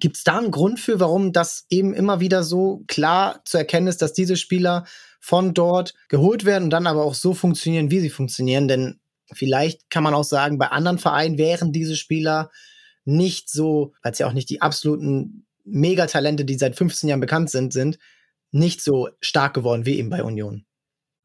Gibt 0.00 0.16
es 0.16 0.24
da 0.24 0.38
einen 0.38 0.50
Grund 0.50 0.80
für, 0.80 0.98
warum 0.98 1.32
das 1.32 1.66
eben 1.68 1.94
immer 1.94 2.20
wieder 2.20 2.42
so 2.42 2.82
klar 2.88 3.42
zu 3.44 3.58
erkennen 3.58 3.86
ist, 3.86 4.02
dass 4.02 4.14
diese 4.14 4.36
Spieler 4.36 4.84
von 5.20 5.52
dort 5.54 5.94
geholt 6.08 6.44
werden 6.44 6.64
und 6.64 6.70
dann 6.70 6.86
aber 6.86 7.04
auch 7.04 7.14
so 7.14 7.34
funktionieren, 7.34 7.90
wie 7.90 8.00
sie 8.00 8.10
funktionieren? 8.10 8.66
Denn 8.66 8.98
vielleicht 9.32 9.90
kann 9.90 10.02
man 10.02 10.14
auch 10.14 10.24
sagen, 10.24 10.58
bei 10.58 10.68
anderen 10.68 10.98
Vereinen 10.98 11.38
wären 11.38 11.72
diese 11.72 11.96
Spieler 11.96 12.50
nicht 13.10 13.50
so, 13.50 13.92
weil 14.02 14.12
es 14.12 14.18
ja 14.18 14.26
auch 14.26 14.32
nicht 14.32 14.50
die 14.50 14.62
absoluten 14.62 15.46
Megatalente, 15.64 16.44
die 16.44 16.56
seit 16.56 16.76
15 16.76 17.08
Jahren 17.08 17.20
bekannt 17.20 17.50
sind, 17.50 17.72
sind, 17.72 17.98
nicht 18.52 18.82
so 18.82 19.08
stark 19.20 19.54
geworden 19.54 19.86
wie 19.86 19.98
eben 19.98 20.10
bei 20.10 20.22
Union. 20.22 20.64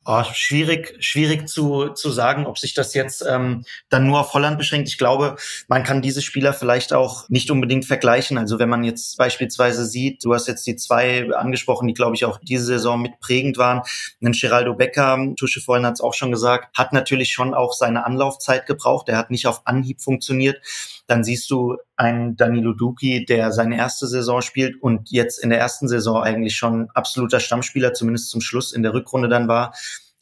Oh, 0.08 0.24
schwierig, 0.34 0.96
schwierig 1.00 1.50
zu, 1.50 1.90
zu 1.90 2.12
sagen, 2.12 2.46
ob 2.46 2.60
sich 2.60 2.76
das 2.76 2.94
jetzt 2.94 3.26
ähm, 3.28 3.66
dann 3.90 4.06
nur 4.06 4.20
auf 4.20 4.36
Holland 4.36 4.60
beschränkt. 4.60 4.88
Ich 4.88 5.00
glaube, 5.00 5.36
man 5.68 5.84
kann 5.84 6.04
diese 6.04 6.22
Spieler 6.22 6.54
vielleicht 6.54 6.94
auch 6.94 7.28
nicht 7.28 7.50
unbedingt 7.50 7.86
vergleichen. 7.86 8.38
Also 8.38 8.60
wenn 8.60 8.70
man 8.70 8.84
jetzt 8.84 9.18
beispielsweise 9.18 9.84
sieht, 9.84 10.24
du 10.24 10.36
hast 10.36 10.48
jetzt 10.48 10.68
die 10.68 10.76
zwei 10.76 11.34
angesprochen, 11.34 11.88
die, 11.88 11.96
glaube 11.96 12.16
ich, 12.16 12.24
auch 12.24 12.38
diese 12.40 12.66
Saison 12.66 13.02
mitprägend 13.02 13.58
waren. 13.58 13.82
Ein 14.24 14.34
Geraldo 14.34 14.76
Becker, 14.76 15.18
Tusche 15.38 15.60
vorhin 15.60 15.88
hat 15.88 15.96
es 15.96 16.02
auch 16.02 16.14
schon 16.14 16.30
gesagt, 16.30 16.78
hat 16.78 16.94
natürlich 16.94 17.32
schon 17.32 17.56
auch 17.56 17.74
seine 17.74 18.06
Anlaufzeit 18.06 18.68
gebraucht. 18.68 19.10
Er 19.10 19.18
hat 19.18 19.32
nicht 19.32 19.48
auf 19.48 19.66
Anhieb 19.66 20.02
funktioniert. 20.02 20.62
Dann 21.08 21.24
siehst 21.24 21.50
du 21.50 21.78
einen 21.98 22.36
Danilo 22.36 22.74
Duki, 22.74 23.26
der 23.26 23.52
seine 23.52 23.78
erste 23.78 24.08
Saison 24.08 24.42
spielt 24.42 24.82
und 24.82 25.12
jetzt 25.12 25.38
in 25.42 25.50
der 25.50 25.60
ersten 25.60 25.88
Saison 25.88 26.22
eigentlich 26.22 26.56
schon 26.56 26.90
absoluter 26.94 27.40
Stammspieler, 27.40 27.94
zumindest 27.94 28.30
zum 28.30 28.42
Schluss 28.42 28.74
in 28.74 28.84
der 28.84 28.94
Rückrunde 28.94 29.30
dann 29.30 29.48
war 29.48 29.74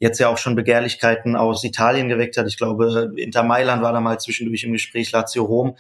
jetzt 0.04 0.20
ja 0.20 0.28
auch 0.28 0.38
schon 0.38 0.56
Begehrlichkeiten 0.56 1.38
aus 1.38 1.64
Italien 1.64 2.10
geweckt 2.10 2.36
hat. 2.36 2.46
Ich 2.48 2.58
glaube, 2.58 3.14
Inter 3.16 3.44
Mailand 3.44 3.82
war 3.82 3.94
da 3.94 4.02
mal 4.02 4.20
zwischendurch 4.20 4.66
im 4.66 4.74
Gespräch, 4.74 5.12
Lazio 5.14 5.46
Rom. 5.46 5.78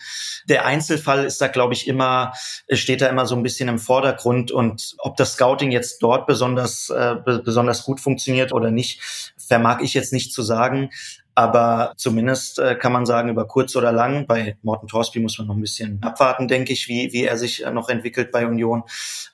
Der 0.47 0.65
Einzelfall 0.65 1.25
ist 1.25 1.41
da, 1.41 1.47
glaube 1.47 1.73
ich, 1.73 1.89
immer, 1.89 2.31
steht 2.71 3.01
da 3.01 3.07
immer 3.07 3.25
so 3.25 3.35
ein 3.35 3.43
bisschen 3.43 3.67
im 3.67 3.79
Vordergrund 3.79 4.49
und 4.49 4.95
ob 4.99 5.17
das 5.17 5.33
Scouting 5.33 5.71
jetzt 5.71 6.01
dort 6.01 6.25
besonders, 6.25 6.89
äh, 6.89 7.15
besonders 7.43 7.83
gut 7.83 7.99
funktioniert 7.99 8.53
oder 8.53 8.71
nicht, 8.71 9.01
vermag 9.37 9.81
ich 9.81 9.93
jetzt 9.93 10.13
nicht 10.13 10.31
zu 10.31 10.41
sagen. 10.41 10.89
Aber 11.35 11.93
zumindest 11.97 12.59
äh, 12.59 12.75
kann 12.75 12.93
man 12.93 13.05
sagen, 13.05 13.27
über 13.27 13.45
kurz 13.45 13.75
oder 13.75 13.91
lang, 13.91 14.25
bei 14.25 14.55
Morten 14.61 14.87
Torsby 14.87 15.19
muss 15.19 15.37
man 15.37 15.47
noch 15.47 15.55
ein 15.55 15.61
bisschen 15.61 16.01
abwarten, 16.01 16.47
denke 16.47 16.71
ich, 16.71 16.87
wie, 16.87 17.11
wie 17.11 17.25
er 17.25 17.37
sich 17.37 17.65
äh, 17.65 17.71
noch 17.71 17.89
entwickelt 17.89 18.31
bei 18.31 18.47
Union. 18.47 18.83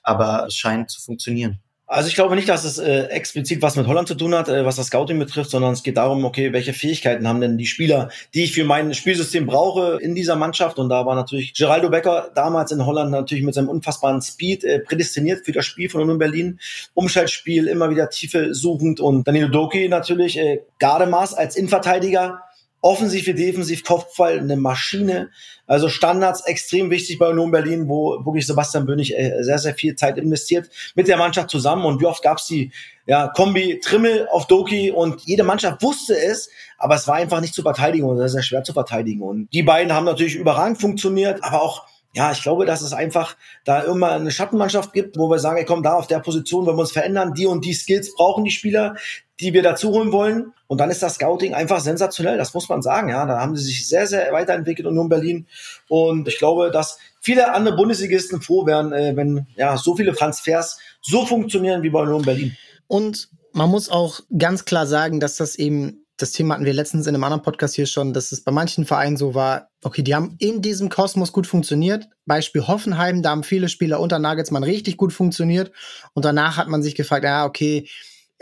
Aber 0.02 0.46
es 0.46 0.56
scheint 0.56 0.90
zu 0.90 1.00
funktionieren. 1.00 1.60
Also 1.92 2.08
ich 2.08 2.14
glaube 2.14 2.36
nicht, 2.36 2.48
dass 2.48 2.62
es 2.62 2.78
äh, 2.78 3.06
explizit 3.06 3.62
was 3.62 3.74
mit 3.74 3.88
Holland 3.88 4.06
zu 4.06 4.14
tun 4.14 4.32
hat, 4.32 4.48
äh, 4.48 4.64
was 4.64 4.76
das 4.76 4.86
Scouting 4.86 5.18
betrifft, 5.18 5.50
sondern 5.50 5.72
es 5.72 5.82
geht 5.82 5.96
darum, 5.96 6.24
okay, 6.24 6.52
welche 6.52 6.72
Fähigkeiten 6.72 7.26
haben 7.26 7.40
denn 7.40 7.58
die 7.58 7.66
Spieler, 7.66 8.10
die 8.32 8.44
ich 8.44 8.52
für 8.52 8.62
mein 8.62 8.94
Spielsystem 8.94 9.44
brauche 9.44 9.98
in 10.00 10.14
dieser 10.14 10.36
Mannschaft. 10.36 10.78
Und 10.78 10.88
da 10.88 11.04
war 11.04 11.16
natürlich 11.16 11.52
Geraldo 11.52 11.90
Becker 11.90 12.30
damals 12.32 12.70
in 12.70 12.86
Holland 12.86 13.10
natürlich 13.10 13.42
mit 13.42 13.54
seinem 13.54 13.68
unfassbaren 13.68 14.22
Speed 14.22 14.62
äh, 14.62 14.78
prädestiniert 14.78 15.44
für 15.44 15.50
das 15.50 15.66
Spiel 15.66 15.90
von 15.90 16.00
Union 16.02 16.18
Berlin. 16.18 16.60
Umschaltspiel, 16.94 17.66
immer 17.66 17.90
wieder 17.90 18.08
Tiefe 18.08 18.54
suchend 18.54 19.00
und 19.00 19.26
Danilo 19.26 19.48
Doki 19.48 19.88
natürlich 19.88 20.38
äh, 20.38 20.60
Gardemaß 20.78 21.34
als 21.34 21.56
Innenverteidiger 21.56 22.40
offensiv 22.80 23.26
wie 23.26 23.34
defensiv 23.34 23.84
Kopfball 23.84 24.38
eine 24.38 24.56
Maschine. 24.56 25.30
Also 25.66 25.88
Standards 25.88 26.46
extrem 26.46 26.90
wichtig 26.90 27.18
bei 27.18 27.28
Union 27.28 27.50
Berlin, 27.50 27.88
wo 27.88 28.24
wirklich 28.24 28.46
Sebastian 28.46 28.86
Bönig 28.86 29.16
äh, 29.16 29.42
sehr, 29.42 29.58
sehr 29.58 29.74
viel 29.74 29.94
Zeit 29.94 30.18
investiert 30.18 30.68
mit 30.94 31.08
der 31.08 31.16
Mannschaft 31.16 31.50
zusammen. 31.50 31.84
Und 31.84 32.00
wie 32.00 32.06
oft 32.06 32.22
gab's 32.22 32.46
die 32.46 32.72
ja, 33.06 33.28
Kombi 33.28 33.80
Trimmel 33.80 34.28
auf 34.30 34.46
Doki 34.46 34.90
und 34.90 35.22
jede 35.22 35.42
Mannschaft 35.42 35.82
wusste 35.82 36.18
es, 36.18 36.50
aber 36.78 36.94
es 36.94 37.06
war 37.06 37.16
einfach 37.16 37.40
nicht 37.40 37.54
zu 37.54 37.62
verteidigen 37.62 38.04
oder 38.04 38.20
sehr, 38.20 38.28
sehr 38.28 38.42
schwer 38.42 38.64
zu 38.64 38.72
verteidigen. 38.72 39.22
Und 39.22 39.48
die 39.52 39.62
beiden 39.62 39.92
haben 39.92 40.04
natürlich 40.04 40.36
überragend 40.36 40.80
funktioniert, 40.80 41.42
aber 41.44 41.62
auch 41.62 41.86
ja, 42.12 42.32
ich 42.32 42.42
glaube, 42.42 42.66
dass 42.66 42.82
es 42.82 42.92
einfach 42.92 43.36
da 43.64 43.82
immer 43.82 44.10
eine 44.10 44.32
Schattenmannschaft 44.32 44.92
gibt, 44.92 45.16
wo 45.16 45.30
wir 45.30 45.38
sagen, 45.38 45.58
ey, 45.58 45.64
komm, 45.64 45.84
da 45.84 45.94
auf 45.94 46.08
der 46.08 46.18
Position 46.18 46.66
wollen 46.66 46.76
wir 46.76 46.80
uns 46.80 46.90
verändern, 46.92 47.34
die 47.34 47.46
und 47.46 47.64
die 47.64 47.72
Skills 47.72 48.14
brauchen 48.16 48.42
die 48.42 48.50
Spieler, 48.50 48.96
die 49.40 49.52
wir 49.52 49.62
dazu 49.62 49.90
holen 49.90 50.12
wollen. 50.12 50.52
Und 50.66 50.78
dann 50.78 50.90
ist 50.90 51.02
das 51.02 51.14
Scouting 51.14 51.54
einfach 51.54 51.80
sensationell, 51.80 52.36
das 52.36 52.54
muss 52.54 52.68
man 52.68 52.82
sagen. 52.82 53.08
Ja, 53.08 53.26
da 53.26 53.40
haben 53.40 53.56
sie 53.56 53.64
sich 53.64 53.88
sehr, 53.88 54.06
sehr 54.06 54.32
weiterentwickelt 54.32 54.86
Union 54.86 55.08
Berlin. 55.08 55.46
Und 55.88 56.28
ich 56.28 56.38
glaube, 56.38 56.70
dass 56.70 56.98
viele 57.20 57.52
andere 57.52 57.76
Bundesligisten 57.76 58.40
froh 58.40 58.66
wären, 58.66 58.92
äh, 58.92 59.16
wenn 59.16 59.46
ja 59.56 59.76
so 59.76 59.96
viele 59.96 60.14
Transfers 60.14 60.78
so 61.00 61.26
funktionieren 61.26 61.82
wie 61.82 61.90
bei 61.90 62.02
Union 62.02 62.22
Berlin. 62.22 62.56
Und 62.86 63.28
man 63.52 63.70
muss 63.70 63.88
auch 63.88 64.20
ganz 64.36 64.64
klar 64.64 64.86
sagen, 64.86 65.20
dass 65.20 65.36
das 65.36 65.56
eben 65.56 66.04
das 66.20 66.32
Thema 66.32 66.54
hatten 66.54 66.64
wir 66.64 66.74
letztens 66.74 67.06
in 67.06 67.14
einem 67.14 67.24
anderen 67.24 67.42
Podcast 67.42 67.74
hier 67.74 67.86
schon, 67.86 68.12
dass 68.12 68.32
es 68.32 68.42
bei 68.42 68.52
manchen 68.52 68.84
Vereinen 68.84 69.16
so 69.16 69.34
war, 69.34 69.70
okay, 69.82 70.02
die 70.02 70.14
haben 70.14 70.36
in 70.38 70.60
diesem 70.60 70.90
Kosmos 70.90 71.32
gut 71.32 71.46
funktioniert. 71.46 72.08
Beispiel 72.26 72.66
Hoffenheim, 72.66 73.22
da 73.22 73.30
haben 73.30 73.42
viele 73.42 73.68
Spieler 73.68 74.00
unter 74.00 74.18
Nagelsmann 74.18 74.62
richtig 74.62 74.96
gut 74.96 75.12
funktioniert. 75.12 75.72
Und 76.12 76.24
danach 76.24 76.56
hat 76.56 76.68
man 76.68 76.82
sich 76.82 76.94
gefragt, 76.94 77.24
ja, 77.24 77.46
okay, 77.46 77.88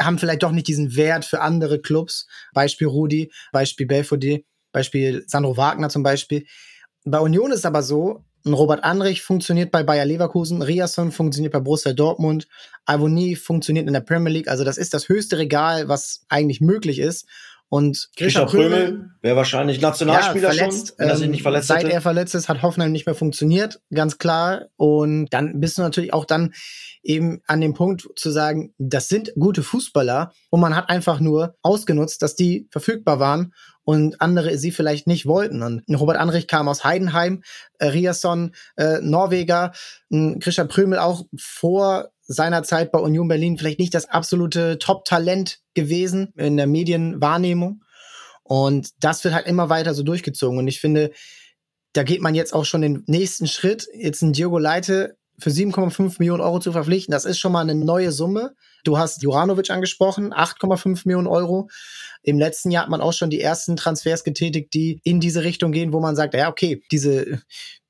haben 0.00 0.18
vielleicht 0.18 0.42
doch 0.42 0.52
nicht 0.52 0.68
diesen 0.68 0.96
Wert 0.96 1.24
für 1.24 1.40
andere 1.40 1.80
Clubs. 1.80 2.26
Beispiel 2.52 2.86
Rudi, 2.86 3.32
Beispiel 3.52 3.86
Belfodil, 3.86 4.44
Beispiel 4.72 5.24
Sandro 5.26 5.56
Wagner 5.56 5.88
zum 5.88 6.02
Beispiel. 6.02 6.46
Bei 7.04 7.20
Union 7.20 7.52
ist 7.52 7.66
aber 7.66 7.82
so, 7.82 8.24
Robert 8.46 8.84
Anrich 8.84 9.22
funktioniert 9.22 9.70
bei 9.70 9.82
Bayer 9.82 10.04
Leverkusen, 10.04 10.62
Riasson 10.62 11.12
funktioniert 11.12 11.52
bei 11.52 11.60
Borussia 11.60 11.92
Dortmund, 11.92 12.48
Ivoni 12.88 13.36
funktioniert 13.36 13.86
in 13.86 13.92
der 13.92 14.00
Premier 14.00 14.32
League. 14.32 14.48
Also 14.48 14.64
das 14.64 14.78
ist 14.78 14.94
das 14.94 15.08
höchste 15.08 15.38
Regal, 15.38 15.88
was 15.88 16.24
eigentlich 16.28 16.60
möglich 16.60 16.98
ist. 16.98 17.26
Und 17.70 18.08
Grisha 18.16 18.46
Prömel 18.46 19.10
wäre 19.20 19.36
wahrscheinlich 19.36 19.80
Nationalspieler 19.80 20.48
ja, 20.48 20.54
verletzt, 20.54 20.88
schon, 20.88 20.98
wenn 20.98 21.08
er 21.08 21.16
sich 21.16 21.28
nicht 21.28 21.42
verletzt 21.42 21.68
Seit 21.68 21.84
hätte. 21.84 21.92
er 21.92 22.00
verletzt 22.00 22.34
ist, 22.34 22.48
hat 22.48 22.62
Hoffenheim 22.62 22.92
nicht 22.92 23.04
mehr 23.04 23.14
funktioniert, 23.14 23.80
ganz 23.92 24.16
klar. 24.16 24.66
Und 24.76 25.26
dann 25.34 25.60
bist 25.60 25.76
du 25.76 25.82
natürlich 25.82 26.14
auch 26.14 26.24
dann 26.24 26.54
eben 27.02 27.42
an 27.46 27.60
dem 27.60 27.74
Punkt 27.74 28.08
zu 28.16 28.30
sagen, 28.30 28.72
das 28.78 29.08
sind 29.08 29.32
gute 29.38 29.62
Fußballer 29.62 30.32
und 30.48 30.60
man 30.60 30.74
hat 30.74 30.88
einfach 30.88 31.20
nur 31.20 31.56
ausgenutzt, 31.62 32.22
dass 32.22 32.34
die 32.34 32.68
verfügbar 32.70 33.20
waren 33.20 33.52
und 33.88 34.20
andere 34.20 34.58
sie 34.58 34.70
vielleicht 34.70 35.06
nicht 35.06 35.24
wollten. 35.24 35.62
Und 35.62 35.82
Robert 35.88 36.18
Anrich 36.18 36.46
kam 36.46 36.68
aus 36.68 36.84
Heidenheim, 36.84 37.42
äh, 37.78 37.86
Riasson, 37.86 38.54
äh, 38.76 38.98
Norweger, 39.00 39.72
äh, 40.10 40.38
Christian 40.40 40.68
Prömel 40.68 40.98
auch 40.98 41.24
vor 41.38 42.10
seiner 42.20 42.64
Zeit 42.64 42.92
bei 42.92 42.98
Union 42.98 43.28
Berlin 43.28 43.56
vielleicht 43.56 43.78
nicht 43.78 43.94
das 43.94 44.04
absolute 44.04 44.78
Top-Talent 44.78 45.60
gewesen 45.72 46.34
in 46.36 46.58
der 46.58 46.66
Medienwahrnehmung. 46.66 47.82
Und 48.42 48.90
das 49.02 49.24
wird 49.24 49.32
halt 49.32 49.46
immer 49.46 49.70
weiter 49.70 49.94
so 49.94 50.02
durchgezogen. 50.02 50.58
Und 50.58 50.68
ich 50.68 50.80
finde, 50.80 51.10
da 51.94 52.02
geht 52.02 52.20
man 52.20 52.34
jetzt 52.34 52.52
auch 52.52 52.66
schon 52.66 52.82
den 52.82 53.04
nächsten 53.06 53.46
Schritt. 53.46 53.88
Jetzt 53.94 54.20
ein 54.20 54.34
Diogo 54.34 54.58
Leite 54.58 55.16
für 55.38 55.50
7,5 55.50 56.16
Millionen 56.18 56.40
Euro 56.40 56.58
zu 56.58 56.72
verpflichten, 56.72 57.12
das 57.12 57.24
ist 57.24 57.38
schon 57.38 57.52
mal 57.52 57.60
eine 57.60 57.74
neue 57.74 58.12
Summe. 58.12 58.54
Du 58.84 58.98
hast 58.98 59.22
Juranovic 59.22 59.70
angesprochen, 59.70 60.32
8,5 60.32 61.02
Millionen 61.04 61.28
Euro. 61.28 61.68
Im 62.22 62.38
letzten 62.38 62.70
Jahr 62.70 62.84
hat 62.84 62.90
man 62.90 63.00
auch 63.00 63.12
schon 63.12 63.30
die 63.30 63.40
ersten 63.40 63.76
Transfers 63.76 64.24
getätigt, 64.24 64.74
die 64.74 65.00
in 65.04 65.20
diese 65.20 65.44
Richtung 65.44 65.72
gehen, 65.72 65.92
wo 65.92 66.00
man 66.00 66.16
sagt, 66.16 66.34
ja, 66.34 66.48
okay, 66.48 66.82
diese 66.90 67.40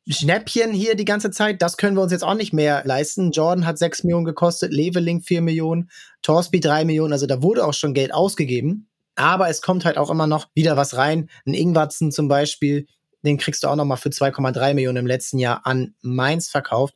Schnäppchen 0.06 0.72
hier 0.72 0.94
die 0.94 1.04
ganze 1.04 1.30
Zeit, 1.30 1.60
das 1.60 1.76
können 1.76 1.96
wir 1.96 2.02
uns 2.02 2.12
jetzt 2.12 2.24
auch 2.24 2.34
nicht 2.34 2.52
mehr 2.52 2.82
leisten. 2.84 3.30
Jordan 3.30 3.66
hat 3.66 3.78
6 3.78 4.04
Millionen 4.04 4.24
gekostet, 4.24 4.72
Leveling 4.72 5.22
4 5.22 5.42
Millionen, 5.42 5.90
Torsby 6.22 6.60
3 6.60 6.84
Millionen, 6.84 7.12
also 7.12 7.26
da 7.26 7.42
wurde 7.42 7.64
auch 7.64 7.74
schon 7.74 7.94
Geld 7.94 8.12
ausgegeben. 8.12 8.88
Aber 9.16 9.48
es 9.48 9.62
kommt 9.62 9.84
halt 9.84 9.98
auch 9.98 10.10
immer 10.10 10.26
noch 10.26 10.46
wieder 10.54 10.76
was 10.76 10.96
rein. 10.96 11.28
Ein 11.46 11.54
Ingwatzen 11.54 12.12
zum 12.12 12.28
Beispiel, 12.28 12.86
den 13.22 13.36
kriegst 13.36 13.64
du 13.64 13.68
auch 13.68 13.76
noch 13.76 13.84
mal 13.84 13.96
für 13.96 14.10
2,3 14.10 14.74
Millionen 14.74 14.98
im 14.98 15.06
letzten 15.06 15.38
Jahr 15.38 15.66
an 15.66 15.94
Mainz 16.02 16.48
verkauft. 16.48 16.94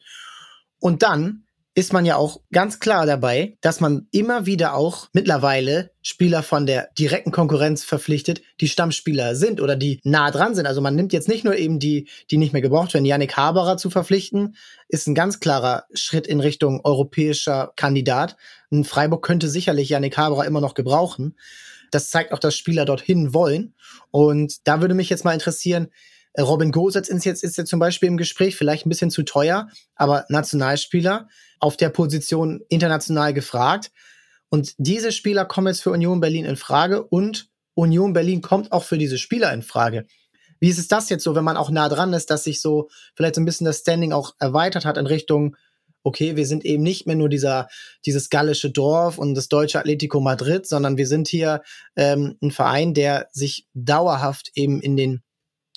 Und 0.82 1.04
dann 1.04 1.44
ist 1.74 1.92
man 1.92 2.04
ja 2.04 2.16
auch 2.16 2.40
ganz 2.52 2.80
klar 2.80 3.06
dabei, 3.06 3.56
dass 3.60 3.80
man 3.80 4.08
immer 4.10 4.46
wieder 4.46 4.74
auch 4.74 5.08
mittlerweile 5.12 5.92
Spieler 6.02 6.42
von 6.42 6.66
der 6.66 6.88
direkten 6.98 7.30
Konkurrenz 7.30 7.84
verpflichtet, 7.84 8.42
die 8.60 8.68
Stammspieler 8.68 9.36
sind 9.36 9.60
oder 9.60 9.76
die 9.76 10.00
nah 10.02 10.32
dran 10.32 10.56
sind. 10.56 10.66
Also 10.66 10.80
man 10.80 10.96
nimmt 10.96 11.12
jetzt 11.12 11.28
nicht 11.28 11.44
nur 11.44 11.56
eben 11.56 11.78
die, 11.78 12.08
die 12.30 12.36
nicht 12.36 12.52
mehr 12.52 12.62
gebraucht 12.62 12.92
werden. 12.92 13.06
Yannick 13.06 13.36
Haberer 13.36 13.76
zu 13.76 13.90
verpflichten, 13.90 14.56
ist 14.88 15.06
ein 15.06 15.14
ganz 15.14 15.38
klarer 15.38 15.84
Schritt 15.94 16.26
in 16.26 16.40
Richtung 16.40 16.80
europäischer 16.82 17.72
Kandidat. 17.76 18.36
Ein 18.72 18.84
Freiburg 18.84 19.24
könnte 19.24 19.48
sicherlich 19.48 19.88
Yannick 19.88 20.18
Haberer 20.18 20.46
immer 20.46 20.60
noch 20.60 20.74
gebrauchen. 20.74 21.38
Das 21.92 22.10
zeigt 22.10 22.32
auch, 22.32 22.40
dass 22.40 22.56
Spieler 22.56 22.84
dorthin 22.86 23.32
wollen. 23.32 23.74
Und 24.10 24.66
da 24.66 24.80
würde 24.80 24.94
mich 24.94 25.10
jetzt 25.10 25.24
mal 25.24 25.32
interessieren, 25.32 25.88
Robin 26.38 26.72
Gosens 26.72 27.08
ist 27.08 27.24
jetzt, 27.24 27.44
ist 27.44 27.58
jetzt 27.58 27.68
zum 27.68 27.78
Beispiel 27.78 28.08
im 28.08 28.16
Gespräch, 28.16 28.56
vielleicht 28.56 28.86
ein 28.86 28.88
bisschen 28.88 29.10
zu 29.10 29.22
teuer, 29.22 29.68
aber 29.94 30.24
Nationalspieler 30.28 31.28
auf 31.60 31.76
der 31.76 31.90
Position 31.90 32.62
international 32.68 33.34
gefragt. 33.34 33.90
Und 34.48 34.74
diese 34.78 35.12
Spieler 35.12 35.44
kommen 35.44 35.68
jetzt 35.68 35.82
für 35.82 35.90
Union 35.90 36.20
Berlin 36.20 36.44
in 36.44 36.56
Frage 36.56 37.02
und 37.04 37.48
Union 37.74 38.12
Berlin 38.12 38.42
kommt 38.42 38.72
auch 38.72 38.84
für 38.84 38.98
diese 38.98 39.18
Spieler 39.18 39.52
in 39.52 39.62
Frage. 39.62 40.06
Wie 40.60 40.68
ist 40.68 40.78
es 40.78 40.88
das 40.88 41.08
jetzt 41.08 41.24
so, 41.24 41.34
wenn 41.34 41.44
man 41.44 41.56
auch 41.56 41.70
nah 41.70 41.88
dran 41.88 42.12
ist, 42.12 42.30
dass 42.30 42.44
sich 42.44 42.60
so 42.60 42.88
vielleicht 43.14 43.34
so 43.34 43.40
ein 43.40 43.44
bisschen 43.44 43.64
das 43.64 43.78
Standing 43.78 44.12
auch 44.12 44.34
erweitert 44.38 44.84
hat 44.84 44.96
in 44.96 45.06
Richtung, 45.06 45.56
okay, 46.04 46.36
wir 46.36 46.46
sind 46.46 46.64
eben 46.64 46.82
nicht 46.82 47.06
mehr 47.06 47.16
nur 47.16 47.28
dieser, 47.28 47.68
dieses 48.06 48.30
gallische 48.30 48.70
Dorf 48.70 49.18
und 49.18 49.34
das 49.34 49.48
deutsche 49.48 49.78
Atletico 49.78 50.20
Madrid, 50.20 50.66
sondern 50.66 50.96
wir 50.96 51.06
sind 51.06 51.28
hier 51.28 51.62
ähm, 51.96 52.36
ein 52.42 52.50
Verein, 52.50 52.94
der 52.94 53.28
sich 53.32 53.66
dauerhaft 53.74 54.50
eben 54.54 54.80
in 54.80 54.96
den 54.96 55.22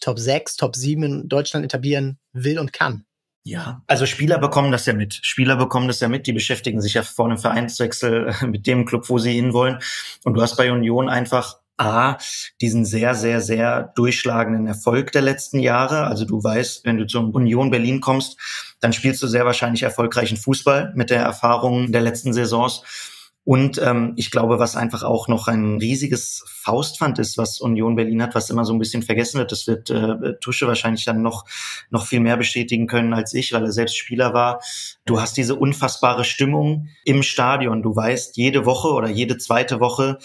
Top 0.01 0.19
6, 0.19 0.55
Top 0.57 0.75
7 0.75 1.03
in 1.03 1.27
Deutschland 1.29 1.65
etablieren 1.65 2.19
will 2.33 2.59
und 2.59 2.73
kann. 2.73 3.05
Ja, 3.47 3.83
also 3.85 4.07
Spieler 4.07 4.39
bekommen 4.39 4.71
das 4.71 4.87
ja 4.87 4.93
mit. 4.93 5.19
Spieler 5.21 5.55
bekommen 5.55 5.87
das 5.87 5.99
ja 5.99 6.07
mit. 6.07 6.25
Die 6.25 6.33
beschäftigen 6.33 6.81
sich 6.81 6.95
ja 6.95 7.03
vor 7.03 7.25
einem 7.25 7.37
Vereinswechsel 7.37 8.33
mit 8.47 8.65
dem 8.65 8.85
Club, 8.85 9.07
wo 9.09 9.19
sie 9.19 9.33
hinwollen. 9.33 9.79
Und 10.23 10.33
du 10.33 10.41
hast 10.41 10.55
bei 10.55 10.71
Union 10.71 11.09
einfach 11.09 11.59
A, 11.77 12.17
diesen 12.61 12.85
sehr, 12.85 13.15
sehr, 13.15 13.41
sehr 13.41 13.93
durchschlagenden 13.95 14.65
Erfolg 14.65 15.11
der 15.11 15.21
letzten 15.21 15.59
Jahre. 15.59 16.07
Also 16.07 16.25
du 16.25 16.43
weißt, 16.43 16.85
wenn 16.85 16.97
du 16.97 17.05
zur 17.05 17.35
Union 17.35 17.69
Berlin 17.69 18.01
kommst, 18.01 18.39
dann 18.79 18.93
spielst 18.93 19.21
du 19.21 19.27
sehr 19.27 19.45
wahrscheinlich 19.45 19.83
erfolgreichen 19.83 20.37
Fußball 20.37 20.93
mit 20.95 21.09
der 21.09 21.21
Erfahrung 21.21 21.91
der 21.91 22.01
letzten 22.01 22.33
Saisons. 22.33 22.83
Und 23.45 23.79
ähm, 23.79 24.13
ich 24.15 24.31
glaube, 24.31 24.57
was 24.57 24.75
einfach 24.75 25.03
auch 25.03 25.27
noch 25.27 25.47
ein 25.47 25.77
riesiges 25.77 26.43
Faustpfand 26.47 27.19
ist, 27.19 27.37
was 27.37 27.61
Union 27.61 27.95
Berlin 27.95 28.23
hat, 28.23 28.33
was 28.33 28.49
immer 28.49 28.65
so 28.65 28.73
ein 28.73 28.79
bisschen 28.79 29.03
vergessen 29.03 29.37
wird, 29.37 29.51
das 29.51 29.67
wird 29.67 29.91
äh, 29.91 30.33
Tusche 30.41 30.67
wahrscheinlich 30.67 31.05
dann 31.05 31.21
noch, 31.21 31.45
noch 31.91 32.07
viel 32.07 32.21
mehr 32.21 32.37
bestätigen 32.37 32.87
können 32.87 33.13
als 33.13 33.35
ich, 33.35 33.53
weil 33.53 33.63
er 33.63 33.71
selbst 33.71 33.97
Spieler 33.97 34.33
war. 34.33 34.61
Du 35.05 35.21
hast 35.21 35.37
diese 35.37 35.55
unfassbare 35.55 36.25
Stimmung 36.25 36.87
im 37.05 37.21
Stadion. 37.21 37.83
Du 37.83 37.95
weißt, 37.95 38.35
jede 38.35 38.65
Woche 38.65 38.87
oder 38.87 39.09
jede 39.09 39.37
zweite 39.37 39.79
Woche 39.79 40.17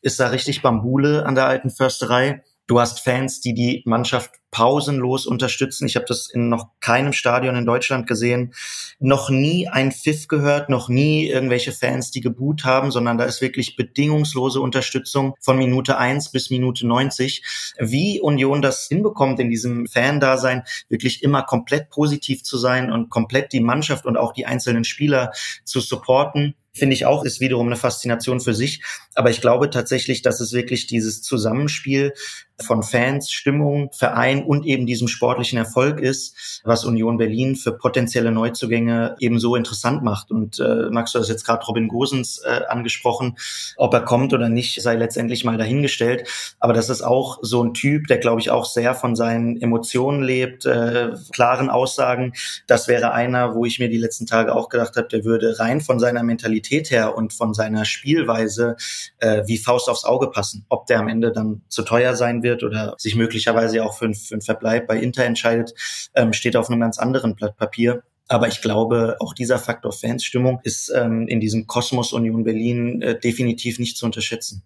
ist 0.00 0.20
da 0.20 0.28
richtig 0.28 0.62
Bambule 0.62 1.26
an 1.26 1.34
der 1.34 1.46
alten 1.46 1.70
Försterei. 1.70 2.44
Du 2.68 2.78
hast 2.78 3.00
Fans, 3.00 3.40
die 3.40 3.54
die 3.54 3.82
Mannschaft 3.86 4.30
pausenlos 4.50 5.26
unterstützen. 5.26 5.86
Ich 5.86 5.96
habe 5.96 6.06
das 6.06 6.30
in 6.30 6.48
noch 6.48 6.68
keinem 6.80 7.12
Stadion 7.12 7.56
in 7.56 7.66
Deutschland 7.66 8.06
gesehen. 8.06 8.54
Noch 8.98 9.30
nie 9.30 9.68
ein 9.68 9.92
Pfiff 9.92 10.28
gehört, 10.28 10.70
noch 10.70 10.88
nie 10.88 11.28
irgendwelche 11.28 11.72
Fans, 11.72 12.10
die 12.10 12.20
geboot 12.20 12.64
haben, 12.64 12.90
sondern 12.90 13.18
da 13.18 13.24
ist 13.24 13.40
wirklich 13.40 13.76
bedingungslose 13.76 14.60
Unterstützung 14.60 15.34
von 15.40 15.58
Minute 15.58 15.98
eins 15.98 16.30
bis 16.30 16.50
Minute 16.50 16.86
90. 16.86 17.74
Wie 17.78 18.20
Union 18.20 18.62
das 18.62 18.86
hinbekommt, 18.86 19.38
in 19.40 19.50
diesem 19.50 19.86
Fan-Dasein 19.86 20.62
wirklich 20.88 21.22
immer 21.22 21.42
komplett 21.42 21.90
positiv 21.90 22.42
zu 22.42 22.56
sein 22.56 22.90
und 22.90 23.10
komplett 23.10 23.52
die 23.52 23.60
Mannschaft 23.60 24.06
und 24.06 24.16
auch 24.16 24.32
die 24.32 24.46
einzelnen 24.46 24.84
Spieler 24.84 25.32
zu 25.64 25.80
supporten, 25.80 26.54
finde 26.78 26.94
ich 26.94 27.04
auch, 27.04 27.24
ist 27.24 27.40
wiederum 27.40 27.66
eine 27.66 27.76
Faszination 27.76 28.40
für 28.40 28.54
sich. 28.54 28.82
Aber 29.14 29.30
ich 29.30 29.40
glaube 29.40 29.68
tatsächlich, 29.68 30.22
dass 30.22 30.40
es 30.40 30.52
wirklich 30.52 30.86
dieses 30.86 31.22
Zusammenspiel 31.22 32.14
von 32.60 32.82
Fans, 32.82 33.30
Stimmung, 33.30 33.90
Verein 33.92 34.37
und 34.44 34.66
eben 34.66 34.86
diesem 34.86 35.08
sportlichen 35.08 35.58
Erfolg 35.58 36.00
ist, 36.00 36.60
was 36.64 36.84
Union 36.84 37.16
Berlin 37.16 37.56
für 37.56 37.72
potenzielle 37.72 38.32
Neuzugänge 38.32 39.16
eben 39.20 39.38
so 39.38 39.56
interessant 39.56 40.02
macht. 40.02 40.30
Und 40.30 40.58
äh, 40.58 40.90
Max, 40.90 41.12
du 41.12 41.20
hast 41.20 41.28
jetzt 41.28 41.46
gerade 41.46 41.64
Robin 41.64 41.88
Gosens 41.88 42.42
äh, 42.44 42.62
angesprochen, 42.68 43.36
ob 43.76 43.94
er 43.94 44.00
kommt 44.00 44.34
oder 44.34 44.48
nicht, 44.48 44.82
sei 44.82 44.96
letztendlich 44.96 45.44
mal 45.44 45.56
dahingestellt. 45.56 46.28
Aber 46.58 46.72
das 46.72 46.90
ist 46.90 47.02
auch 47.02 47.38
so 47.42 47.62
ein 47.62 47.74
Typ, 47.74 48.08
der, 48.08 48.18
glaube 48.18 48.40
ich, 48.40 48.50
auch 48.50 48.64
sehr 48.64 48.94
von 48.94 49.16
seinen 49.16 49.60
Emotionen 49.60 50.22
lebt, 50.22 50.66
äh, 50.66 51.12
klaren 51.32 51.70
Aussagen. 51.70 52.32
Das 52.66 52.88
wäre 52.88 53.12
einer, 53.12 53.54
wo 53.54 53.64
ich 53.64 53.78
mir 53.78 53.88
die 53.88 53.98
letzten 53.98 54.26
Tage 54.26 54.54
auch 54.54 54.68
gedacht 54.68 54.96
habe, 54.96 55.08
der 55.08 55.24
würde 55.24 55.58
rein 55.58 55.80
von 55.80 56.00
seiner 56.00 56.22
Mentalität 56.22 56.90
her 56.90 57.16
und 57.16 57.32
von 57.32 57.54
seiner 57.54 57.84
Spielweise 57.84 58.76
äh, 59.18 59.42
wie 59.46 59.58
Faust 59.58 59.88
aufs 59.88 60.04
Auge 60.04 60.28
passen. 60.28 60.66
Ob 60.68 60.86
der 60.86 60.98
am 60.98 61.08
Ende 61.08 61.32
dann 61.32 61.62
zu 61.68 61.82
teuer 61.82 62.16
sein 62.16 62.42
wird, 62.42 62.48
wird 62.48 62.62
oder 62.62 62.94
sich 62.98 63.14
möglicherweise 63.14 63.84
auch 63.84 63.96
für, 63.96 64.06
einen, 64.06 64.14
für 64.28 64.40
Verbleib 64.40 64.86
bei 64.86 64.98
Inter 64.98 65.24
entscheidet, 65.24 65.74
ähm, 66.14 66.32
steht 66.32 66.56
auf 66.56 66.70
einem 66.70 66.80
ganz 66.80 66.98
anderen 66.98 67.34
Blatt 67.34 67.56
Papier. 67.56 68.02
Aber 68.28 68.46
ich 68.48 68.60
glaube, 68.60 69.16
auch 69.20 69.32
dieser 69.32 69.58
Faktor 69.58 69.92
Fansstimmung 69.92 70.60
ist 70.62 70.92
ähm, 70.94 71.26
in 71.28 71.40
diesem 71.40 71.66
Kosmos 71.66 72.12
Union 72.12 72.44
Berlin 72.44 73.00
äh, 73.00 73.18
definitiv 73.18 73.78
nicht 73.78 73.96
zu 73.96 74.04
unterschätzen. 74.04 74.62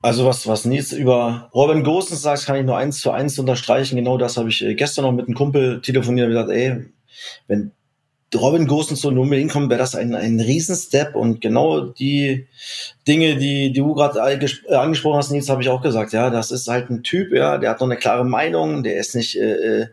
Also 0.00 0.26
was, 0.26 0.48
was 0.48 0.64
Nils 0.64 0.92
über 0.92 1.48
Robin 1.54 1.84
Gosens 1.84 2.22
sagt, 2.22 2.46
kann 2.46 2.56
ich 2.56 2.64
nur 2.64 2.76
eins 2.76 3.00
zu 3.00 3.12
eins 3.12 3.38
unterstreichen. 3.38 3.96
Genau 3.96 4.18
das 4.18 4.36
habe 4.36 4.48
ich 4.48 4.64
äh, 4.64 4.74
gestern 4.74 5.04
noch 5.04 5.12
mit 5.12 5.26
einem 5.26 5.36
Kumpel 5.36 5.80
telefoniert 5.80 6.26
und 6.26 6.32
gesagt, 6.32 6.50
ey, 6.50 6.86
wenn 7.46 7.72
Robin 8.34 8.66
Gosens 8.66 9.00
zu 9.00 9.10
Nummer 9.10 9.36
hinkommen, 9.36 9.68
wäre 9.68 9.78
das 9.78 9.94
ein, 9.94 10.14
ein 10.14 10.40
Riesenstep 10.40 11.14
und 11.14 11.40
genau 11.40 11.80
die 11.80 12.46
Dinge, 13.06 13.36
die, 13.36 13.72
die 13.72 13.80
du 13.80 13.94
gerade 13.94 14.18
äh, 14.18 14.74
angesprochen 14.74 15.16
hast, 15.16 15.30
Nils, 15.30 15.48
habe 15.48 15.62
ich 15.62 15.68
auch 15.68 15.82
gesagt. 15.82 16.12
Ja, 16.12 16.30
das 16.30 16.50
ist 16.50 16.68
halt 16.68 16.90
ein 16.90 17.02
Typ, 17.02 17.32
ja, 17.32 17.58
der 17.58 17.70
hat 17.70 17.80
noch 17.80 17.86
eine 17.86 17.96
klare 17.96 18.24
Meinung, 18.24 18.82
der 18.82 18.96
ist 18.96 19.14
nicht, 19.14 19.36
äh, 19.36 19.82
äh, 19.82 19.86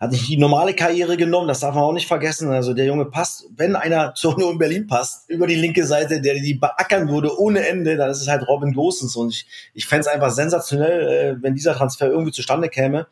hat 0.00 0.10
nicht 0.10 0.28
die 0.28 0.36
normale 0.36 0.74
Karriere 0.74 1.16
genommen, 1.16 1.48
das 1.48 1.60
darf 1.60 1.74
man 1.74 1.84
auch 1.84 1.92
nicht 1.92 2.08
vergessen. 2.08 2.50
Also 2.50 2.74
der 2.74 2.86
Junge 2.86 3.04
passt, 3.04 3.46
wenn 3.56 3.76
einer 3.76 4.14
zur 4.16 4.34
Union 4.34 4.58
Berlin 4.58 4.86
passt, 4.86 5.28
über 5.30 5.46
die 5.46 5.54
linke 5.54 5.86
Seite, 5.86 6.20
der 6.20 6.34
die 6.34 6.54
beackern 6.54 7.08
würde 7.08 7.38
ohne 7.38 7.66
Ende, 7.66 7.96
dann 7.96 8.10
ist 8.10 8.20
es 8.20 8.28
halt 8.28 8.46
Robin 8.48 8.72
Gosens 8.72 9.14
und 9.16 9.30
ich, 9.30 9.46
ich 9.74 9.86
fände 9.86 10.02
es 10.02 10.08
einfach 10.08 10.30
sensationell, 10.30 11.08
äh, 11.08 11.42
wenn 11.42 11.54
dieser 11.54 11.74
Transfer 11.74 12.08
irgendwie 12.08 12.32
zustande 12.32 12.68
käme. 12.68 13.06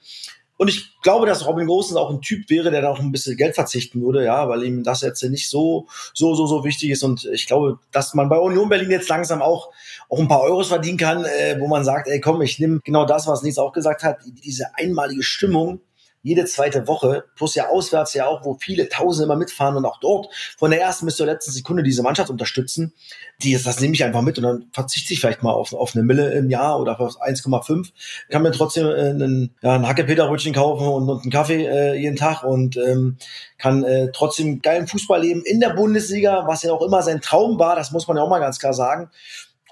Und 0.62 0.68
ich 0.68 1.00
glaube, 1.02 1.26
dass 1.26 1.44
Robin 1.44 1.66
Gosens 1.66 1.96
auch 1.96 2.08
ein 2.08 2.20
Typ 2.20 2.48
wäre, 2.48 2.70
der 2.70 2.82
da 2.82 2.90
auch 2.90 3.00
ein 3.00 3.10
bisschen 3.10 3.36
Geld 3.36 3.56
verzichten 3.56 4.00
würde, 4.00 4.24
ja, 4.24 4.48
weil 4.48 4.62
ihm 4.62 4.84
das 4.84 5.00
jetzt 5.00 5.20
nicht 5.24 5.50
so, 5.50 5.88
so, 6.14 6.36
so, 6.36 6.46
so 6.46 6.62
wichtig 6.62 6.90
ist. 6.90 7.02
Und 7.02 7.24
ich 7.24 7.48
glaube, 7.48 7.80
dass 7.90 8.14
man 8.14 8.28
bei 8.28 8.38
Union 8.38 8.68
Berlin 8.68 8.92
jetzt 8.92 9.08
langsam 9.08 9.42
auch, 9.42 9.72
auch 10.08 10.20
ein 10.20 10.28
paar 10.28 10.42
Euros 10.42 10.68
verdienen 10.68 10.98
kann, 10.98 11.24
äh, 11.24 11.58
wo 11.58 11.66
man 11.66 11.82
sagt, 11.82 12.06
ey, 12.06 12.20
komm, 12.20 12.42
ich 12.42 12.60
nehme 12.60 12.78
genau 12.84 13.04
das, 13.04 13.26
was 13.26 13.42
Nils 13.42 13.58
auch 13.58 13.72
gesagt 13.72 14.04
hat, 14.04 14.18
diese 14.44 14.76
einmalige 14.76 15.24
Stimmung, 15.24 15.80
jede 16.22 16.44
zweite 16.44 16.86
Woche, 16.86 17.24
plus 17.36 17.54
ja 17.54 17.68
auswärts 17.68 18.14
ja 18.14 18.26
auch, 18.26 18.44
wo 18.44 18.54
viele 18.54 18.88
Tausende 18.88 19.24
immer 19.24 19.36
mitfahren 19.36 19.76
und 19.76 19.84
auch 19.84 19.98
dort 20.00 20.32
von 20.56 20.70
der 20.70 20.80
ersten 20.80 21.06
bis 21.06 21.16
zur 21.16 21.26
letzten 21.26 21.50
Sekunde 21.52 21.82
diese 21.82 22.02
Mannschaft 22.02 22.30
unterstützen, 22.30 22.94
die, 23.42 23.60
das 23.60 23.80
nehme 23.80 23.94
ich 23.94 24.04
einfach 24.04 24.22
mit 24.22 24.38
und 24.38 24.44
dann 24.44 24.66
verzichte 24.72 25.12
ich 25.12 25.20
vielleicht 25.20 25.42
mal 25.42 25.52
auf, 25.52 25.72
auf 25.72 25.94
eine 25.94 26.04
Mille 26.04 26.32
im 26.32 26.48
Jahr 26.48 26.80
oder 26.80 27.00
auf 27.00 27.20
1,5, 27.20 27.90
kann 28.30 28.42
mir 28.42 28.52
trotzdem 28.52 28.86
äh, 28.86 29.10
einen, 29.10 29.54
ja, 29.62 29.74
ein 29.74 29.86
Hackepeterbrötchen 29.86 30.52
kaufen 30.52 30.86
und, 30.86 31.08
und 31.08 31.22
einen 31.22 31.32
Kaffee 31.32 31.66
äh, 31.66 31.94
jeden 31.94 32.16
Tag 32.16 32.44
und 32.44 32.76
ähm, 32.76 33.18
kann 33.58 33.84
äh, 33.84 34.10
trotzdem 34.12 34.62
geilen 34.62 34.86
Fußball 34.86 35.20
leben 35.20 35.42
in 35.44 35.60
der 35.60 35.70
Bundesliga, 35.70 36.44
was 36.46 36.62
ja 36.62 36.72
auch 36.72 36.82
immer 36.82 37.02
sein 37.02 37.20
Traum 37.20 37.58
war, 37.58 37.74
das 37.74 37.90
muss 37.90 38.06
man 38.06 38.16
ja 38.16 38.22
auch 38.22 38.30
mal 38.30 38.38
ganz 38.38 38.58
klar 38.58 38.74
sagen. 38.74 39.10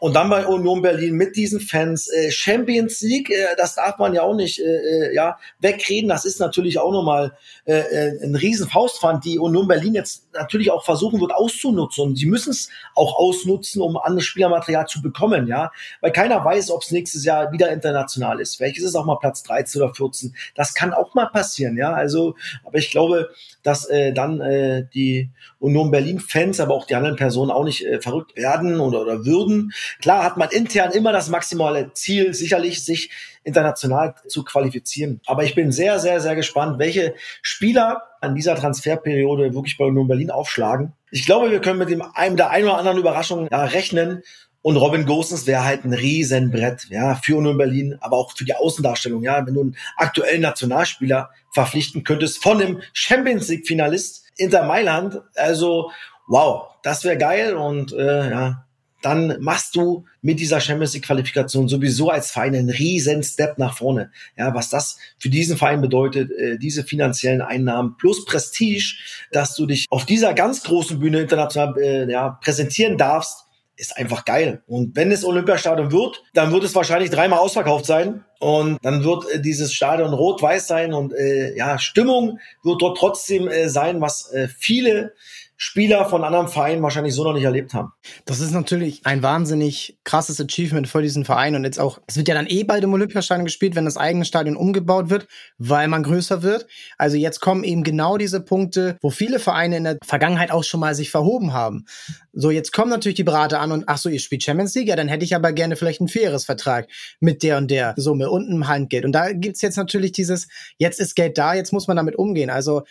Und 0.01 0.15
dann 0.17 0.31
bei 0.31 0.47
Union 0.47 0.81
Berlin 0.81 1.15
mit 1.15 1.37
diesen 1.37 1.61
Fans 1.61 2.09
äh, 2.09 2.31
Champions 2.31 3.03
League, 3.03 3.31
äh, 3.31 3.55
das 3.57 3.75
darf 3.75 3.99
man 3.99 4.15
ja 4.15 4.23
auch 4.23 4.35
nicht 4.35 4.59
äh, 4.59 4.65
äh 4.65 5.15
ja 5.15 5.39
wegreden. 5.61 6.09
Das 6.09 6.25
ist 6.25 6.41
natürlich 6.41 6.79
auch 6.79 6.91
nochmal 6.91 7.37
äh, 7.67 7.81
äh, 7.81 8.25
ein 8.25 8.35
riesen 8.35 8.67
Faustpfand, 8.67 9.25
die 9.27 9.39
Union 9.39 9.69
Berlin 9.69 9.95
jetzt 9.95 10.25
natürlich 10.33 10.71
auch 10.71 10.85
versuchen 10.85 11.21
wird 11.21 11.33
auszunutzen. 11.33 12.05
Und 12.05 12.17
sie 12.17 12.27
müssen 12.27 12.51
es 12.51 12.71
auch 12.95 13.19
ausnutzen, 13.19 13.83
um 13.83 13.99
anderes 13.99 14.25
Spielermaterial 14.25 14.87
zu 14.87 15.03
bekommen, 15.03 15.47
ja. 15.47 15.71
Weil 16.01 16.13
keiner 16.13 16.43
weiß, 16.43 16.71
ob 16.71 16.83
es 16.83 16.91
nächstes 16.91 17.25
Jahr 17.25 17.53
wieder 17.53 17.71
international 17.71 18.41
ist. 18.41 18.57
Vielleicht 18.57 18.79
ist 18.79 18.85
es 18.85 18.95
auch 18.95 19.05
mal 19.05 19.19
Platz 19.21 19.43
13 19.43 19.83
oder 19.83 19.95
14. 19.95 20.35
Das 20.55 20.73
kann 20.73 20.95
auch 20.95 21.15
mal 21.15 21.27
passieren, 21.27 21.77
ja. 21.77 21.93
Also, 21.93 22.37
aber 22.65 22.79
ich 22.79 22.91
glaube, 22.91 23.31
dass 23.63 23.85
äh, 23.85 24.13
dann 24.13 24.41
äh, 24.41 24.87
die 24.95 25.29
Union 25.59 25.91
Berlin-Fans, 25.91 26.61
aber 26.61 26.75
auch 26.75 26.87
die 26.87 26.95
anderen 26.95 27.17
Personen 27.17 27.51
auch 27.51 27.65
nicht 27.65 27.85
äh, 27.85 28.01
verrückt 28.01 28.35
werden 28.37 28.81
oder, 28.81 29.03
oder 29.03 29.27
würden. 29.27 29.73
Klar 30.01 30.25
hat 30.25 30.37
man 30.37 30.51
intern 30.51 30.93
immer 30.93 31.13
das 31.13 31.29
maximale 31.29 31.93
Ziel, 31.93 32.35
sicherlich 32.35 32.85
sich 32.85 33.11
international 33.45 34.15
zu 34.29 34.45
qualifizieren. 34.45 35.21
Aber 35.27 35.45
ich 35.45 35.55
bin 35.55 35.73
sehr, 35.73 35.99
sehr, 35.99 36.21
sehr 36.21 36.35
gespannt, 36.35 36.79
welche 36.79 37.15
Spieler 37.43 38.03
an 38.21 38.35
dieser 38.35 38.57
Transferperiode 38.57 39.55
wirklich 39.55 39.79
bei 39.79 39.87
Union 39.87 40.09
Berlin 40.09 40.31
aufschlagen. 40.31 40.93
Ich 41.11 41.25
glaube, 41.25 41.51
wir 41.51 41.61
können 41.61 41.79
mit 41.79 41.91
dem 41.91 42.03
einem 42.03 42.37
der 42.37 42.51
ein 42.51 42.65
oder 42.65 42.79
anderen 42.79 42.99
Überraschung 42.99 43.49
ja, 43.51 43.65
rechnen. 43.65 44.23
Und 44.63 44.77
Robin 44.77 45.07
Gosens 45.07 45.47
wäre 45.47 45.65
halt 45.65 45.87
ein 45.87 45.95
Riesenbrett, 45.95 46.89
ja, 46.91 47.15
für 47.15 47.37
Union 47.37 47.57
Berlin, 47.57 47.97
aber 48.01 48.19
auch 48.19 48.33
für 48.37 48.45
die 48.45 48.55
Außendarstellung, 48.55 49.23
ja. 49.23 49.47
Wenn 49.47 49.55
du 49.55 49.61
einen 49.63 49.77
aktuellen 49.97 50.43
Nationalspieler 50.43 51.31
verpflichten 51.51 52.05
könntest 52.05 52.43
von 52.43 52.59
dem 52.59 52.83
Champions 52.93 53.49
League 53.49 53.67
Finalist 53.67 54.27
Inter 54.37 54.65
Mailand, 54.65 55.23
also, 55.35 55.91
wow, 56.29 56.75
das 56.83 57.05
wäre 57.05 57.17
geil 57.17 57.55
und, 57.55 57.93
äh, 57.93 58.31
ja, 58.31 58.67
dann 59.03 59.37
machst 59.41 59.77
du 59.77 60.05
mit 60.23 60.41
dieser 60.41 60.61
Champions 60.61 60.95
League 60.95 61.05
Qualifikation 61.05 61.69
sowieso 61.69 62.11
als 62.11 62.31
Verein 62.31 62.55
einen 62.55 62.71
riesen 62.71 63.23
Step 63.23 63.59
nach 63.59 63.77
vorne. 63.77 64.11
Ja, 64.37 64.55
was 64.55 64.69
das 64.69 64.99
für 65.19 65.31
diesen 65.31 65.57
Verein 65.57 65.81
bedeutet, 65.81 66.31
äh, 66.33 66.59
diese 66.59 66.85
finanziellen 66.85 67.41
Einnahmen 67.41 67.97
plus 67.97 68.25
Prestige, 68.25 68.97
dass 69.33 69.55
du 69.55 69.67
dich 69.67 69.87
auf 69.91 70.05
dieser 70.05 70.35
ganz 70.35 70.63
großen 70.63 70.99
Bühne 70.99 71.21
international 71.21 71.75
äh, 71.79 72.11
ja, 72.11 72.39
präsentieren 72.43 72.99
darfst, 72.99 73.47
ist 73.81 73.97
einfach 73.97 74.27
geil. 74.27 74.63
Und 74.67 74.95
wenn 74.95 75.11
es 75.11 75.25
Olympiastadion 75.25 75.91
wird, 75.91 76.23
dann 76.35 76.53
wird 76.53 76.65
es 76.65 76.75
wahrscheinlich 76.75 77.11
dreimal 77.11 77.39
ausverkauft 77.39 77.87
sein. 77.87 78.25
Und 78.39 78.79
dann 78.83 79.05
wird 79.05 79.25
äh, 79.31 79.41
dieses 79.41 79.73
Stadion 79.73 80.13
rot-weiß 80.13 80.67
sein 80.67 80.93
und 80.93 81.13
äh, 81.15 81.57
ja, 81.57 81.79
Stimmung 81.79 82.39
wird 82.63 82.81
dort 82.83 82.99
trotzdem 82.99 83.49
äh, 83.49 83.69
sein, 83.69 84.01
was 84.01 84.31
äh, 84.33 84.49
viele 84.49 85.15
Spieler 85.63 86.07
von 86.07 86.25
anderen 86.25 86.49
Vereinen 86.49 86.83
wahrscheinlich 86.83 87.15
so 87.15 87.23
noch 87.23 87.35
nicht 87.35 87.45
erlebt 87.45 87.75
haben. 87.75 87.93
Das 88.25 88.41
ist 88.41 88.53
natürlich 88.53 89.03
ein 89.05 89.23
wahnsinnig 89.23 89.99
krasses 90.05 90.41
Achievement 90.41 90.89
für 90.89 91.03
diesen 91.03 91.27
Verein 91.27 91.55
und 91.55 91.65
jetzt 91.65 91.79
auch, 91.79 92.01
es 92.07 92.17
wird 92.17 92.29
ja 92.29 92.35
dann 92.35 92.47
eh 92.47 92.65
bald 92.65 92.83
im 92.83 92.95
Olympiastadion 92.95 93.45
gespielt, 93.45 93.75
wenn 93.75 93.85
das 93.85 93.99
eigene 93.99 94.25
Stadion 94.25 94.57
umgebaut 94.57 95.11
wird, 95.11 95.29
weil 95.59 95.87
man 95.89 96.03
größer 96.03 96.43
wird. 96.43 96.67
Also 96.97 97.19
jetzt 97.19 97.41
kommen 97.41 97.63
eben 97.63 97.83
genau 97.83 98.17
diese 98.17 98.41
Punkte, 98.41 98.97
wo 99.03 99.11
viele 99.11 99.39
Vereine 99.39 99.77
in 99.77 99.85
der 99.85 99.99
Vergangenheit 100.03 100.51
auch 100.51 100.65
schon 100.65 100.81
mal 100.81 100.95
sich 100.95 101.11
verhoben 101.11 101.53
haben. 101.53 101.85
So, 102.33 102.51
jetzt 102.51 102.73
kommen 102.73 102.89
natürlich 102.91 103.17
die 103.17 103.25
Berater 103.25 103.61
an 103.61 103.71
und 103.71 103.85
ach 103.87 103.99
so, 103.99 104.09
ihr 104.09 104.19
spielt 104.19 104.43
Champions 104.43 104.75
League, 104.75 104.89
ja, 104.89 104.97
dann 104.97 105.09
hätte 105.09 105.27
ich 105.27 105.37
aber 105.37 105.53
gerne 105.53 105.77
vielleicht 105.77 106.01
ein 106.01 106.09
faires 106.09 106.47
Vertrag 106.47 106.89
mit 107.21 107.43
der 107.43 107.59
und 107.59 107.71
der 107.71 107.93
Summe 107.99 108.31
und 108.31 108.49
einem 108.49 108.67
Handgeld. 108.67 109.05
Und 109.05 109.13
da 109.13 109.31
gibt's 109.33 109.61
jetzt 109.61 109.77
natürlich 109.77 110.13
dieses, 110.13 110.49
jetzt 110.79 111.01
ist 111.01 111.17
Geld 111.17 111.37
da, 111.37 111.53
jetzt 111.53 111.75
muss 111.75 111.87
man 111.87 111.99
damit 111.99 112.17
umgehen. 112.17 112.49
Also 112.49 112.85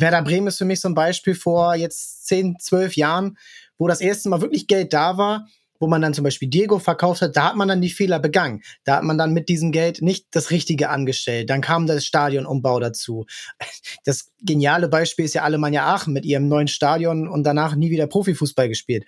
Werder 0.00 0.22
Bremen 0.22 0.46
ist 0.48 0.58
für 0.58 0.64
mich 0.64 0.80
so 0.80 0.88
ein 0.88 0.94
Beispiel 0.94 1.34
vor 1.34 1.74
jetzt 1.74 2.26
10, 2.26 2.56
12 2.58 2.96
Jahren, 2.96 3.38
wo 3.78 3.88
das 3.88 4.00
erste 4.00 4.28
Mal 4.28 4.40
wirklich 4.40 4.66
Geld 4.66 4.92
da 4.92 5.16
war, 5.16 5.46
wo 5.80 5.86
man 5.86 6.02
dann 6.02 6.14
zum 6.14 6.24
Beispiel 6.24 6.48
Diego 6.48 6.78
verkauft 6.78 7.22
hat, 7.22 7.36
da 7.36 7.50
hat 7.50 7.56
man 7.56 7.68
dann 7.68 7.80
die 7.80 7.90
Fehler 7.90 8.18
begangen. 8.18 8.62
Da 8.84 8.96
hat 8.96 9.04
man 9.04 9.16
dann 9.16 9.32
mit 9.32 9.48
diesem 9.48 9.72
Geld 9.72 10.02
nicht 10.02 10.26
das 10.32 10.50
Richtige 10.50 10.88
angestellt. 10.88 11.50
Dann 11.50 11.60
kam 11.60 11.86
das 11.86 12.04
Stadionumbau 12.04 12.80
dazu. 12.80 13.26
Das 14.04 14.30
geniale 14.42 14.88
Beispiel 14.88 15.24
ist 15.24 15.34
ja 15.34 15.42
Alemannia 15.42 15.86
Aachen 15.86 16.12
mit 16.12 16.24
ihrem 16.24 16.48
neuen 16.48 16.68
Stadion 16.68 17.28
und 17.28 17.44
danach 17.44 17.74
nie 17.74 17.90
wieder 17.90 18.06
Profifußball 18.06 18.68
gespielt. 18.68 19.04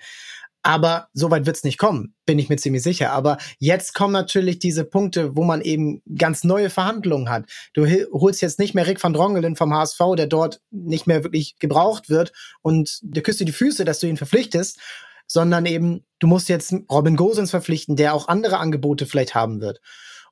Aber 0.62 1.08
so 1.14 1.30
weit 1.30 1.46
wird's 1.46 1.64
nicht 1.64 1.78
kommen, 1.78 2.14
bin 2.26 2.38
ich 2.38 2.50
mir 2.50 2.56
ziemlich 2.56 2.82
sicher. 2.82 3.12
Aber 3.12 3.38
jetzt 3.58 3.94
kommen 3.94 4.12
natürlich 4.12 4.58
diese 4.58 4.84
Punkte, 4.84 5.34
wo 5.34 5.42
man 5.42 5.62
eben 5.62 6.02
ganz 6.16 6.44
neue 6.44 6.68
Verhandlungen 6.68 7.30
hat. 7.30 7.46
Du 7.72 7.86
holst 8.12 8.42
jetzt 8.42 8.58
nicht 8.58 8.74
mehr 8.74 8.86
Rick 8.86 9.02
van 9.02 9.14
Drongelen 9.14 9.56
vom 9.56 9.72
HSV, 9.72 10.00
der 10.16 10.26
dort 10.26 10.60
nicht 10.70 11.06
mehr 11.06 11.24
wirklich 11.24 11.58
gebraucht 11.58 12.10
wird 12.10 12.32
und 12.60 12.98
der 13.02 13.22
küsst 13.22 13.40
dir 13.40 13.46
die 13.46 13.52
Füße, 13.52 13.84
dass 13.84 14.00
du 14.00 14.06
ihn 14.06 14.18
verpflichtest, 14.18 14.78
sondern 15.26 15.64
eben, 15.64 16.04
du 16.18 16.26
musst 16.26 16.48
jetzt 16.48 16.74
Robin 16.90 17.16
Gosens 17.16 17.50
verpflichten, 17.50 17.96
der 17.96 18.14
auch 18.14 18.28
andere 18.28 18.58
Angebote 18.58 19.06
vielleicht 19.06 19.34
haben 19.34 19.60
wird. 19.60 19.80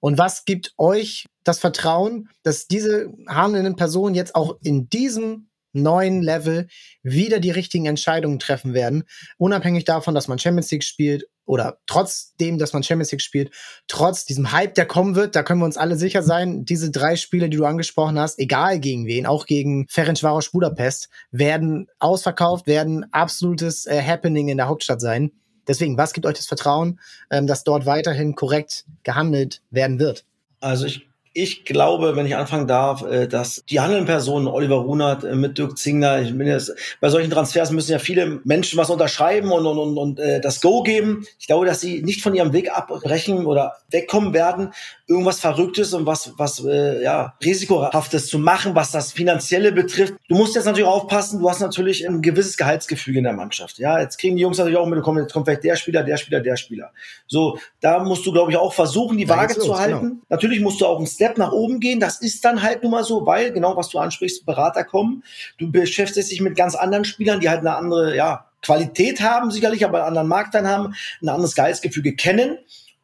Und 0.01 0.18
was 0.18 0.45
gibt 0.45 0.74
euch 0.76 1.26
das 1.45 1.59
Vertrauen, 1.59 2.29
dass 2.43 2.66
diese 2.66 3.12
handelnden 3.29 3.76
Personen 3.76 4.14
jetzt 4.14 4.35
auch 4.35 4.59
in 4.62 4.89
diesem 4.91 5.47
neuen 5.73 6.23
Level 6.23 6.69
wieder 7.03 7.41
die 7.41 7.51
richtigen 7.51 7.87
Entscheidungen 7.87 8.39
treffen 8.39 8.75
werden, 8.75 9.05
unabhängig 9.37 9.85
davon, 9.85 10.14
dass 10.14 10.29
man 10.29 10.39
Champions 10.39 10.71
League 10.71 10.85
spielt 10.85 11.25
oder 11.49 11.79
trotzdem, 11.87 12.59
dass 12.59 12.73
man 12.73 12.83
Champions 12.83 13.11
League 13.11 13.23
spielt, 13.23 13.51
trotz 13.87 14.27
diesem 14.27 14.53
Hype, 14.53 14.75
der 14.75 14.87
kommen 14.87 15.14
wird, 15.14 15.35
da 15.35 15.43
können 15.43 15.61
wir 15.61 15.64
uns 15.64 15.79
alle 15.79 15.97
sicher 15.97 16.23
sein, 16.23 16.64
diese 16.64 16.91
drei 16.91 17.16
Spiele, 17.16 17.49
die 17.49 17.57
du 17.57 17.64
angesprochen 17.64 18.19
hast, 18.19 18.39
egal 18.39 18.79
gegen 18.81 19.07
wen, 19.07 19.27
auch 19.27 19.47
gegen 19.47 19.87
Ferencvaros 19.89 20.51
Budapest, 20.51 21.09
werden 21.31 21.89
ausverkauft, 21.99 22.66
werden 22.66 23.07
absolutes 23.12 23.87
äh, 23.87 24.03
Happening 24.03 24.49
in 24.49 24.59
der 24.59 24.69
Hauptstadt 24.69 25.01
sein. 25.01 25.33
Deswegen, 25.66 25.97
was 25.99 26.12
gibt 26.12 26.27
euch 26.27 26.37
das 26.37 26.47
Vertrauen, 26.47 27.01
ähm, 27.31 27.47
dass 27.47 27.64
dort 27.64 27.87
weiterhin 27.87 28.35
korrekt 28.35 28.85
gehandelt 29.03 29.62
werden 29.71 29.99
wird? 29.99 30.25
Also 30.61 30.87
ich 30.87 31.07
ich 31.41 31.64
glaube, 31.64 32.16
wenn 32.16 32.26
ich 32.26 32.34
anfangen 32.34 32.66
darf, 32.66 33.03
äh, 33.03 33.28
dass 33.28 33.62
die 33.68 33.78
handelnden 33.78 34.07
Personen, 34.07 34.49
Oliver 34.49 34.76
Runert 34.76 35.22
äh, 35.22 35.36
mit 35.36 35.57
Dirk 35.57 35.78
Zingler, 35.78 36.20
ich 36.20 36.36
bin 36.36 36.47
jetzt, 36.49 36.74
bei 37.01 37.09
solchen 37.11 37.30
Transfers 37.30 37.70
müssen 37.70 37.93
ja 37.93 38.01
viele 38.01 38.41
Menschen 38.45 38.76
was 38.76 38.91
unterschreiben 38.91 39.53
und, 39.53 39.64
und, 39.64 39.78
und, 39.78 39.99
und 39.99 40.20
äh, 40.20 40.41
das 40.41 40.61
Go 40.61 40.82
geben. 40.82 41.26
Ich 41.39 41.47
glaube, 41.47 41.66
dass 41.66 41.80
sie 41.80 42.03
nicht 42.03 42.22
von 42.22 42.34
ihrem 42.34 42.53
Weg 42.53 42.72
abbrechen 42.72 43.47
oder 43.47 43.76
wegkommen 43.91 44.32
werden, 44.34 44.72
irgendwas 45.09 45.40
Verrücktes 45.40 45.94
und 45.94 46.04
was, 46.04 46.34
was 46.36 46.62
äh, 46.64 47.02
ja, 47.02 47.34
Risikohaftes 47.42 48.26
zu 48.26 48.38
machen, 48.38 48.74
was 48.74 48.90
das 48.90 49.11
Finanzielle 49.11 49.72
betrifft. 49.72 50.14
Du 50.28 50.36
musst 50.36 50.54
jetzt 50.54 50.66
natürlich 50.66 50.86
aufpassen, 50.86 51.40
du 51.40 51.48
hast 51.48 51.61
natürlich 51.61 52.06
ein 52.06 52.20
gewisses 52.20 52.59
Gehaltsgefüge 52.59 53.18
in 53.18 53.24
der 53.24 53.32
Mannschaft. 53.32 53.78
Ja, 53.78 53.98
jetzt 53.98 54.18
kriegen 54.18 54.36
die 54.36 54.42
Jungs 54.42 54.59
natürlich 54.59 54.78
auch 54.78 54.86
mit, 54.86 54.98
jetzt 54.98 55.32
kommt 55.32 55.46
vielleicht 55.46 55.64
der 55.64 55.76
Spieler, 55.76 56.02
der 56.02 56.18
Spieler, 56.18 56.40
der 56.40 56.56
Spieler. 56.56 56.92
So, 57.26 57.59
da 57.80 58.00
musst 58.04 58.26
du, 58.26 58.32
glaube 58.32 58.50
ich, 58.50 58.59
auch 58.59 58.74
versuchen, 58.74 59.16
die 59.16 59.28
Waage 59.28 59.54
zu 59.54 59.68
los, 59.68 59.78
halten. 59.78 60.00
Genau. 60.00 60.22
Natürlich 60.28 60.61
musst 60.61 60.80
du 60.82 60.86
auch 60.86 60.98
einen 60.98 61.06
Step 61.06 61.38
nach 61.38 61.52
oben 61.52 61.80
gehen. 61.80 62.00
Das 62.00 62.20
ist 62.20 62.44
dann 62.44 62.62
halt 62.62 62.82
nun 62.82 62.92
mal 62.92 63.02
so, 63.02 63.24
weil, 63.24 63.50
genau 63.52 63.76
was 63.76 63.88
du 63.88 63.98
ansprichst, 63.98 64.44
Berater 64.44 64.84
kommen. 64.84 65.24
Du 65.56 65.72
beschäftigst 65.72 66.30
dich 66.30 66.42
mit 66.42 66.54
ganz 66.54 66.74
anderen 66.74 67.06
Spielern, 67.06 67.40
die 67.40 67.48
halt 67.48 67.61
eine 67.61 67.74
andere, 67.74 68.14
ja, 68.14 68.44
Qualität 68.61 69.20
haben, 69.20 69.50
sicherlich, 69.50 69.84
aber 69.84 69.98
einen 69.98 70.09
anderen 70.09 70.28
Markt 70.28 70.54
dann 70.54 70.66
haben, 70.66 70.94
ein 71.22 71.28
anderes 71.28 71.54
Gehaltsgefüge 71.54 72.14
kennen. 72.16 72.59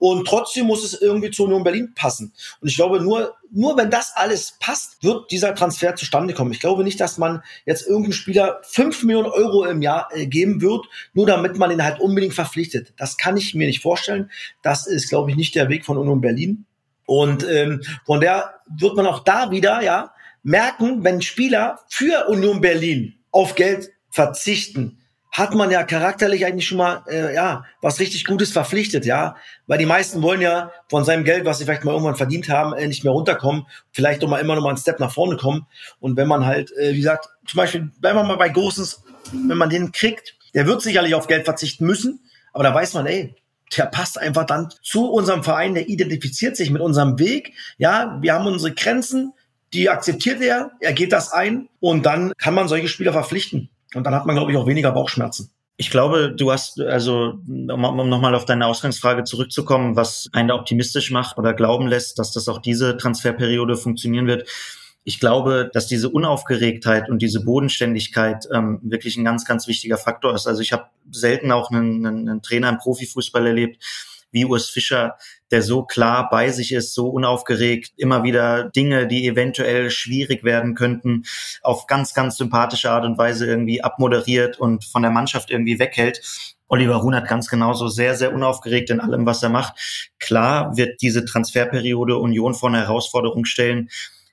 Und 0.06 0.28
trotzdem 0.28 0.66
muss 0.66 0.84
es 0.84 1.00
irgendwie 1.00 1.30
zur 1.30 1.46
Union 1.46 1.64
Berlin 1.64 1.94
passen. 1.94 2.34
Und 2.60 2.68
ich 2.68 2.76
glaube, 2.76 3.00
nur, 3.00 3.36
nur 3.50 3.74
wenn 3.78 3.88
das 3.88 4.12
alles 4.14 4.58
passt, 4.60 5.02
wird 5.02 5.30
dieser 5.30 5.54
Transfer 5.54 5.96
zustande 5.96 6.34
kommen. 6.34 6.52
Ich 6.52 6.60
glaube 6.60 6.84
nicht, 6.84 7.00
dass 7.00 7.16
man 7.16 7.42
jetzt 7.64 7.86
irgendeinen 7.86 8.12
Spieler 8.12 8.60
fünf 8.64 9.02
Millionen 9.02 9.30
Euro 9.30 9.64
im 9.64 9.80
Jahr 9.80 10.10
äh, 10.12 10.26
geben 10.26 10.60
wird, 10.60 10.84
nur 11.14 11.24
damit 11.24 11.56
man 11.56 11.70
ihn 11.70 11.82
halt 11.82 12.00
unbedingt 12.00 12.34
verpflichtet. 12.34 12.92
Das 12.98 13.16
kann 13.16 13.38
ich 13.38 13.54
mir 13.54 13.66
nicht 13.66 13.80
vorstellen. 13.80 14.30
Das 14.60 14.86
ist, 14.86 15.08
glaube 15.08 15.30
ich, 15.30 15.38
nicht 15.38 15.54
der 15.54 15.70
Weg 15.70 15.86
von 15.86 15.96
Union 15.96 16.20
Berlin. 16.20 16.66
Und 17.06 17.42
ähm, 17.48 17.80
von 18.04 18.20
der 18.20 18.56
wird 18.78 18.96
man 18.96 19.06
auch 19.06 19.20
da 19.20 19.50
wieder 19.50 19.82
ja 19.82 20.12
merken, 20.42 21.02
wenn 21.02 21.22
Spieler 21.22 21.78
für 21.88 22.28
Union 22.28 22.60
Berlin 22.60 23.14
auf 23.30 23.54
Geld 23.54 23.90
verzichten, 24.10 24.98
hat 25.34 25.52
man 25.52 25.68
ja 25.72 25.82
charakterlich 25.82 26.46
eigentlich 26.46 26.68
schon 26.68 26.78
mal 26.78 27.02
äh, 27.08 27.34
ja 27.34 27.64
was 27.82 27.98
richtig 27.98 28.24
Gutes 28.24 28.52
verpflichtet, 28.52 29.04
ja, 29.04 29.34
weil 29.66 29.78
die 29.78 29.84
meisten 29.84 30.22
wollen 30.22 30.40
ja 30.40 30.70
von 30.88 31.04
seinem 31.04 31.24
Geld, 31.24 31.44
was 31.44 31.58
sie 31.58 31.64
vielleicht 31.64 31.84
mal 31.84 31.90
irgendwann 31.90 32.14
verdient 32.14 32.48
haben, 32.48 32.72
äh, 32.72 32.86
nicht 32.86 33.02
mehr 33.02 33.12
runterkommen, 33.12 33.66
vielleicht 33.90 34.22
doch 34.22 34.28
mal 34.28 34.38
immer 34.38 34.54
noch 34.54 34.62
mal 34.62 34.68
einen 34.68 34.78
Step 34.78 35.00
nach 35.00 35.12
vorne 35.12 35.36
kommen. 35.36 35.66
Und 35.98 36.16
wenn 36.16 36.28
man 36.28 36.46
halt, 36.46 36.70
äh, 36.76 36.92
wie 36.92 36.98
gesagt, 36.98 37.28
zum 37.46 37.58
Beispiel, 37.58 37.90
bleiben 38.00 38.16
wir 38.16 38.22
mal 38.22 38.36
bei 38.36 38.48
Gosens, 38.48 39.02
wenn 39.32 39.58
man 39.58 39.70
den 39.70 39.90
kriegt, 39.90 40.36
der 40.54 40.68
wird 40.68 40.82
sicherlich 40.82 41.16
auf 41.16 41.26
Geld 41.26 41.44
verzichten 41.44 41.84
müssen, 41.84 42.20
aber 42.52 42.62
da 42.62 42.72
weiß 42.72 42.94
man, 42.94 43.06
ey, 43.06 43.34
der 43.76 43.86
passt 43.86 44.20
einfach 44.20 44.46
dann 44.46 44.68
zu 44.82 45.10
unserem 45.10 45.42
Verein, 45.42 45.74
der 45.74 45.88
identifiziert 45.88 46.56
sich 46.56 46.70
mit 46.70 46.80
unserem 46.80 47.18
Weg, 47.18 47.54
ja, 47.76 48.18
wir 48.20 48.34
haben 48.34 48.46
unsere 48.46 48.72
Grenzen, 48.72 49.32
die 49.72 49.90
akzeptiert 49.90 50.40
er, 50.40 50.70
er 50.78 50.92
geht 50.92 51.10
das 51.10 51.32
ein 51.32 51.68
und 51.80 52.06
dann 52.06 52.32
kann 52.38 52.54
man 52.54 52.68
solche 52.68 52.86
Spieler 52.86 53.12
verpflichten. 53.12 53.70
Und 53.94 54.04
dann 54.04 54.14
hat 54.14 54.26
man, 54.26 54.36
glaube 54.36 54.52
ich, 54.52 54.58
auch 54.58 54.66
weniger 54.66 54.92
Bauchschmerzen. 54.92 55.50
Ich 55.76 55.90
glaube, 55.90 56.32
du 56.36 56.52
hast, 56.52 56.80
also 56.80 57.40
um 57.48 57.66
nochmal 58.08 58.34
auf 58.34 58.44
deine 58.44 58.66
Ausgangsfrage 58.66 59.24
zurückzukommen, 59.24 59.96
was 59.96 60.28
einen 60.32 60.52
optimistisch 60.52 61.10
macht 61.10 61.36
oder 61.36 61.52
glauben 61.52 61.88
lässt, 61.88 62.18
dass 62.18 62.32
das 62.32 62.48
auch 62.48 62.58
diese 62.58 62.96
Transferperiode 62.96 63.76
funktionieren 63.76 64.28
wird. 64.28 64.48
Ich 65.02 65.18
glaube, 65.18 65.70
dass 65.72 65.86
diese 65.86 66.08
Unaufgeregtheit 66.08 67.10
und 67.10 67.20
diese 67.20 67.44
Bodenständigkeit 67.44 68.46
ähm, 68.54 68.78
wirklich 68.82 69.16
ein 69.16 69.24
ganz, 69.24 69.44
ganz 69.44 69.66
wichtiger 69.66 69.98
Faktor 69.98 70.34
ist. 70.34 70.46
Also 70.46 70.62
ich 70.62 70.72
habe 70.72 70.86
selten 71.10 71.50
auch 71.50 71.70
einen, 71.70 72.06
einen, 72.06 72.28
einen 72.28 72.42
Trainer 72.42 72.68
im 72.68 72.78
Profifußball 72.78 73.46
erlebt, 73.46 73.82
wie 74.30 74.44
Urs 74.44 74.70
Fischer, 74.70 75.16
der 75.54 75.62
so 75.62 75.84
klar 75.84 76.30
bei 76.30 76.50
sich 76.50 76.72
ist, 76.72 76.94
so 76.94 77.06
unaufgeregt, 77.06 77.92
immer 77.96 78.24
wieder 78.24 78.70
Dinge, 78.70 79.06
die 79.06 79.28
eventuell 79.28 79.88
schwierig 79.88 80.42
werden 80.42 80.74
könnten, 80.74 81.22
auf 81.62 81.86
ganz, 81.86 82.12
ganz 82.12 82.36
sympathische 82.38 82.90
Art 82.90 83.04
und 83.04 83.18
Weise 83.18 83.46
irgendwie 83.46 83.80
abmoderiert 83.80 84.58
und 84.58 84.84
von 84.84 85.02
der 85.02 85.12
Mannschaft 85.12 85.52
irgendwie 85.52 85.78
weghält. 85.78 86.20
Oliver 86.66 86.96
Ruhn 86.96 87.14
hat 87.14 87.28
ganz 87.28 87.46
genauso 87.46 87.86
sehr, 87.86 88.16
sehr 88.16 88.34
unaufgeregt 88.34 88.90
in 88.90 88.98
allem, 88.98 89.26
was 89.26 89.44
er 89.44 89.48
macht. 89.48 90.10
Klar 90.18 90.76
wird 90.76 91.00
diese 91.02 91.24
Transferperiode 91.24 92.16
Union 92.16 92.54
vor 92.54 92.70
eine 92.70 92.78
Herausforderung 92.78 93.44
stellen, 93.44 93.90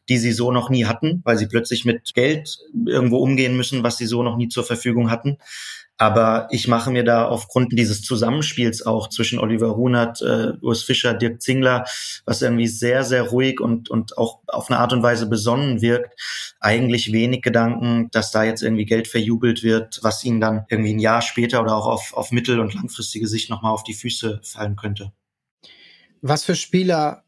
die 0.09 0.17
sie 0.17 0.31
so 0.31 0.51
noch 0.51 0.71
nie 0.71 0.85
hatten, 0.85 1.21
weil 1.23 1.37
sie 1.37 1.45
plötzlich 1.45 1.85
mit 1.85 2.15
Geld 2.15 2.57
irgendwo 2.87 3.17
umgehen 3.19 3.55
müssen, 3.55 3.83
was 3.83 3.97
sie 3.97 4.07
so 4.07 4.23
noch 4.23 4.37
nie 4.37 4.47
zur 4.47 4.63
Verfügung 4.63 5.11
hatten. 5.11 5.37
Aber 5.97 6.47
ich 6.49 6.67
mache 6.67 6.89
mir 6.89 7.03
da 7.03 7.27
aufgrund 7.27 7.73
dieses 7.77 8.01
Zusammenspiels 8.01 8.85
auch 8.85 9.07
zwischen 9.07 9.37
Oliver 9.37 9.75
Hunert, 9.75 10.21
äh, 10.21 10.53
Urs 10.61 10.81
Fischer, 10.81 11.13
Dirk 11.13 11.41
Zingler, 11.41 11.85
was 12.25 12.41
irgendwie 12.41 12.67
sehr, 12.67 13.03
sehr 13.03 13.23
ruhig 13.23 13.59
und, 13.59 13.89
und 13.89 14.17
auch 14.17 14.39
auf 14.47 14.71
eine 14.71 14.79
Art 14.79 14.93
und 14.93 15.03
Weise 15.03 15.27
besonnen 15.27 15.81
wirkt, 15.81 16.19
eigentlich 16.59 17.11
wenig 17.11 17.43
Gedanken, 17.43 18.09
dass 18.11 18.31
da 18.31 18.43
jetzt 18.43 18.63
irgendwie 18.63 18.85
Geld 18.85 19.07
verjubelt 19.07 19.61
wird, 19.61 19.99
was 20.01 20.23
ihnen 20.23 20.41
dann 20.41 20.65
irgendwie 20.69 20.93
ein 20.93 20.99
Jahr 20.99 21.21
später 21.21 21.61
oder 21.61 21.75
auch 21.75 21.85
auf, 21.85 22.13
auf 22.13 22.31
mittel- 22.31 22.59
und 22.59 22.73
langfristige 22.73 23.27
Sicht 23.27 23.51
nochmal 23.51 23.73
auf 23.73 23.83
die 23.83 23.93
Füße 23.93 24.41
fallen 24.43 24.75
könnte. 24.75 25.11
Was 26.21 26.43
für 26.43 26.55
Spieler 26.55 27.25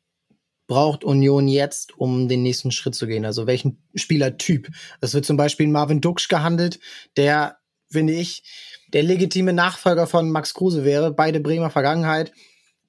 braucht 0.68 1.03
Union 1.03 1.47
jetzt, 1.47 1.97
um 1.97 2.28
den 2.28 2.43
nächsten 2.43 2.72
Schritt 2.72 2.95
zu 2.95 3.07
gehen? 3.07 3.26
Also 3.26 3.47
welchen 3.47 3.84
Spielertyp? 3.95 4.70
Es 5.01 5.14
wird 5.14 5.26
zum 5.26 5.38
Beispiel 5.38 5.68
Marvin 5.68 6.01
Duksch 6.01 6.28
gehandelt, 6.28 6.80
der 7.18 7.57
finde 7.93 8.13
ich, 8.13 8.43
der 8.93 9.03
legitime 9.03 9.53
Nachfolger 9.53 10.07
von 10.07 10.29
Max 10.29 10.53
Kruse 10.53 10.83
wäre. 10.83 11.11
Beide 11.11 11.39
Bremer 11.39 11.69
Vergangenheit, 11.69 12.31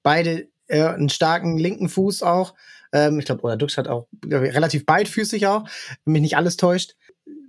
beide 0.03 0.49
äh, 0.67 0.83
einen 0.83 1.09
starken 1.09 1.59
linken 1.59 1.89
Fuß 1.89 2.23
auch. 2.23 2.55
Ähm, 2.93 3.19
ich 3.19 3.25
glaube, 3.25 3.43
oder 3.43 3.57
Dux 3.57 3.77
hat 3.77 3.89
auch 3.89 4.07
relativ 4.27 4.87
beidfüßig 4.87 5.47
auch, 5.47 5.65
wenn 6.05 6.13
mich 6.13 6.23
nicht 6.23 6.37
alles 6.37 6.57
täuscht. 6.57 6.95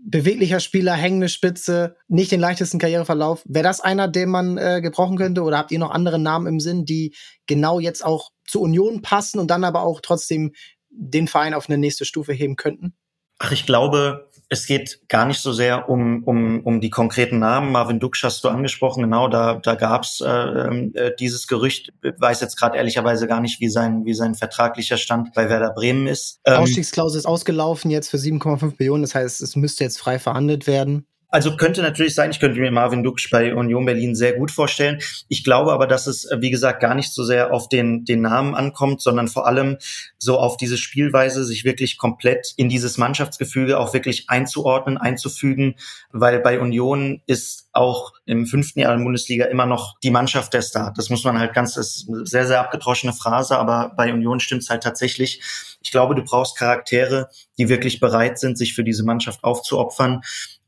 Beweglicher 0.07 0.59
Spieler, 0.59 0.93
hängende 0.93 1.29
Spitze, 1.29 1.95
nicht 2.07 2.31
den 2.31 2.39
leichtesten 2.39 2.77
Karriereverlauf. 2.77 3.41
Wäre 3.45 3.63
das 3.63 3.81
einer, 3.81 4.07
den 4.07 4.29
man 4.29 4.57
äh, 4.57 4.79
gebrauchen 4.81 5.17
könnte? 5.17 5.41
Oder 5.41 5.57
habt 5.57 5.71
ihr 5.71 5.79
noch 5.79 5.91
andere 5.91 6.19
Namen 6.19 6.45
im 6.45 6.59
Sinn, 6.59 6.85
die 6.85 7.15
genau 7.47 7.79
jetzt 7.79 8.05
auch 8.05 8.29
zur 8.45 8.61
Union 8.61 9.01
passen 9.01 9.39
und 9.39 9.49
dann 9.49 9.63
aber 9.63 9.81
auch 9.81 10.01
trotzdem 10.01 10.53
den 10.89 11.27
Verein 11.27 11.55
auf 11.55 11.67
eine 11.67 11.79
nächste 11.79 12.05
Stufe 12.05 12.33
heben 12.33 12.55
könnten? 12.55 12.93
Ach, 13.39 13.51
ich 13.51 13.65
glaube, 13.65 14.29
es 14.49 14.67
geht 14.67 15.01
gar 15.07 15.25
nicht 15.25 15.39
so 15.39 15.51
sehr 15.51 15.89
um, 15.89 16.23
um, 16.23 16.61
um 16.61 16.81
die 16.81 16.89
konkreten 16.89 17.39
Namen. 17.39 17.71
Marvin 17.71 17.99
Duksch 17.99 18.23
hast 18.23 18.43
du 18.43 18.49
angesprochen, 18.49 19.03
genau, 19.03 19.27
da, 19.27 19.55
da 19.55 19.75
gab's 19.75 20.21
äh, 20.21 20.29
äh, 20.29 21.15
dieses 21.19 21.47
Gerücht. 21.47 21.93
Weiß 22.01 22.41
jetzt 22.41 22.57
gerade 22.57 22.77
ehrlicherweise 22.77 23.27
gar 23.27 23.41
nicht, 23.41 23.59
wie 23.59 23.69
sein, 23.69 24.05
wie 24.05 24.13
sein 24.13 24.35
vertraglicher 24.35 24.97
Stand 24.97 25.33
bei 25.33 25.49
Werder 25.49 25.71
Bremen 25.71 26.07
ist. 26.07 26.39
Ähm, 26.45 26.61
Ausstiegsklausel 26.61 27.19
ist 27.19 27.25
ausgelaufen 27.25 27.91
jetzt 27.91 28.09
für 28.09 28.17
7,5 28.17 28.73
Millionen, 28.77 29.03
das 29.03 29.15
heißt, 29.15 29.41
es 29.41 29.55
müsste 29.55 29.83
jetzt 29.83 29.99
frei 29.99 30.19
verhandelt 30.19 30.67
werden. 30.67 31.07
Also 31.29 31.57
könnte 31.57 31.81
natürlich 31.81 32.15
sein, 32.15 32.31
ich 32.31 32.39
könnte 32.39 32.59
mir 32.59 32.71
Marvin 32.71 33.03
Duksch 33.03 33.29
bei 33.29 33.55
Union 33.55 33.85
Berlin 33.85 34.15
sehr 34.15 34.33
gut 34.33 34.51
vorstellen. 34.51 34.99
Ich 35.27 35.43
glaube 35.43 35.73
aber, 35.73 35.87
dass 35.87 36.07
es, 36.07 36.29
wie 36.39 36.49
gesagt, 36.49 36.79
gar 36.79 36.95
nicht 36.95 37.13
so 37.13 37.23
sehr 37.23 37.53
auf 37.53 37.67
den, 37.67 38.05
den 38.05 38.21
Namen 38.21 38.55
ankommt, 38.55 39.01
sondern 39.01 39.27
vor 39.27 39.47
allem 39.47 39.77
so 40.17 40.37
auf 40.37 40.57
diese 40.57 40.77
Spielweise, 40.77 41.43
sich 41.43 41.65
wirklich 41.65 41.97
komplett 41.97 42.53
in 42.57 42.69
dieses 42.69 42.97
Mannschaftsgefüge 42.97 43.79
auch 43.79 43.93
wirklich 43.93 44.29
einzuordnen, 44.29 44.97
einzufügen, 44.97 45.75
weil 46.11 46.39
bei 46.39 46.59
Union 46.59 47.21
ist 47.25 47.69
auch 47.73 48.13
im 48.25 48.45
fünften 48.45 48.79
Jahr 48.79 48.93
in 48.93 48.99
der 48.99 49.03
Bundesliga 49.05 49.45
immer 49.45 49.65
noch 49.65 49.99
die 49.99 50.11
Mannschaft 50.11 50.53
der 50.53 50.61
Star. 50.61 50.93
Das 50.95 51.09
muss 51.09 51.23
man 51.23 51.39
halt 51.39 51.53
ganz, 51.53 51.73
das 51.73 51.95
ist 51.97 52.09
eine 52.09 52.25
sehr, 52.25 52.47
sehr 52.47 52.61
abgedroschene 52.61 53.13
Phrase, 53.13 53.57
aber 53.57 53.93
bei 53.97 54.13
Union 54.13 54.39
stimmt 54.39 54.63
es 54.63 54.69
halt 54.69 54.83
tatsächlich. 54.83 55.41
Ich 55.83 55.91
glaube, 55.91 56.15
du 56.15 56.23
brauchst 56.23 56.57
Charaktere, 56.57 57.29
die 57.57 57.69
wirklich 57.69 57.99
bereit 57.99 58.39
sind, 58.39 58.57
sich 58.57 58.73
für 58.73 58.83
diese 58.83 59.03
Mannschaft 59.03 59.43
aufzuopfern 59.43 60.21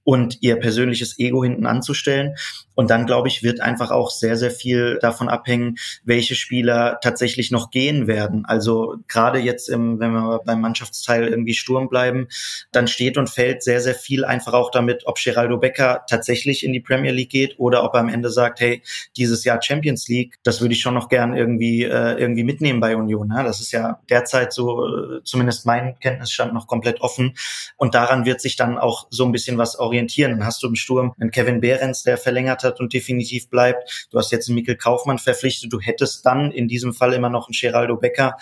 und 0.08 0.38
ihr 0.39 0.55
persönliches 0.55 1.20
Ego 1.20 1.43
hinten 1.43 1.66
anzustellen. 1.66 2.38
Und 2.76 2.91
dann, 2.91 3.05
glaube 3.05 3.28
ich, 3.28 3.43
wird 3.43 3.60
einfach 3.60 3.91
auch 3.91 4.10
sehr, 4.10 4.38
sehr 4.38 4.51
viel 4.51 4.99
davon 5.01 5.28
abhängen, 5.28 5.76
welche 6.05 6.36
Spieler 6.36 6.99
tatsächlich 7.01 7.51
noch 7.51 7.72
gehen 7.72 8.08
werden. 8.08 8.45
Also 8.45 8.95
gerade 9.10 9.39
jetzt, 9.39 9.68
im, 9.68 9.99
wenn 9.99 10.14
wir 10.14 10.39
beim 10.45 10.62
Mannschaftsteil 10.62 11.28
irgendwie 11.28 11.55
Sturm 11.55 11.89
bleiben, 11.89 12.30
dann 12.72 12.88
steht 12.88 13.18
und 13.18 13.30
fällt 13.30 13.64
sehr, 13.64 13.82
sehr 13.82 13.95
viel 13.95 14.24
einfach 14.24 14.53
auch 14.53 14.72
damit, 14.72 15.08
ob 15.08 15.18
Geraldo 15.22 15.58
Becker 15.58 16.05
tatsächlich 16.10 16.64
in 16.64 16.72
die 16.72 16.80
Premier 16.80 17.12
League 17.12 17.32
geht 17.32 17.55
oder 17.58 17.84
ob 17.84 17.93
er 17.95 17.99
am 17.99 18.10
Ende 18.10 18.30
sagt, 18.30 18.62
hey, 18.62 18.84
dieses 19.18 19.43
Jahr 19.43 19.62
Champions 19.62 20.08
League, 20.08 20.36
das 20.43 20.62
würde 20.62 20.74
ich 20.74 20.80
schon 20.80 20.93
noch 20.93 21.10
gern 21.10 21.36
irgendwie, 21.36 21.84
äh, 21.84 22.14
irgendwie 22.14 22.45
mitnehmen 22.45 22.80
bei 22.80 22.95
Union. 22.95 23.28
Ne? 23.28 23.43
Das 23.43 23.60
ist 23.60 23.74
ja 23.74 23.99
derzeit 24.10 24.53
so, 24.53 24.86
äh, 24.86 25.24
zumindest 25.26 25.66
mein 25.66 25.99
Kenntnisstand 25.99 26.53
noch 26.53 26.68
komplett 26.68 27.01
offen. 27.01 27.36
Und 27.76 27.93
daran 27.93 28.26
wird 28.26 28.39
sich 28.39 28.55
dann 28.55 28.78
auch 28.78 29.08
so 29.10 29.26
ein 29.26 29.34
bisschen 29.34 29.58
was 29.58 29.78
orientieren. 29.78 29.97
Dann 30.32 30.45
hast 30.45 30.62
du 30.62 30.68
im 30.68 30.76
Sturm 30.76 31.14
einen 31.20 31.32
Kevin 31.32 31.62
Behrens, 31.62 32.04
der 32.04 32.18
verlängert 32.18 32.64
hat 32.64 32.80
und 32.80 32.93
definitiv 32.93 33.50
bleibt. 33.50 34.08
Du 34.12 34.18
hast 34.18 34.32
jetzt 34.32 34.48
einen 34.48 34.56
Mikkel 34.56 34.76
Kaufmann 34.76 35.18
verpflichtet. 35.18 35.74
Du 35.74 35.80
hättest 35.80 36.26
dann 36.26 36.52
in 36.52 36.68
diesem 36.68 36.93
Fall 36.93 37.14
immer 37.14 37.30
noch 37.30 37.48
einen 37.48 37.58
Geraldo 37.60 37.98
Becker. 37.98 38.36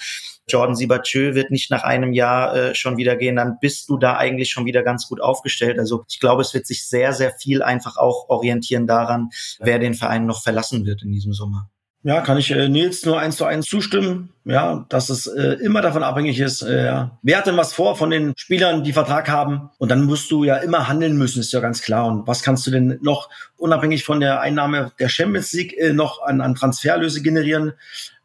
Jordan 0.47 0.76
Sibachö 0.76 1.34
wird 1.34 1.49
nicht 1.49 1.72
nach 1.72 1.84
einem 1.84 2.14
Jahr 2.14 2.56
äh, 2.56 2.76
schon 2.76 2.97
wieder 2.97 3.16
gehen, 3.16 3.36
dann 3.36 3.58
bist 3.60 3.89
du 3.89 3.97
da 3.97 4.18
eigentlich 4.18 4.51
schon 4.51 4.66
wieder 4.66 4.84
ganz 4.84 5.08
gut 5.08 5.20
aufgestellt. 5.20 5.80
Also 5.80 6.06
ich 6.08 6.20
glaube, 6.20 6.41
es 6.41 6.53
wird 6.53 6.68
sich 6.68 6.88
sehr, 6.88 7.14
sehr 7.14 7.32
viel 7.32 7.64
einfach 7.64 7.97
auch 7.97 8.30
orientieren 8.30 8.86
daran, 8.86 9.30
wer 9.60 9.80
den 9.80 9.95
Verein 9.95 10.26
noch 10.26 10.43
verlassen 10.43 10.86
wird 10.86 11.01
in 11.01 11.12
diesem 11.12 11.34
Sommer. 11.34 11.70
Ja, 12.06 12.22
kann 12.22 12.38
ich 12.38 12.51
äh, 12.51 12.70
Nils 12.70 13.03
nur 13.03 13.20
eins 13.20 13.36
zu 13.36 13.45
eins 13.45 13.66
zustimmen. 13.66 14.30
Ja, 14.43 14.86
dass 14.89 15.10
es 15.10 15.26
äh, 15.26 15.53
immer 15.64 15.82
davon 15.82 16.03
abhängig 16.03 16.39
ist, 16.39 16.62
äh, 16.62 17.08
wer 17.24 17.38
hat 17.38 17.47
denn 17.47 17.58
was 17.58 17.74
vor 17.74 17.95
von 17.95 18.12
den 18.12 18.34
Spielern, 18.38 18.84
die 18.84 18.93
Vertrag 18.93 19.28
haben? 19.28 19.72
Und 19.80 19.89
dann 19.89 20.03
musst 20.03 20.30
du 20.30 20.43
ja 20.43 20.58
immer 20.58 20.88
handeln 20.88 21.18
müssen, 21.18 21.39
ist 21.39 21.51
ja 21.51 21.62
ganz 21.62 21.82
klar. 21.82 22.06
Und 22.06 22.28
was 22.28 22.43
kannst 22.43 22.68
du 22.68 22.70
denn 22.70 22.99
noch 23.01 23.32
unabhängig 23.58 24.03
von 24.03 24.20
der 24.20 24.39
Einnahme 24.39 24.91
der 24.99 25.10
Champions 25.10 25.51
League 25.53 25.76
äh, 25.80 25.93
noch 25.93 26.22
an, 26.22 26.41
an 26.41 26.53
Transferlöse 26.53 27.24
generieren? 27.24 27.74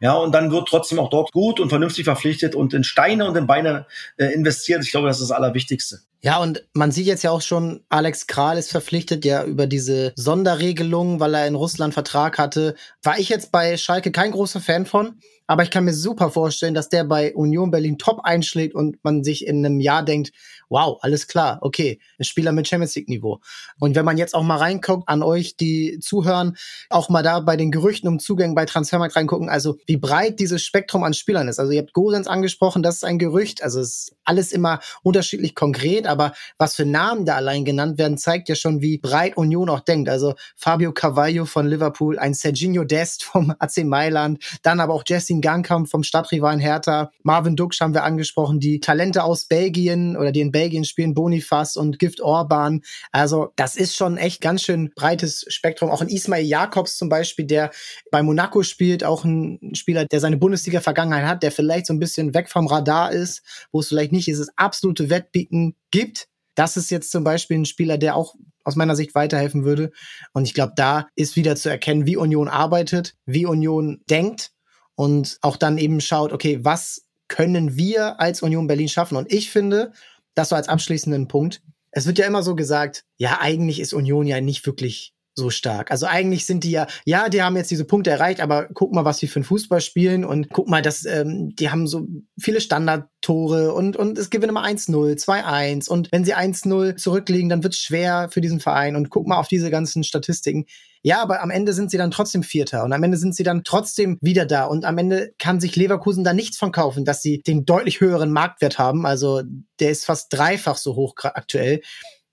Ja, 0.01 0.15
und 0.15 0.35
dann 0.35 0.51
wird 0.51 0.67
trotzdem 0.69 0.99
auch 0.99 1.11
dort 1.11 1.31
gut 1.33 1.61
und 1.61 1.69
vernünftig 1.69 2.05
verpflichtet 2.05 2.55
und 2.55 2.73
in 2.73 2.85
Steine 2.85 3.29
und 3.29 3.37
in 3.37 3.47
Beine 3.47 3.87
äh, 4.17 4.27
investiert. 4.33 4.83
Ich 4.83 4.91
glaube, 4.91 5.09
das 5.09 5.21
ist 5.21 5.31
das 5.31 5.37
Allerwichtigste. 5.37 6.01
Ja, 6.23 6.39
und 6.39 6.67
man 6.73 6.91
sieht 6.91 7.07
jetzt 7.07 7.23
ja 7.23 7.31
auch 7.31 7.41
schon, 7.41 7.83
Alex 7.89 8.27
Kral 8.27 8.59
ist 8.59 8.71
verpflichtet 8.71 9.25
ja 9.25 9.45
über 9.45 9.67
diese 9.67 10.13
Sonderregelung, 10.17 11.21
weil 11.21 11.35
er 11.35 11.47
in 11.47 11.55
Russland 11.55 11.95
Vertrag 11.95 12.39
hatte. 12.39 12.75
War 13.03 13.19
ich 13.19 13.29
jetzt 13.29 13.53
bei 13.53 13.77
Schalke 13.77 14.11
kein 14.11 14.31
großer 14.31 14.61
Fan 14.61 14.87
von. 14.87 15.21
Aber 15.51 15.65
ich 15.65 15.73
kann 15.73 15.85
mir 15.85 15.95
super 15.95 16.31
vorstellen, 16.31 16.75
dass 16.75 16.91
der 16.91 17.03
bei 17.03 17.35
Union 17.35 17.73
Berlin 17.73 17.99
top 17.99 18.21
einschlägt 18.23 18.73
und 18.73 19.03
man 19.03 19.25
sich 19.25 19.45
in 19.45 19.67
einem 19.67 19.81
Jahr 19.81 20.05
denkt, 20.05 20.31
wow, 20.71 20.99
alles 21.03 21.27
klar, 21.27 21.59
okay, 21.61 22.01
ein 22.19 22.25
Spieler 22.25 22.53
mit 22.53 22.67
Champions 22.67 22.95
League 22.95 23.09
Niveau. 23.09 23.41
Und 23.79 23.97
wenn 23.97 24.05
man 24.05 24.17
jetzt 24.17 24.35
auch 24.35 24.43
mal 24.43 24.57
reinguckt 24.57 25.09
an 25.09 25.23
euch, 25.23 25.57
die 25.57 25.99
zuhören, 25.99 26.57
auch 26.89 27.09
mal 27.09 27.23
da 27.23 27.41
bei 27.41 27.57
den 27.57 27.71
Gerüchten 27.71 28.09
um 28.09 28.19
Zugängen 28.19 28.55
bei 28.55 28.65
Transfermarkt 28.65 29.17
reingucken, 29.17 29.49
also 29.49 29.77
wie 29.87 29.97
breit 29.97 30.39
dieses 30.39 30.63
Spektrum 30.63 31.03
an 31.03 31.13
Spielern 31.13 31.49
ist. 31.49 31.59
Also 31.59 31.73
ihr 31.73 31.81
habt 31.81 31.93
Gosens 31.93 32.29
angesprochen, 32.29 32.83
das 32.83 32.97
ist 32.97 33.05
ein 33.05 33.19
Gerücht, 33.19 33.63
also 33.63 33.81
es 33.81 33.89
ist 33.89 34.17
alles 34.25 34.53
immer 34.53 34.79
unterschiedlich 35.03 35.57
konkret, 35.57 36.07
aber 36.07 36.33
was 36.57 36.77
für 36.77 36.87
Namen 36.87 37.27
da 37.27 37.35
allein 37.35 37.65
genannt 37.65 37.99
werden, 37.99 38.17
zeigt 38.17 38.49
ja 38.49 38.55
schon, 38.55 38.81
wie 38.81 38.99
breit 38.99 39.37
Union 39.37 39.69
auch 39.69 39.81
denkt. 39.81 40.09
Also 40.09 40.35
Fabio 40.57 40.93
Carvalho 40.93 41.47
von 41.47 41.67
Liverpool, 41.67 42.19
ein 42.19 42.33
Serginho 42.33 42.85
Dest 42.85 43.25
vom 43.25 43.53
AC 43.59 43.79
Mailand, 43.85 44.39
dann 44.63 44.79
aber 44.79 44.95
auch 44.95 45.03
Jesse 45.05 45.41
Gangkamp 45.41 45.89
vom 45.89 46.05
Stadtrivalen 46.05 46.61
Hertha, 46.61 47.11
Marvin 47.25 47.57
Duksch 47.57 47.81
haben 47.81 47.95
wir 47.95 48.05
angesprochen, 48.05 48.61
die 48.61 48.79
Talente 48.79 49.25
aus 49.25 49.47
Belgien 49.47 50.17
oder 50.17 50.31
die 50.31 50.41
in 50.41 50.53
Belgien 50.53 50.60
spielen, 50.85 51.15
Bonifaz 51.15 51.77
und 51.77 51.99
Gift 51.99 52.21
Orban. 52.21 52.83
Also 53.13 53.53
das 53.57 53.77
ist 53.77 53.97
schon 53.97 54.17
echt 54.17 54.41
ganz 54.41 54.63
schön 54.63 54.91
breites 54.95 55.45
Spektrum. 55.49 55.91
Auch 55.91 56.03
ein 56.03 56.09
Ismail 56.09 56.45
Jakobs 56.45 56.97
zum 56.97 57.09
Beispiel, 57.09 57.47
der 57.47 57.71
bei 58.11 58.23
Monaco 58.23 58.63
spielt, 58.63 59.05
auch 59.05 59.25
ein 59.25 59.75
Spieler, 59.75 60.05
der 60.05 60.21
seine 60.21 60.37
Bundesliga-Vergangenheit 60.37 61.27
hat, 61.27 61.43
der 61.43 61.53
vielleicht 61.53 61.87
so 61.87 61.95
ein 61.95 62.01
bisschen 62.01 62.35
weg 62.35 62.49
vom 62.49 62.67
Radar 62.67 63.13
ist, 63.13 63.43
wo 63.73 63.81
es 63.81 63.89
vielleicht 63.89 64.13
nicht 64.13 64.27
dieses 64.27 64.51
absolute 64.57 65.11
Wettbieten 65.11 65.77
gibt. 65.91 66.27
Das 66.55 66.77
ist 66.77 66.91
jetzt 66.91 67.11
zum 67.11 67.25
Beispiel 67.25 67.59
ein 67.59 67.65
Spieler, 67.65 67.97
der 67.97 68.17
auch 68.17 68.35
aus 68.65 68.77
meiner 68.77 68.97
Sicht 68.97 69.15
weiterhelfen 69.15 69.65
würde. 69.65 69.93
Und 70.33 70.45
ich 70.45 70.55
glaube, 70.55 70.75
da 70.77 71.09
ist 71.15 71.37
wieder 71.37 71.57
zu 71.57 71.71
erkennen, 71.71 72.07
wie 72.07 72.17
Union 72.17 72.49
arbeitet, 72.49 73.15
wie 73.25 73.47
Union 73.47 74.03
denkt 74.11 74.53
und 74.95 75.39
auch 75.41 75.57
dann 75.57 75.79
eben 75.79 76.01
schaut, 76.01 76.33
okay, 76.33 76.59
was 76.63 77.07
können 77.29 77.77
wir 77.77 78.21
als 78.21 78.43
Union 78.43 78.67
Berlin 78.67 78.89
schaffen? 78.89 79.17
Und 79.17 79.33
ich 79.33 79.51
finde, 79.51 79.93
das 80.41 80.49
so 80.49 80.57
als 80.57 80.69
abschließenden 80.69 81.29
Punkt, 81.29 81.63
es 81.93 82.07
wird 82.07 82.19
ja 82.19 82.27
immer 82.27 82.43
so 82.43 82.55
gesagt, 82.55 83.05
ja, 83.17 83.39
eigentlich 83.41 83.81
ist 83.81 83.93
Union 83.93 84.27
ja 84.27 84.41
nicht 84.41 84.65
wirklich 84.67 85.15
so 85.35 85.51
stark. 85.51 85.91
Also 85.91 86.07
eigentlich 86.07 86.45
sind 86.47 86.65
die 86.65 86.73
ja, 86.73 86.87
ja, 87.05 87.29
die 87.29 87.43
haben 87.43 87.57
jetzt 87.57 87.71
diese 87.71 87.85
Punkte 87.85 88.11
erreicht, 88.11 88.41
aber 88.41 88.69
guck 88.75 88.93
mal, 88.93 89.05
was 89.05 89.19
sie 89.19 89.29
für 89.29 89.37
einen 89.37 89.45
Fußball 89.45 89.81
spielen 89.81 90.25
und 90.25 90.51
guck 90.51 90.69
mal, 90.69 90.83
dass 90.83 91.05
ähm, 91.05 91.55
die 91.57 91.71
haben 91.71 91.87
so 91.87 92.07
viele 92.39 92.61
Standardtore 92.61 93.73
und 93.73 93.97
und 93.97 94.19
es 94.19 94.31
gewinnen 94.31 94.51
immer 94.51 94.65
1-0, 94.65 94.91
2-1 94.91 95.89
und 95.89 96.11
wenn 96.13 96.25
sie 96.25 96.35
1-0 96.35 96.97
zurückliegen, 96.97 97.49
dann 97.49 97.63
wird 97.63 97.75
es 97.75 97.81
schwer 97.81 98.29
für 98.31 98.41
diesen 98.41 98.61
Verein 98.61 98.97
und 98.97 99.11
guck 99.11 99.27
mal 99.27 99.39
auf 99.39 99.49
diese 99.49 99.71
ganzen 99.71 100.05
Statistiken. 100.05 100.67
Ja, 101.03 101.23
aber 101.23 101.43
am 101.43 101.51
Ende 101.51 101.73
sind 101.73 101.91
sie 101.91 101.97
dann 101.97 102.11
trotzdem 102.11 102.43
Vierter 102.43 102.85
und 102.85 102.93
am 102.93 103.03
Ende 103.03 103.17
sind 103.17 103.35
sie 103.35 103.43
dann 103.43 103.65
trotzdem 103.65 104.19
wieder 104.21 104.45
da 104.45 104.65
und 104.67 104.85
am 104.85 104.99
Ende 104.99 105.33
kann 105.39 105.61
sich 105.61 105.75
Leverkusen 105.77 106.25
da 106.25 106.35
nichts 106.35 106.59
von 106.59 106.73
kaufen, 106.73 107.07
dass 107.07 107.23
sie 107.23 107.41
den 107.41 107.65
deutlich 107.65 108.01
höheren 108.01 108.31
Marktwert 108.31 108.79
haben. 108.79 109.07
Also 109.07 109.43
der 109.79 109.91
ist 109.91 110.05
fast 110.05 110.31
dreifach 110.31 110.77
so 110.77 110.97
hoch 110.97 111.15
aktuell. 111.23 111.81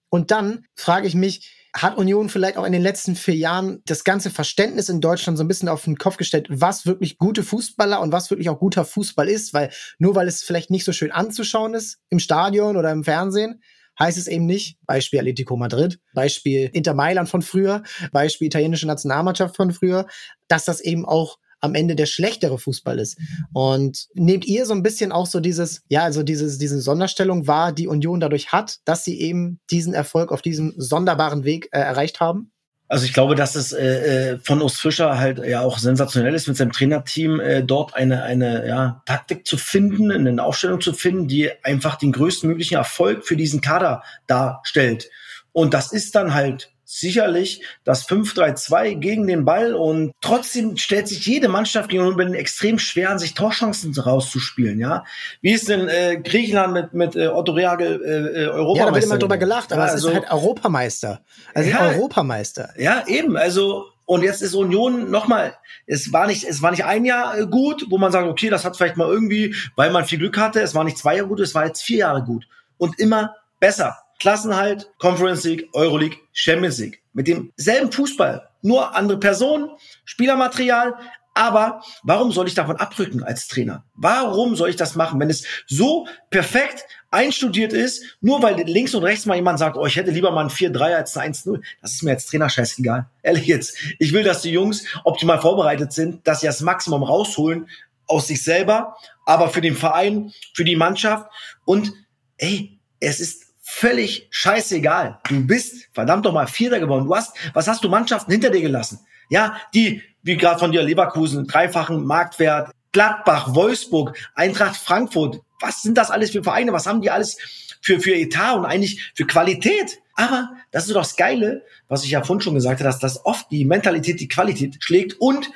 Und 0.10 0.32
dann 0.32 0.66
frage 0.76 1.08
ich 1.08 1.16
mich, 1.16 1.57
hat 1.82 1.98
Union 1.98 2.30
vielleicht 2.30 2.58
auch 2.58 2.66
in 2.66 2.72
den 2.72 2.82
letzten 2.82 3.16
vier 3.16 3.36
Jahren 3.36 3.82
das 3.86 4.04
ganze 4.04 4.30
Verständnis 4.30 4.90
in 4.90 5.02
Deutschland 5.02 5.38
so 5.38 5.44
ein 5.44 5.48
bisschen 5.48 5.70
auf 5.70 5.84
den 5.84 5.98
Kopf 5.98 6.18
gestellt, 6.18 6.48
was 6.50 6.86
wirklich 6.86 7.18
gute 7.18 7.44
Fußballer 7.44 8.02
und 8.02 8.12
was 8.12 8.30
wirklich 8.30 8.50
auch 8.50 8.60
guter 8.60 8.86
Fußball 8.86 9.30
ist, 9.30 9.54
weil 9.54 9.72
nur 10.00 10.16
weil 10.16 10.28
es 10.28 10.44
vielleicht 10.44 10.70
nicht 10.70 10.86
so 10.86 10.92
schön 10.92 11.12
anzuschauen 11.12 11.74
ist 11.74 12.00
im 12.10 12.20
Stadion 12.20 12.78
oder 12.78 12.92
im 12.92 13.04
Fernsehen, 13.04 13.62
heißt 14.00 14.18
es 14.18 14.28
eben 14.28 14.46
nicht, 14.46 14.78
Beispiel 14.86 15.20
Atletico 15.20 15.56
Madrid, 15.56 16.00
Beispiel 16.14 16.70
Inter 16.74 16.94
Mailand 16.94 17.30
von 17.30 17.42
früher, 17.42 17.84
Beispiel 18.12 18.48
italienische 18.48 18.88
Nationalmannschaft 18.88 19.56
von 19.56 19.72
früher, 19.72 20.08
dass 20.48 20.66
das 20.66 20.82
eben 20.82 21.06
auch 21.06 21.38
am 21.60 21.76
Ende 21.76 21.96
der 21.96 22.06
schlechtere 22.06 22.58
Fußball 22.58 23.00
ist. 23.00 23.18
Und 23.54 24.08
nehmt 24.14 24.46
ihr 24.46 24.66
so 24.66 24.74
ein 24.74 24.84
bisschen 24.84 25.12
auch 25.12 25.28
so 25.28 25.40
dieses, 25.40 25.82
ja, 25.90 26.04
also 26.04 26.24
dieses, 26.24 26.58
diese 26.58 26.82
Sonderstellung 26.82 27.48
wahr, 27.48 27.72
die 27.72 27.88
Union 27.88 28.20
dadurch 28.20 28.52
hat, 28.52 28.78
dass 28.86 29.04
sie 29.04 29.20
eben 29.20 29.60
diesen 29.70 29.94
Erfolg 29.94 30.32
auf 30.32 30.42
diesem 30.42 30.74
sonderbaren 30.78 31.44
Weg 31.44 31.70
äh, 31.72 31.80
erreicht 31.80 32.20
haben? 32.20 32.52
Also 32.90 33.06
ich 33.06 33.14
glaube, 33.14 33.36
dass 33.36 33.56
es 33.56 33.74
äh, 33.74 34.36
äh, 34.36 34.40
von 34.40 34.62
Urs 34.62 34.80
Fischer 34.80 35.18
halt 35.18 35.40
ja 35.40 35.62
auch 35.62 35.78
sensationell 35.78 36.34
ist, 36.34 36.48
mit 36.48 36.56
seinem 36.56 36.72
Trainerteam 36.72 37.40
äh, 37.42 37.64
dort 37.64 37.94
eine, 37.96 38.24
eine 38.24 38.66
ja, 38.66 39.02
Taktik 39.06 39.46
zu 39.46 39.58
finden, 39.58 40.10
eine 40.12 40.42
Aufstellung 40.42 40.80
zu 40.80 40.94
finden, 40.94 41.28
die 41.28 41.52
einfach 41.64 41.96
den 41.98 42.14
größtmöglichen 42.14 42.78
Erfolg 42.78 43.26
für 43.26 43.36
diesen 43.36 43.60
Kader 43.60 44.04
darstellt. 44.28 45.10
Und 45.52 45.74
das 45.74 45.92
ist 45.92 46.16
dann 46.16 46.34
halt 46.34 46.72
sicherlich 46.90 47.62
das 47.84 48.08
5-3-2 48.08 48.96
gegen 48.96 49.28
den 49.28 49.44
Ball 49.44 49.76
und 49.76 50.14
trotzdem 50.22 50.78
stellt 50.78 51.10
sich 51.10 51.26
jede 51.26 51.50
Mannschaft 51.50 51.90
gegen 51.90 52.16
Berlin 52.16 52.34
extrem 52.34 52.80
schwer 52.80 53.10
an, 53.10 53.20
sich 53.20 53.34
Torchancen 53.34 53.94
rauszuspielen, 53.94 54.80
ja. 54.80 55.04
Wie 55.42 55.52
ist 55.52 55.68
denn 55.68 55.90
äh, 55.90 56.18
Griechenland 56.24 56.74
mit, 56.74 56.94
mit 56.94 57.16
äh, 57.18 57.28
Otto 57.28 57.52
Reagel 57.52 58.02
äh, 58.02 58.44
äh 58.44 58.48
Europameister? 58.48 58.80
Ja, 58.80 58.86
da 58.86 58.96
wird 58.96 59.04
immer 59.04 59.18
drüber 59.18 59.38
gelacht, 59.38 59.74
aber 59.74 59.86
ja, 59.86 59.92
also, 59.92 60.08
es 60.08 60.14
ist 60.14 60.20
also 60.20 60.32
halt 60.32 60.44
Europameister. 60.44 61.22
Also 61.54 61.70
ja, 61.70 61.88
Europameister. 61.90 62.74
Ja, 62.78 63.04
eben, 63.06 63.36
also 63.36 63.88
und 64.06 64.24
jetzt 64.24 64.42
ist 64.42 64.56
Union 64.56 65.12
nochmal, 65.12 65.58
es 65.86 66.14
war 66.14 66.28
nicht, 66.28 66.46
es 66.46 66.62
war 66.62 66.72
nicht 66.72 66.86
ein 66.86 67.04
Jahr 67.04 67.38
äh, 67.38 67.46
gut, 67.46 67.88
wo 67.90 67.98
man 67.98 68.14
sagt, 68.14 68.30
okay, 68.30 68.50
das 68.50 68.64
hat 68.64 68.78
vielleicht 68.78 68.96
mal 68.96 69.10
irgendwie, 69.10 69.54
weil 69.76 69.92
man 69.92 70.06
viel 70.06 70.20
Glück 70.20 70.38
hatte, 70.38 70.62
es 70.62 70.74
war 70.74 70.86
nicht 70.86 70.98
zwei 70.98 71.18
Jahre 71.18 71.28
gut, 71.28 71.42
es 71.42 71.54
war 71.54 71.66
jetzt 71.66 71.84
vier 71.84 71.98
Jahre 71.98 72.24
gut. 72.24 72.48
Und 72.78 72.98
immer 72.98 73.36
besser. 73.60 73.98
Klassenhalt, 74.20 74.90
Conference 74.98 75.44
League, 75.44 75.68
Euroleague, 75.74 76.18
Champions 76.34 76.78
League. 76.80 77.02
Mit 77.14 77.28
demselben 77.28 77.92
Fußball. 77.92 78.48
Nur 78.62 78.96
andere 78.96 79.20
Personen, 79.20 79.70
Spielermaterial, 80.06 80.96
Aber 81.38 81.84
warum 82.02 82.32
soll 82.32 82.48
ich 82.48 82.56
davon 82.56 82.78
abrücken 82.78 83.24
als 83.24 83.48
Trainer? 83.48 83.86
Warum 83.94 84.56
soll 84.56 84.70
ich 84.70 84.76
das 84.76 84.96
machen, 84.96 85.20
wenn 85.20 85.30
es 85.30 85.44
so 85.68 86.08
perfekt 86.32 86.86
einstudiert 87.12 87.74
ist, 87.74 88.18
nur 88.22 88.42
weil 88.42 88.56
links 88.64 88.96
und 88.96 89.04
rechts 89.04 89.28
mal 89.28 89.36
jemand 89.36 89.60
sagt, 89.60 89.78
oh, 89.78 89.86
ich 89.86 89.98
hätte 89.98 90.10
lieber 90.10 90.32
mal 90.32 90.46
ein 90.46 90.50
4-3 90.50 90.96
als 90.96 91.16
ein 91.16 91.34
1-0. 91.34 91.62
Das 91.80 91.94
ist 91.94 92.02
mir 92.02 92.12
als 92.12 92.26
Trainer 92.26 92.50
scheißegal. 92.50 93.08
Ehrlich 93.22 93.46
jetzt. 93.46 93.78
Ich 94.00 94.14
will, 94.14 94.24
dass 94.24 94.42
die 94.42 94.50
Jungs 94.50 94.86
optimal 95.04 95.40
vorbereitet 95.40 95.94
sind, 95.94 96.28
dass 96.28 96.40
sie 96.40 96.48
das 96.48 96.62
Maximum 96.62 97.04
rausholen 97.04 97.70
aus 98.08 98.26
sich 98.28 98.44
selber, 98.44 98.98
aber 99.28 99.50
für 99.50 99.62
den 99.62 99.76
Verein, 99.76 100.34
für 100.56 100.64
die 100.64 100.76
Mannschaft 100.76 101.30
und 101.66 101.94
ey, 102.38 102.80
es 103.00 103.20
ist 103.20 103.47
völlig 103.70 104.28
scheißegal. 104.32 105.20
Du 105.28 105.46
bist 105.46 105.90
verdammt 105.92 106.26
doch 106.26 106.32
mal 106.32 106.48
Vierter 106.48 106.80
geworden. 106.80 107.06
Du 107.06 107.14
hast, 107.14 107.36
was 107.54 107.68
hast 107.68 107.84
du 107.84 107.90
Mannschaften 107.90 108.32
hinter 108.32 108.50
dir 108.50 108.62
gelassen? 108.62 109.00
Ja, 109.30 109.58
die, 109.74 110.02
wie 110.24 110.38
gerade 110.38 110.58
von 110.58 110.72
dir, 110.72 110.82
Leverkusen, 110.82 111.46
dreifachen 111.46 112.06
Marktwert, 112.06 112.72
Gladbach, 112.94 113.54
Wolfsburg, 113.54 114.18
Eintracht 114.36 114.78
Frankfurt. 114.78 115.42
Was 115.60 115.82
sind 115.82 115.98
das 115.98 116.12
alles 116.12 116.32
für 116.32 116.44
Vereine? 116.44 116.72
Was 116.72 116.88
haben 116.88 117.02
die 117.02 117.12
alles 117.12 117.38
für, 117.82 118.00
für 118.00 118.16
Etat 118.16 118.56
und 118.56 118.66
eigentlich 118.66 119.12
für 119.16 119.28
Qualität? 119.28 120.00
Aber 120.16 120.50
das 120.72 120.88
ist 120.88 120.96
doch 120.96 121.02
das 121.02 121.18
Geile, 121.18 121.66
was 121.90 122.06
ich 122.06 122.12
ja 122.12 122.24
vorhin 122.24 122.42
schon 122.42 122.56
gesagt 122.56 122.80
habe, 122.80 122.90
dass 122.90 123.00
das 123.00 123.26
oft 123.26 123.52
die 123.52 123.66
Mentalität 123.66 124.22
die 124.22 124.30
Qualität 124.30 124.78
schlägt 124.80 125.20
und 125.20 125.52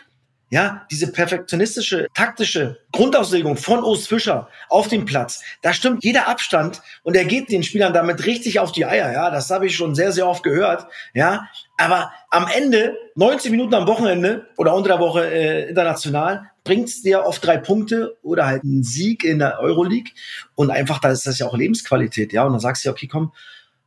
ja, 0.52 0.86
diese 0.92 1.12
perfektionistische, 1.12 2.08
taktische 2.14 2.78
Grundauslegung 2.92 3.56
von 3.56 3.84
Urs 3.84 4.06
Fischer 4.06 4.50
auf 4.70 4.90
dem 4.90 5.06
Platz, 5.06 5.42
da 5.62 5.74
stimmt 5.74 6.04
jeder 6.04 6.28
Abstand 6.28 6.82
und 7.04 7.16
er 7.16 7.26
geht 7.26 7.50
den 7.50 7.64
Spielern 7.64 7.94
damit 7.94 8.26
richtig 8.26 8.60
auf 8.60 8.74
die 8.74 8.86
Eier, 8.86 9.12
ja, 9.14 9.32
das 9.32 9.50
habe 9.50 9.66
ich 9.66 9.76
schon 9.76 9.96
sehr, 9.96 10.12
sehr 10.12 10.28
oft 10.28 10.44
gehört, 10.44 10.88
ja, 11.14 11.48
aber 11.78 12.12
am 12.30 12.48
Ende, 12.54 12.98
90 13.16 13.50
Minuten 13.50 13.74
am 13.74 13.88
Wochenende 13.88 14.48
oder 14.58 14.76
unter 14.76 14.90
der 14.90 15.00
Woche 15.00 15.26
äh, 15.26 15.70
international, 15.70 16.52
bringt's 16.64 17.02
dir 17.02 17.26
auf 17.26 17.40
drei 17.40 17.58
Punkte 17.58 18.18
oder 18.22 18.46
halt 18.46 18.64
einen 18.64 18.84
Sieg 18.84 19.24
in 19.24 19.40
der 19.40 19.60
Euroleague. 19.60 20.12
Und 20.56 20.70
einfach, 20.70 21.00
da 21.00 21.10
ist 21.10 21.26
das 21.26 21.40
ja 21.40 21.48
auch 21.48 21.58
Lebensqualität, 21.58 22.34
ja, 22.34 22.44
und 22.44 22.52
dann 22.52 22.60
sagst 22.60 22.84
du 22.84 22.90
ja, 22.90 22.94
okay, 22.94 23.08
komm, 23.08 23.34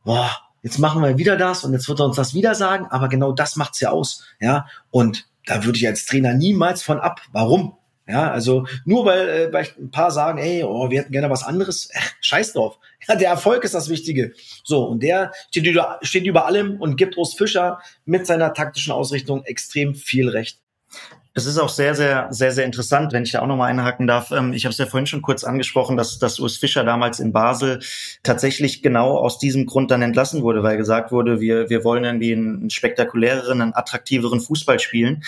boah, 0.03 0.29
jetzt 0.61 0.79
machen 0.79 1.01
wir 1.01 1.17
wieder 1.17 1.37
das 1.37 1.63
und 1.63 1.73
jetzt 1.73 1.87
wird 1.87 1.99
er 1.99 2.05
uns 2.05 2.15
das 2.15 2.33
wieder 2.33 2.55
sagen, 2.55 2.87
aber 2.89 3.07
genau 3.07 3.31
das 3.31 3.55
macht's 3.55 3.79
ja 3.79 3.91
aus, 3.91 4.25
ja, 4.39 4.67
und 4.89 5.27
da 5.45 5.63
würde 5.63 5.77
ich 5.77 5.87
als 5.87 6.05
Trainer 6.05 6.33
niemals 6.33 6.83
von 6.83 6.99
ab. 6.99 7.21
Warum? 7.31 7.77
Ja, 8.07 8.31
also 8.31 8.67
nur 8.85 9.05
weil, 9.05 9.29
äh, 9.29 9.53
weil 9.53 9.67
ein 9.79 9.89
paar 9.89 10.11
sagen, 10.11 10.37
ey, 10.37 10.63
oh, 10.63 10.91
wir 10.91 10.99
hätten 10.99 11.11
gerne 11.11 11.31
was 11.31 11.43
anderes, 11.43 11.89
äh, 11.91 11.99
scheiß 12.21 12.53
drauf. 12.53 12.77
Ja, 13.07 13.15
der 13.15 13.29
Erfolg 13.29 13.63
ist 13.63 13.73
das 13.73 13.89
Wichtige. 13.89 14.33
So, 14.63 14.85
und 14.85 15.01
der 15.01 15.31
steht 15.49 15.65
über, 15.65 15.99
steht 16.03 16.25
über 16.25 16.45
allem 16.45 16.79
und 16.79 16.97
gibt 16.97 17.17
Urs 17.17 17.33
Fischer 17.33 17.79
mit 18.05 18.27
seiner 18.27 18.53
taktischen 18.53 18.93
Ausrichtung 18.93 19.43
extrem 19.45 19.95
viel 19.95 20.29
Recht. 20.29 20.59
Es 21.37 21.45
ist 21.45 21.57
auch 21.57 21.67
sehr, 21.67 21.95
sehr, 21.95 22.29
sehr, 22.31 22.53
sehr 22.53 22.63
interessant, 22.63 23.11
wenn 23.11 23.23
ich 23.23 23.33
da 23.33 23.41
auch 23.41 23.47
nochmal 23.47 23.69
einhaken 23.69 24.07
darf. 24.07 24.31
Ähm, 24.31 24.53
ich 24.53 24.63
habe 24.63 24.71
es 24.71 24.77
ja 24.77 24.85
vorhin 24.85 25.05
schon 25.05 25.21
kurz 25.21 25.43
angesprochen, 25.43 25.97
dass, 25.97 26.17
dass 26.17 26.39
Urs 26.39 26.55
Fischer 26.55 26.85
damals 26.85 27.19
in 27.19 27.33
Basel 27.33 27.81
tatsächlich 28.23 28.81
genau 28.81 29.17
aus 29.17 29.37
diesem 29.37 29.65
Grund 29.65 29.91
dann 29.91 30.01
entlassen 30.01 30.43
wurde, 30.43 30.63
weil 30.63 30.77
gesagt 30.77 31.11
wurde, 31.11 31.41
wir, 31.41 31.69
wir 31.69 31.83
wollen 31.83 32.05
irgendwie 32.05 32.31
einen 32.31 32.69
spektakuläreren, 32.69 33.61
einen 33.61 33.75
attraktiveren 33.75 34.39
Fußball 34.39 34.79
spielen 34.79 35.23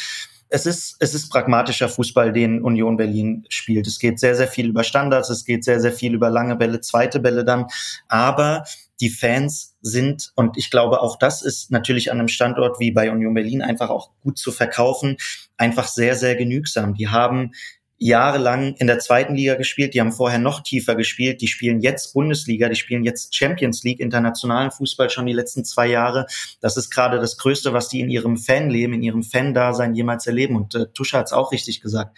es 0.50 0.66
ist, 0.66 0.96
es 1.00 1.14
ist 1.14 1.30
pragmatischer 1.30 1.90
Fußball, 1.90 2.32
den 2.32 2.62
Union 2.62 2.98
Berlin 2.98 3.46
spielt. 3.50 3.86
Es 3.88 4.00
geht 4.00 4.20
sehr, 4.20 4.36
sehr 4.36 4.48
viel 4.48 4.68
über 4.68 4.84
Standards, 4.84 5.30
es 5.30 5.44
geht 5.44 5.64
sehr, 5.64 5.82
sehr 5.82 5.92
viel 5.92 6.14
über 6.14 6.30
lange 6.30 6.56
Bälle, 6.56 6.80
zweite 6.80 7.20
Bälle 7.20 7.44
dann. 7.44 7.66
Aber 8.08 8.64
die 9.00 9.10
Fans 9.10 9.76
sind, 9.82 10.32
und 10.36 10.58
ich 10.58 10.72
glaube, 10.72 11.02
auch 11.02 11.18
das 11.18 11.42
ist 11.42 11.72
natürlich 11.72 12.12
an 12.12 12.20
einem 12.20 12.28
Standort 12.28 12.80
wie 12.80 12.92
bei 12.92 13.12
Union 13.12 13.34
Berlin 13.34 13.62
einfach 13.62 13.90
auch 13.90 14.12
gut 14.22 14.38
zu 14.38 14.52
verkaufen, 14.52 15.18
einfach 15.58 15.88
sehr, 15.88 16.16
sehr 16.16 16.36
genügsam. 16.36 16.96
Die 16.96 17.08
haben 17.08 17.52
jahrelang 18.00 18.76
in 18.76 18.88
der 18.88 19.00
zweiten 19.00 19.36
Liga 19.36 19.56
gespielt, 19.56 19.94
die 19.94 20.02
haben 20.02 20.12
vorher 20.12 20.40
noch 20.40 20.62
tiefer 20.62 20.96
gespielt, 20.96 21.42
die 21.42 21.48
spielen 21.48 21.82
jetzt 21.82 22.14
Bundesliga, 22.14 22.70
die 22.70 22.76
spielen 22.76 23.04
jetzt 23.04 23.36
Champions 23.36 23.84
League, 23.84 24.00
internationalen 24.00 24.72
Fußball 24.72 25.10
schon 25.10 25.26
die 25.26 25.34
letzten 25.34 25.66
zwei 25.66 25.88
Jahre. 25.88 26.28
Das 26.62 26.78
ist 26.78 26.92
gerade 26.92 27.20
das 27.20 27.38
Größte, 27.38 27.74
was 27.74 27.90
die 27.90 28.02
in 28.02 28.10
ihrem 28.10 28.38
Fanleben, 28.38 28.94
in 28.94 29.04
ihrem 29.04 29.24
Fan-Dasein 29.24 29.96
jemals 29.96 30.28
erleben. 30.28 30.56
Und 30.56 30.76
äh, 30.76 30.88
Tusche 30.94 31.18
hat 31.18 31.28
es 31.28 31.34
auch 31.34 31.52
richtig 31.52 31.82
gesagt. 31.82 32.18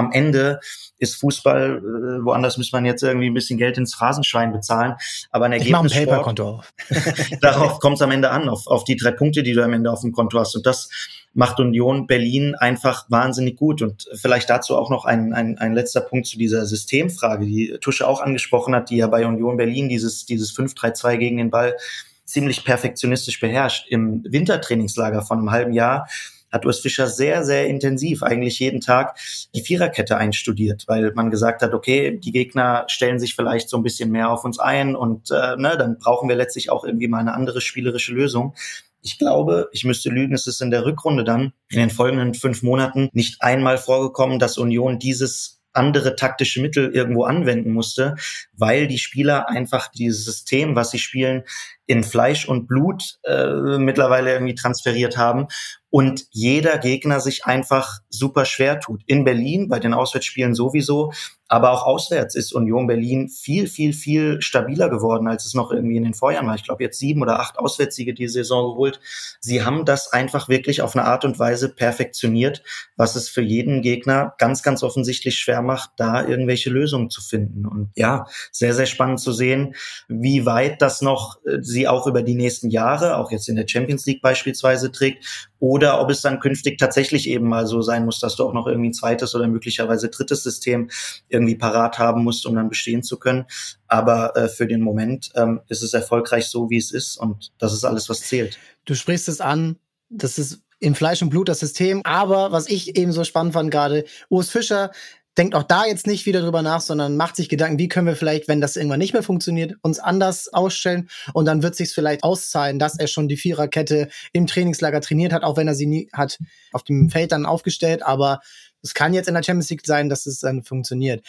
Am 0.00 0.12
Ende 0.12 0.60
ist 0.98 1.16
Fußball, 1.16 1.78
äh, 1.78 2.24
woanders 2.24 2.56
muss 2.56 2.72
man 2.72 2.86
jetzt 2.86 3.02
irgendwie 3.02 3.28
ein 3.28 3.34
bisschen 3.34 3.58
Geld 3.58 3.76
ins 3.76 3.94
Phrasenschwein 3.94 4.50
bezahlen. 4.50 4.94
Aber 5.30 5.44
ein 5.44 5.52
Ergebnis. 5.52 5.92
Ich 5.92 5.98
ein 5.98 6.06
Paperkonto 6.06 6.48
auf. 6.48 6.72
darauf 7.42 7.80
kommt 7.80 7.96
es 7.96 8.02
am 8.02 8.10
Ende 8.10 8.30
an, 8.30 8.48
auf, 8.48 8.66
auf 8.66 8.84
die 8.84 8.96
drei 8.96 9.10
Punkte, 9.10 9.42
die 9.42 9.52
du 9.52 9.62
am 9.62 9.74
Ende 9.74 9.90
auf 9.92 10.00
dem 10.00 10.12
Konto 10.12 10.38
hast. 10.38 10.56
Und 10.56 10.64
das 10.64 10.88
macht 11.34 11.60
Union 11.60 12.06
Berlin 12.06 12.54
einfach 12.54 13.04
wahnsinnig 13.10 13.56
gut. 13.56 13.82
Und 13.82 14.08
vielleicht 14.14 14.48
dazu 14.48 14.74
auch 14.76 14.88
noch 14.88 15.04
ein, 15.04 15.34
ein, 15.34 15.58
ein 15.58 15.74
letzter 15.74 16.00
Punkt 16.00 16.26
zu 16.26 16.38
dieser 16.38 16.64
Systemfrage, 16.64 17.44
die 17.44 17.76
Tusche 17.80 18.08
auch 18.08 18.22
angesprochen 18.22 18.74
hat, 18.74 18.88
die 18.88 18.96
ja 18.96 19.06
bei 19.06 19.26
Union 19.26 19.58
Berlin 19.58 19.90
dieses, 19.90 20.24
dieses 20.24 20.56
5-3-2 20.56 21.16
gegen 21.18 21.36
den 21.36 21.50
Ball 21.50 21.76
ziemlich 22.24 22.64
perfektionistisch 22.64 23.38
beherrscht. 23.40 23.86
Im 23.88 24.24
Wintertrainingslager 24.24 25.22
von 25.22 25.38
einem 25.38 25.50
halben 25.50 25.72
Jahr 25.72 26.08
hat 26.50 26.66
Urs 26.66 26.80
Fischer 26.80 27.06
sehr, 27.06 27.44
sehr 27.44 27.66
intensiv, 27.66 28.22
eigentlich 28.22 28.58
jeden 28.58 28.80
Tag, 28.80 29.18
die 29.54 29.62
Viererkette 29.62 30.16
einstudiert, 30.16 30.84
weil 30.86 31.12
man 31.14 31.30
gesagt 31.30 31.62
hat, 31.62 31.74
okay, 31.74 32.18
die 32.18 32.32
Gegner 32.32 32.84
stellen 32.88 33.18
sich 33.18 33.34
vielleicht 33.34 33.68
so 33.68 33.76
ein 33.76 33.82
bisschen 33.82 34.10
mehr 34.10 34.30
auf 34.30 34.44
uns 34.44 34.58
ein 34.58 34.96
und 34.96 35.30
äh, 35.30 35.56
ne, 35.56 35.76
dann 35.78 35.98
brauchen 35.98 36.28
wir 36.28 36.36
letztlich 36.36 36.70
auch 36.70 36.84
irgendwie 36.84 37.08
mal 37.08 37.18
eine 37.20 37.34
andere 37.34 37.60
spielerische 37.60 38.12
Lösung. 38.12 38.54
Ich 39.02 39.18
glaube, 39.18 39.68
ich 39.72 39.84
müsste 39.84 40.10
lügen, 40.10 40.34
es 40.34 40.46
ist 40.46 40.60
in 40.60 40.70
der 40.70 40.84
Rückrunde 40.84 41.24
dann 41.24 41.52
in 41.70 41.78
den 41.78 41.90
folgenden 41.90 42.34
fünf 42.34 42.62
Monaten 42.62 43.08
nicht 43.12 43.40
einmal 43.40 43.78
vorgekommen, 43.78 44.38
dass 44.38 44.58
Union 44.58 44.98
dieses 44.98 45.60
andere 45.72 46.16
taktische 46.16 46.60
Mittel 46.60 46.90
irgendwo 46.92 47.24
anwenden 47.24 47.72
musste, 47.72 48.16
weil 48.52 48.88
die 48.88 48.98
Spieler 48.98 49.48
einfach 49.48 49.88
dieses 49.88 50.24
System, 50.24 50.74
was 50.74 50.90
sie 50.90 50.98
spielen, 50.98 51.44
in 51.90 52.04
Fleisch 52.04 52.46
und 52.46 52.68
Blut 52.68 53.18
äh, 53.24 53.76
mittlerweile 53.78 54.32
irgendwie 54.32 54.54
transferiert 54.54 55.16
haben 55.16 55.48
und 55.90 56.26
jeder 56.30 56.78
Gegner 56.78 57.18
sich 57.18 57.46
einfach 57.46 57.98
super 58.08 58.44
schwer 58.44 58.78
tut. 58.78 59.02
In 59.06 59.24
Berlin, 59.24 59.68
bei 59.68 59.80
den 59.80 59.92
Auswärtsspielen 59.92 60.54
sowieso, 60.54 61.12
aber 61.48 61.72
auch 61.72 61.82
auswärts 61.84 62.36
ist 62.36 62.52
Union 62.52 62.86
Berlin 62.86 63.28
viel, 63.28 63.66
viel, 63.66 63.92
viel 63.92 64.40
stabiler 64.40 64.88
geworden, 64.88 65.26
als 65.26 65.46
es 65.46 65.54
noch 65.54 65.72
irgendwie 65.72 65.96
in 65.96 66.04
den 66.04 66.14
Vorjahren 66.14 66.46
war. 66.46 66.54
Ich 66.54 66.62
glaube, 66.62 66.84
jetzt 66.84 67.00
sieben 67.00 67.22
oder 67.22 67.40
acht 67.40 67.58
Auswärtssiege 67.58 68.14
die 68.14 68.28
Saison 68.28 68.70
geholt. 68.70 69.00
Sie 69.40 69.64
haben 69.64 69.84
das 69.84 70.12
einfach 70.12 70.48
wirklich 70.48 70.80
auf 70.80 70.94
eine 70.94 71.06
Art 71.06 71.24
und 71.24 71.40
Weise 71.40 71.74
perfektioniert, 71.74 72.62
was 72.96 73.16
es 73.16 73.28
für 73.28 73.42
jeden 73.42 73.82
Gegner 73.82 74.34
ganz, 74.38 74.62
ganz 74.62 74.84
offensichtlich 74.84 75.40
schwer 75.40 75.60
macht, 75.60 75.90
da 75.96 76.24
irgendwelche 76.24 76.70
Lösungen 76.70 77.10
zu 77.10 77.20
finden. 77.20 77.66
Und 77.66 77.90
ja, 77.96 78.26
sehr, 78.52 78.72
sehr 78.72 78.86
spannend 78.86 79.18
zu 79.18 79.32
sehen, 79.32 79.74
wie 80.06 80.46
weit 80.46 80.80
das 80.80 81.02
noch 81.02 81.44
äh, 81.44 81.58
sie 81.80 81.88
auch 81.88 82.06
über 82.06 82.22
die 82.22 82.34
nächsten 82.34 82.70
Jahre, 82.70 83.16
auch 83.16 83.30
jetzt 83.32 83.48
in 83.48 83.56
der 83.56 83.66
Champions 83.66 84.04
League 84.04 84.20
beispielsweise 84.20 84.92
trägt 84.92 85.50
oder 85.58 86.00
ob 86.00 86.10
es 86.10 86.20
dann 86.20 86.38
künftig 86.38 86.78
tatsächlich 86.78 87.28
eben 87.28 87.48
mal 87.48 87.66
so 87.66 87.80
sein 87.80 88.04
muss, 88.04 88.20
dass 88.20 88.36
du 88.36 88.44
auch 88.44 88.52
noch 88.52 88.66
irgendwie 88.66 88.90
ein 88.90 88.94
zweites 88.94 89.34
oder 89.34 89.48
möglicherweise 89.48 90.08
drittes 90.10 90.42
System 90.42 90.90
irgendwie 91.28 91.54
parat 91.54 91.98
haben 91.98 92.22
musst, 92.22 92.46
um 92.46 92.54
dann 92.54 92.68
bestehen 92.68 93.02
zu 93.02 93.18
können. 93.18 93.46
Aber 93.86 94.36
äh, 94.36 94.48
für 94.48 94.66
den 94.66 94.82
Moment 94.82 95.30
ähm, 95.34 95.60
ist 95.68 95.82
es 95.82 95.94
erfolgreich 95.94 96.48
so, 96.48 96.68
wie 96.68 96.76
es 96.76 96.90
ist 96.90 97.16
und 97.16 97.50
das 97.58 97.72
ist 97.72 97.84
alles, 97.84 98.08
was 98.08 98.20
zählt. 98.20 98.58
Du 98.84 98.94
sprichst 98.94 99.28
es 99.28 99.40
an, 99.40 99.76
das 100.10 100.38
ist 100.38 100.60
in 100.80 100.94
Fleisch 100.94 101.22
und 101.22 101.30
Blut 101.30 101.48
das 101.48 101.60
System. 101.60 102.00
Aber 102.04 102.52
was 102.52 102.68
ich 102.68 102.96
eben 102.96 103.12
so 103.12 103.24
spannend 103.24 103.52
fand 103.52 103.70
gerade, 103.70 104.04
Urs 104.28 104.50
Fischer 104.50 104.90
denkt 105.38 105.54
auch 105.54 105.62
da 105.62 105.84
jetzt 105.86 106.06
nicht 106.06 106.26
wieder 106.26 106.40
drüber 106.40 106.62
nach, 106.62 106.80
sondern 106.80 107.16
macht 107.16 107.36
sich 107.36 107.48
Gedanken, 107.48 107.78
wie 107.78 107.88
können 107.88 108.06
wir 108.06 108.16
vielleicht, 108.16 108.48
wenn 108.48 108.60
das 108.60 108.76
irgendwann 108.76 108.98
nicht 108.98 109.12
mehr 109.12 109.22
funktioniert, 109.22 109.74
uns 109.82 109.98
anders 109.98 110.52
ausstellen 110.52 111.08
und 111.32 111.44
dann 111.44 111.62
wird 111.62 111.76
sich 111.76 111.92
vielleicht 111.92 112.24
auszahlen, 112.24 112.78
dass 112.78 112.98
er 112.98 113.06
schon 113.06 113.28
die 113.28 113.36
Viererkette 113.36 114.08
im 114.32 114.46
Trainingslager 114.46 115.00
trainiert 115.00 115.32
hat, 115.32 115.42
auch 115.42 115.56
wenn 115.56 115.68
er 115.68 115.74
sie 115.74 115.86
nie 115.86 116.08
hat 116.12 116.38
auf 116.72 116.82
dem 116.82 117.10
Feld 117.10 117.32
dann 117.32 117.46
aufgestellt, 117.46 118.02
aber 118.02 118.40
es 118.82 118.94
kann 118.94 119.14
jetzt 119.14 119.28
in 119.28 119.34
der 119.34 119.42
Champions 119.42 119.70
League 119.70 119.86
sein, 119.86 120.08
dass 120.08 120.26
es 120.26 120.40
dann 120.40 120.62
funktioniert. 120.62 121.24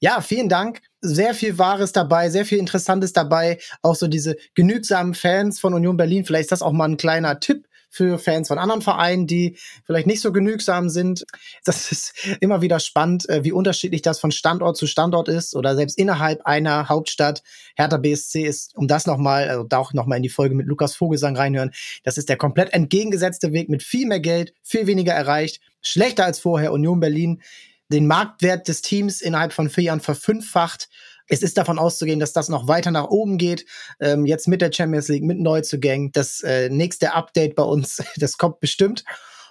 Ja, 0.00 0.20
vielen 0.20 0.48
Dank. 0.48 0.80
Sehr 1.00 1.34
viel 1.34 1.58
Wahres 1.58 1.92
dabei, 1.92 2.30
sehr 2.30 2.44
viel 2.44 2.58
Interessantes 2.58 3.12
dabei. 3.12 3.58
Auch 3.82 3.96
so 3.96 4.06
diese 4.06 4.36
genügsamen 4.54 5.14
Fans 5.14 5.58
von 5.58 5.74
Union 5.74 5.96
Berlin. 5.96 6.24
Vielleicht 6.24 6.46
ist 6.46 6.52
das 6.52 6.62
auch 6.62 6.72
mal 6.72 6.88
ein 6.88 6.96
kleiner 6.96 7.40
Tipp 7.40 7.67
für 7.88 8.18
Fans 8.18 8.48
von 8.48 8.58
anderen 8.58 8.82
Vereinen, 8.82 9.26
die 9.26 9.56
vielleicht 9.84 10.06
nicht 10.06 10.20
so 10.20 10.32
genügsam 10.32 10.88
sind. 10.88 11.24
Das 11.64 11.90
ist 11.92 12.14
immer 12.40 12.60
wieder 12.62 12.80
spannend, 12.80 13.28
äh, 13.28 13.44
wie 13.44 13.52
unterschiedlich 13.52 14.02
das 14.02 14.20
von 14.20 14.30
Standort 14.30 14.76
zu 14.76 14.86
Standort 14.86 15.28
ist 15.28 15.54
oder 15.54 15.74
selbst 15.74 15.98
innerhalb 15.98 16.46
einer 16.46 16.88
Hauptstadt. 16.88 17.42
Hertha 17.76 17.96
BSC 17.96 18.44
ist, 18.44 18.76
um 18.76 18.88
das 18.88 19.06
nochmal, 19.06 19.48
also 19.48 19.64
da 19.64 19.78
auch 19.78 19.92
nochmal 19.92 20.16
in 20.18 20.22
die 20.22 20.28
Folge 20.28 20.54
mit 20.54 20.66
Lukas 20.66 20.94
Vogelsang 20.94 21.36
reinhören, 21.36 21.72
das 22.04 22.18
ist 22.18 22.28
der 22.28 22.36
komplett 22.36 22.72
entgegengesetzte 22.72 23.52
Weg 23.52 23.68
mit 23.68 23.82
viel 23.82 24.06
mehr 24.06 24.20
Geld, 24.20 24.54
viel 24.62 24.86
weniger 24.86 25.12
erreicht, 25.12 25.60
schlechter 25.80 26.24
als 26.24 26.40
vorher 26.40 26.72
Union 26.72 27.00
Berlin 27.00 27.42
den 27.90 28.06
Marktwert 28.06 28.68
des 28.68 28.82
Teams 28.82 29.20
innerhalb 29.20 29.52
von 29.52 29.70
vier 29.70 29.84
Jahren 29.84 30.00
verfünffacht 30.00 30.88
es 31.28 31.42
ist 31.42 31.58
davon 31.58 31.78
auszugehen, 31.78 32.20
dass 32.20 32.32
das 32.32 32.48
noch 32.48 32.68
weiter 32.68 32.90
nach 32.90 33.08
oben 33.08 33.38
geht. 33.38 33.66
Ähm, 34.00 34.26
jetzt 34.26 34.48
mit 34.48 34.60
der 34.60 34.72
Champions 34.72 35.08
League, 35.08 35.24
mit 35.24 35.38
Neuzugängen. 35.38 36.10
Das 36.12 36.42
äh, 36.42 36.68
nächste 36.70 37.12
Update 37.14 37.54
bei 37.54 37.62
uns, 37.62 38.02
das 38.16 38.38
kommt 38.38 38.60
bestimmt. 38.60 39.04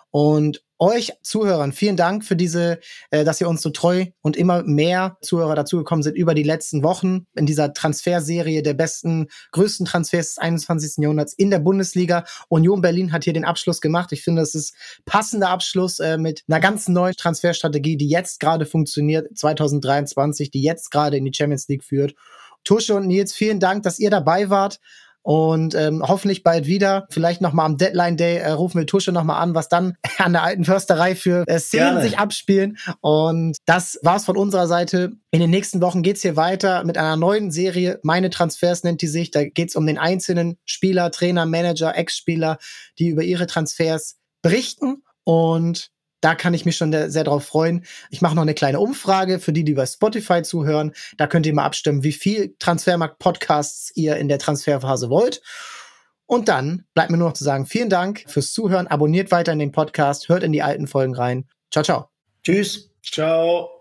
Und 0.09 0.63
euch 0.79 1.13
Zuhörern 1.21 1.71
vielen 1.71 1.97
Dank 1.97 2.23
für 2.23 2.35
diese, 2.35 2.79
äh, 3.11 3.23
dass 3.23 3.41
ihr 3.41 3.49
uns 3.49 3.61
so 3.61 3.69
treu 3.69 4.05
und 4.21 4.37
immer 4.37 4.63
mehr 4.63 5.17
Zuhörer 5.21 5.55
dazugekommen 5.55 6.03
sind 6.03 6.15
über 6.15 6.33
die 6.33 6.43
letzten 6.43 6.83
Wochen 6.83 7.25
in 7.35 7.45
dieser 7.45 7.73
Transferserie 7.73 8.61
der 8.61 8.73
besten, 8.73 9.27
größten 9.51 9.85
Transfers 9.85 10.35
des 10.35 10.37
21. 10.37 11.03
Jahrhunderts 11.03 11.33
in 11.33 11.49
der 11.49 11.59
Bundesliga. 11.59 12.25
Union 12.49 12.81
Berlin 12.81 13.11
hat 13.11 13.23
hier 13.23 13.33
den 13.33 13.45
Abschluss 13.45 13.81
gemacht. 13.81 14.11
Ich 14.11 14.23
finde, 14.23 14.41
das 14.41 14.55
ist 14.55 14.75
passender 15.05 15.49
Abschluss 15.49 15.99
äh, 15.99 16.17
mit 16.17 16.43
einer 16.47 16.59
ganz 16.59 16.87
neuen 16.87 17.15
Transferstrategie, 17.15 17.97
die 17.97 18.09
jetzt 18.09 18.39
gerade 18.39 18.65
funktioniert, 18.65 19.37
2023, 19.37 20.51
die 20.51 20.61
jetzt 20.61 20.91
gerade 20.91 21.17
in 21.17 21.25
die 21.25 21.33
Champions 21.33 21.67
League 21.67 21.83
führt. 21.83 22.15
Tusche 22.63 22.95
und 22.95 23.07
Nils, 23.07 23.33
vielen 23.33 23.59
Dank, 23.59 23.83
dass 23.83 23.99
ihr 23.99 24.09
dabei 24.09 24.49
wart. 24.49 24.79
Und 25.27 25.75
ähm, 25.75 26.01
hoffentlich 26.07 26.41
bald 26.41 26.67
wieder. 26.67 27.05
Vielleicht 27.09 27.41
nochmal 27.41 27.65
am 27.65 27.77
Deadline 27.77 28.15
Day 28.15 28.37
äh, 28.37 28.51
rufen 28.51 28.79
wir 28.79 28.87
Tusche 28.87 29.11
nochmal 29.11 29.41
an, 29.41 29.55
was 29.55 29.67
dann 29.67 29.97
an 30.19 30.31
der 30.31 30.41
alten 30.43 30.63
Försterei 30.63 31.15
für 31.15 31.43
äh, 31.47 31.59
Szenen 31.59 31.95
Gerne. 31.95 32.01
sich 32.01 32.17
abspielen. 32.17 32.77
Und 33.01 33.57
das 33.65 33.99
war's 34.03 34.23
von 34.23 34.37
unserer 34.37 34.67
Seite. 34.67 35.11
In 35.31 35.41
den 35.41 35.49
nächsten 35.49 35.81
Wochen 35.81 36.01
geht's 36.01 36.21
hier 36.21 36.37
weiter 36.37 36.85
mit 36.85 36.97
einer 36.97 37.17
neuen 37.17 37.51
Serie. 37.51 37.99
Meine 38.03 38.29
Transfers 38.29 38.85
nennt 38.85 39.01
die 39.01 39.07
sich. 39.07 39.29
Da 39.29 39.43
geht's 39.43 39.75
um 39.75 39.85
den 39.85 39.97
einzelnen 39.97 40.59
Spieler, 40.63 41.11
Trainer, 41.11 41.45
Manager, 41.45 41.93
Ex-Spieler, 41.93 42.57
die 42.97 43.09
über 43.09 43.23
ihre 43.23 43.47
Transfers 43.47 44.15
berichten. 44.41 45.03
Und 45.25 45.89
da 46.27 46.35
kann 46.35 46.53
ich 46.53 46.65
mich 46.65 46.75
schon 46.75 46.91
sehr 46.91 47.23
darauf 47.23 47.45
freuen. 47.45 47.85
Ich 48.09 48.21
mache 48.21 48.35
noch 48.35 48.41
eine 48.41 48.53
kleine 48.53 48.81
Umfrage 48.81 49.39
für 49.39 49.53
die, 49.53 49.63
die 49.63 49.75
bei 49.75 49.85
Spotify 49.85 50.41
zuhören. 50.41 50.91
Da 51.15 51.25
könnt 51.25 51.45
ihr 51.45 51.53
mal 51.53 51.63
abstimmen, 51.63 52.03
wie 52.03 52.11
viel 52.11 52.53
Transfermarkt-Podcasts 52.59 53.93
ihr 53.95 54.17
in 54.17 54.27
der 54.27 54.37
Transferphase 54.37 55.09
wollt. 55.09 55.41
Und 56.25 56.49
dann 56.49 56.83
bleibt 56.93 57.11
mir 57.11 57.17
nur 57.17 57.29
noch 57.29 57.37
zu 57.37 57.45
sagen, 57.45 57.65
vielen 57.65 57.89
Dank 57.89 58.25
fürs 58.27 58.51
Zuhören. 58.51 58.87
Abonniert 58.87 59.31
weiter 59.31 59.53
in 59.53 59.59
den 59.59 59.71
Podcast, 59.71 60.27
hört 60.27 60.43
in 60.43 60.51
die 60.51 60.63
alten 60.63 60.87
Folgen 60.87 61.15
rein. 61.15 61.47
Ciao, 61.71 61.85
ciao. 61.85 62.09
Tschüss. 62.43 62.91
Ciao. 63.01 63.76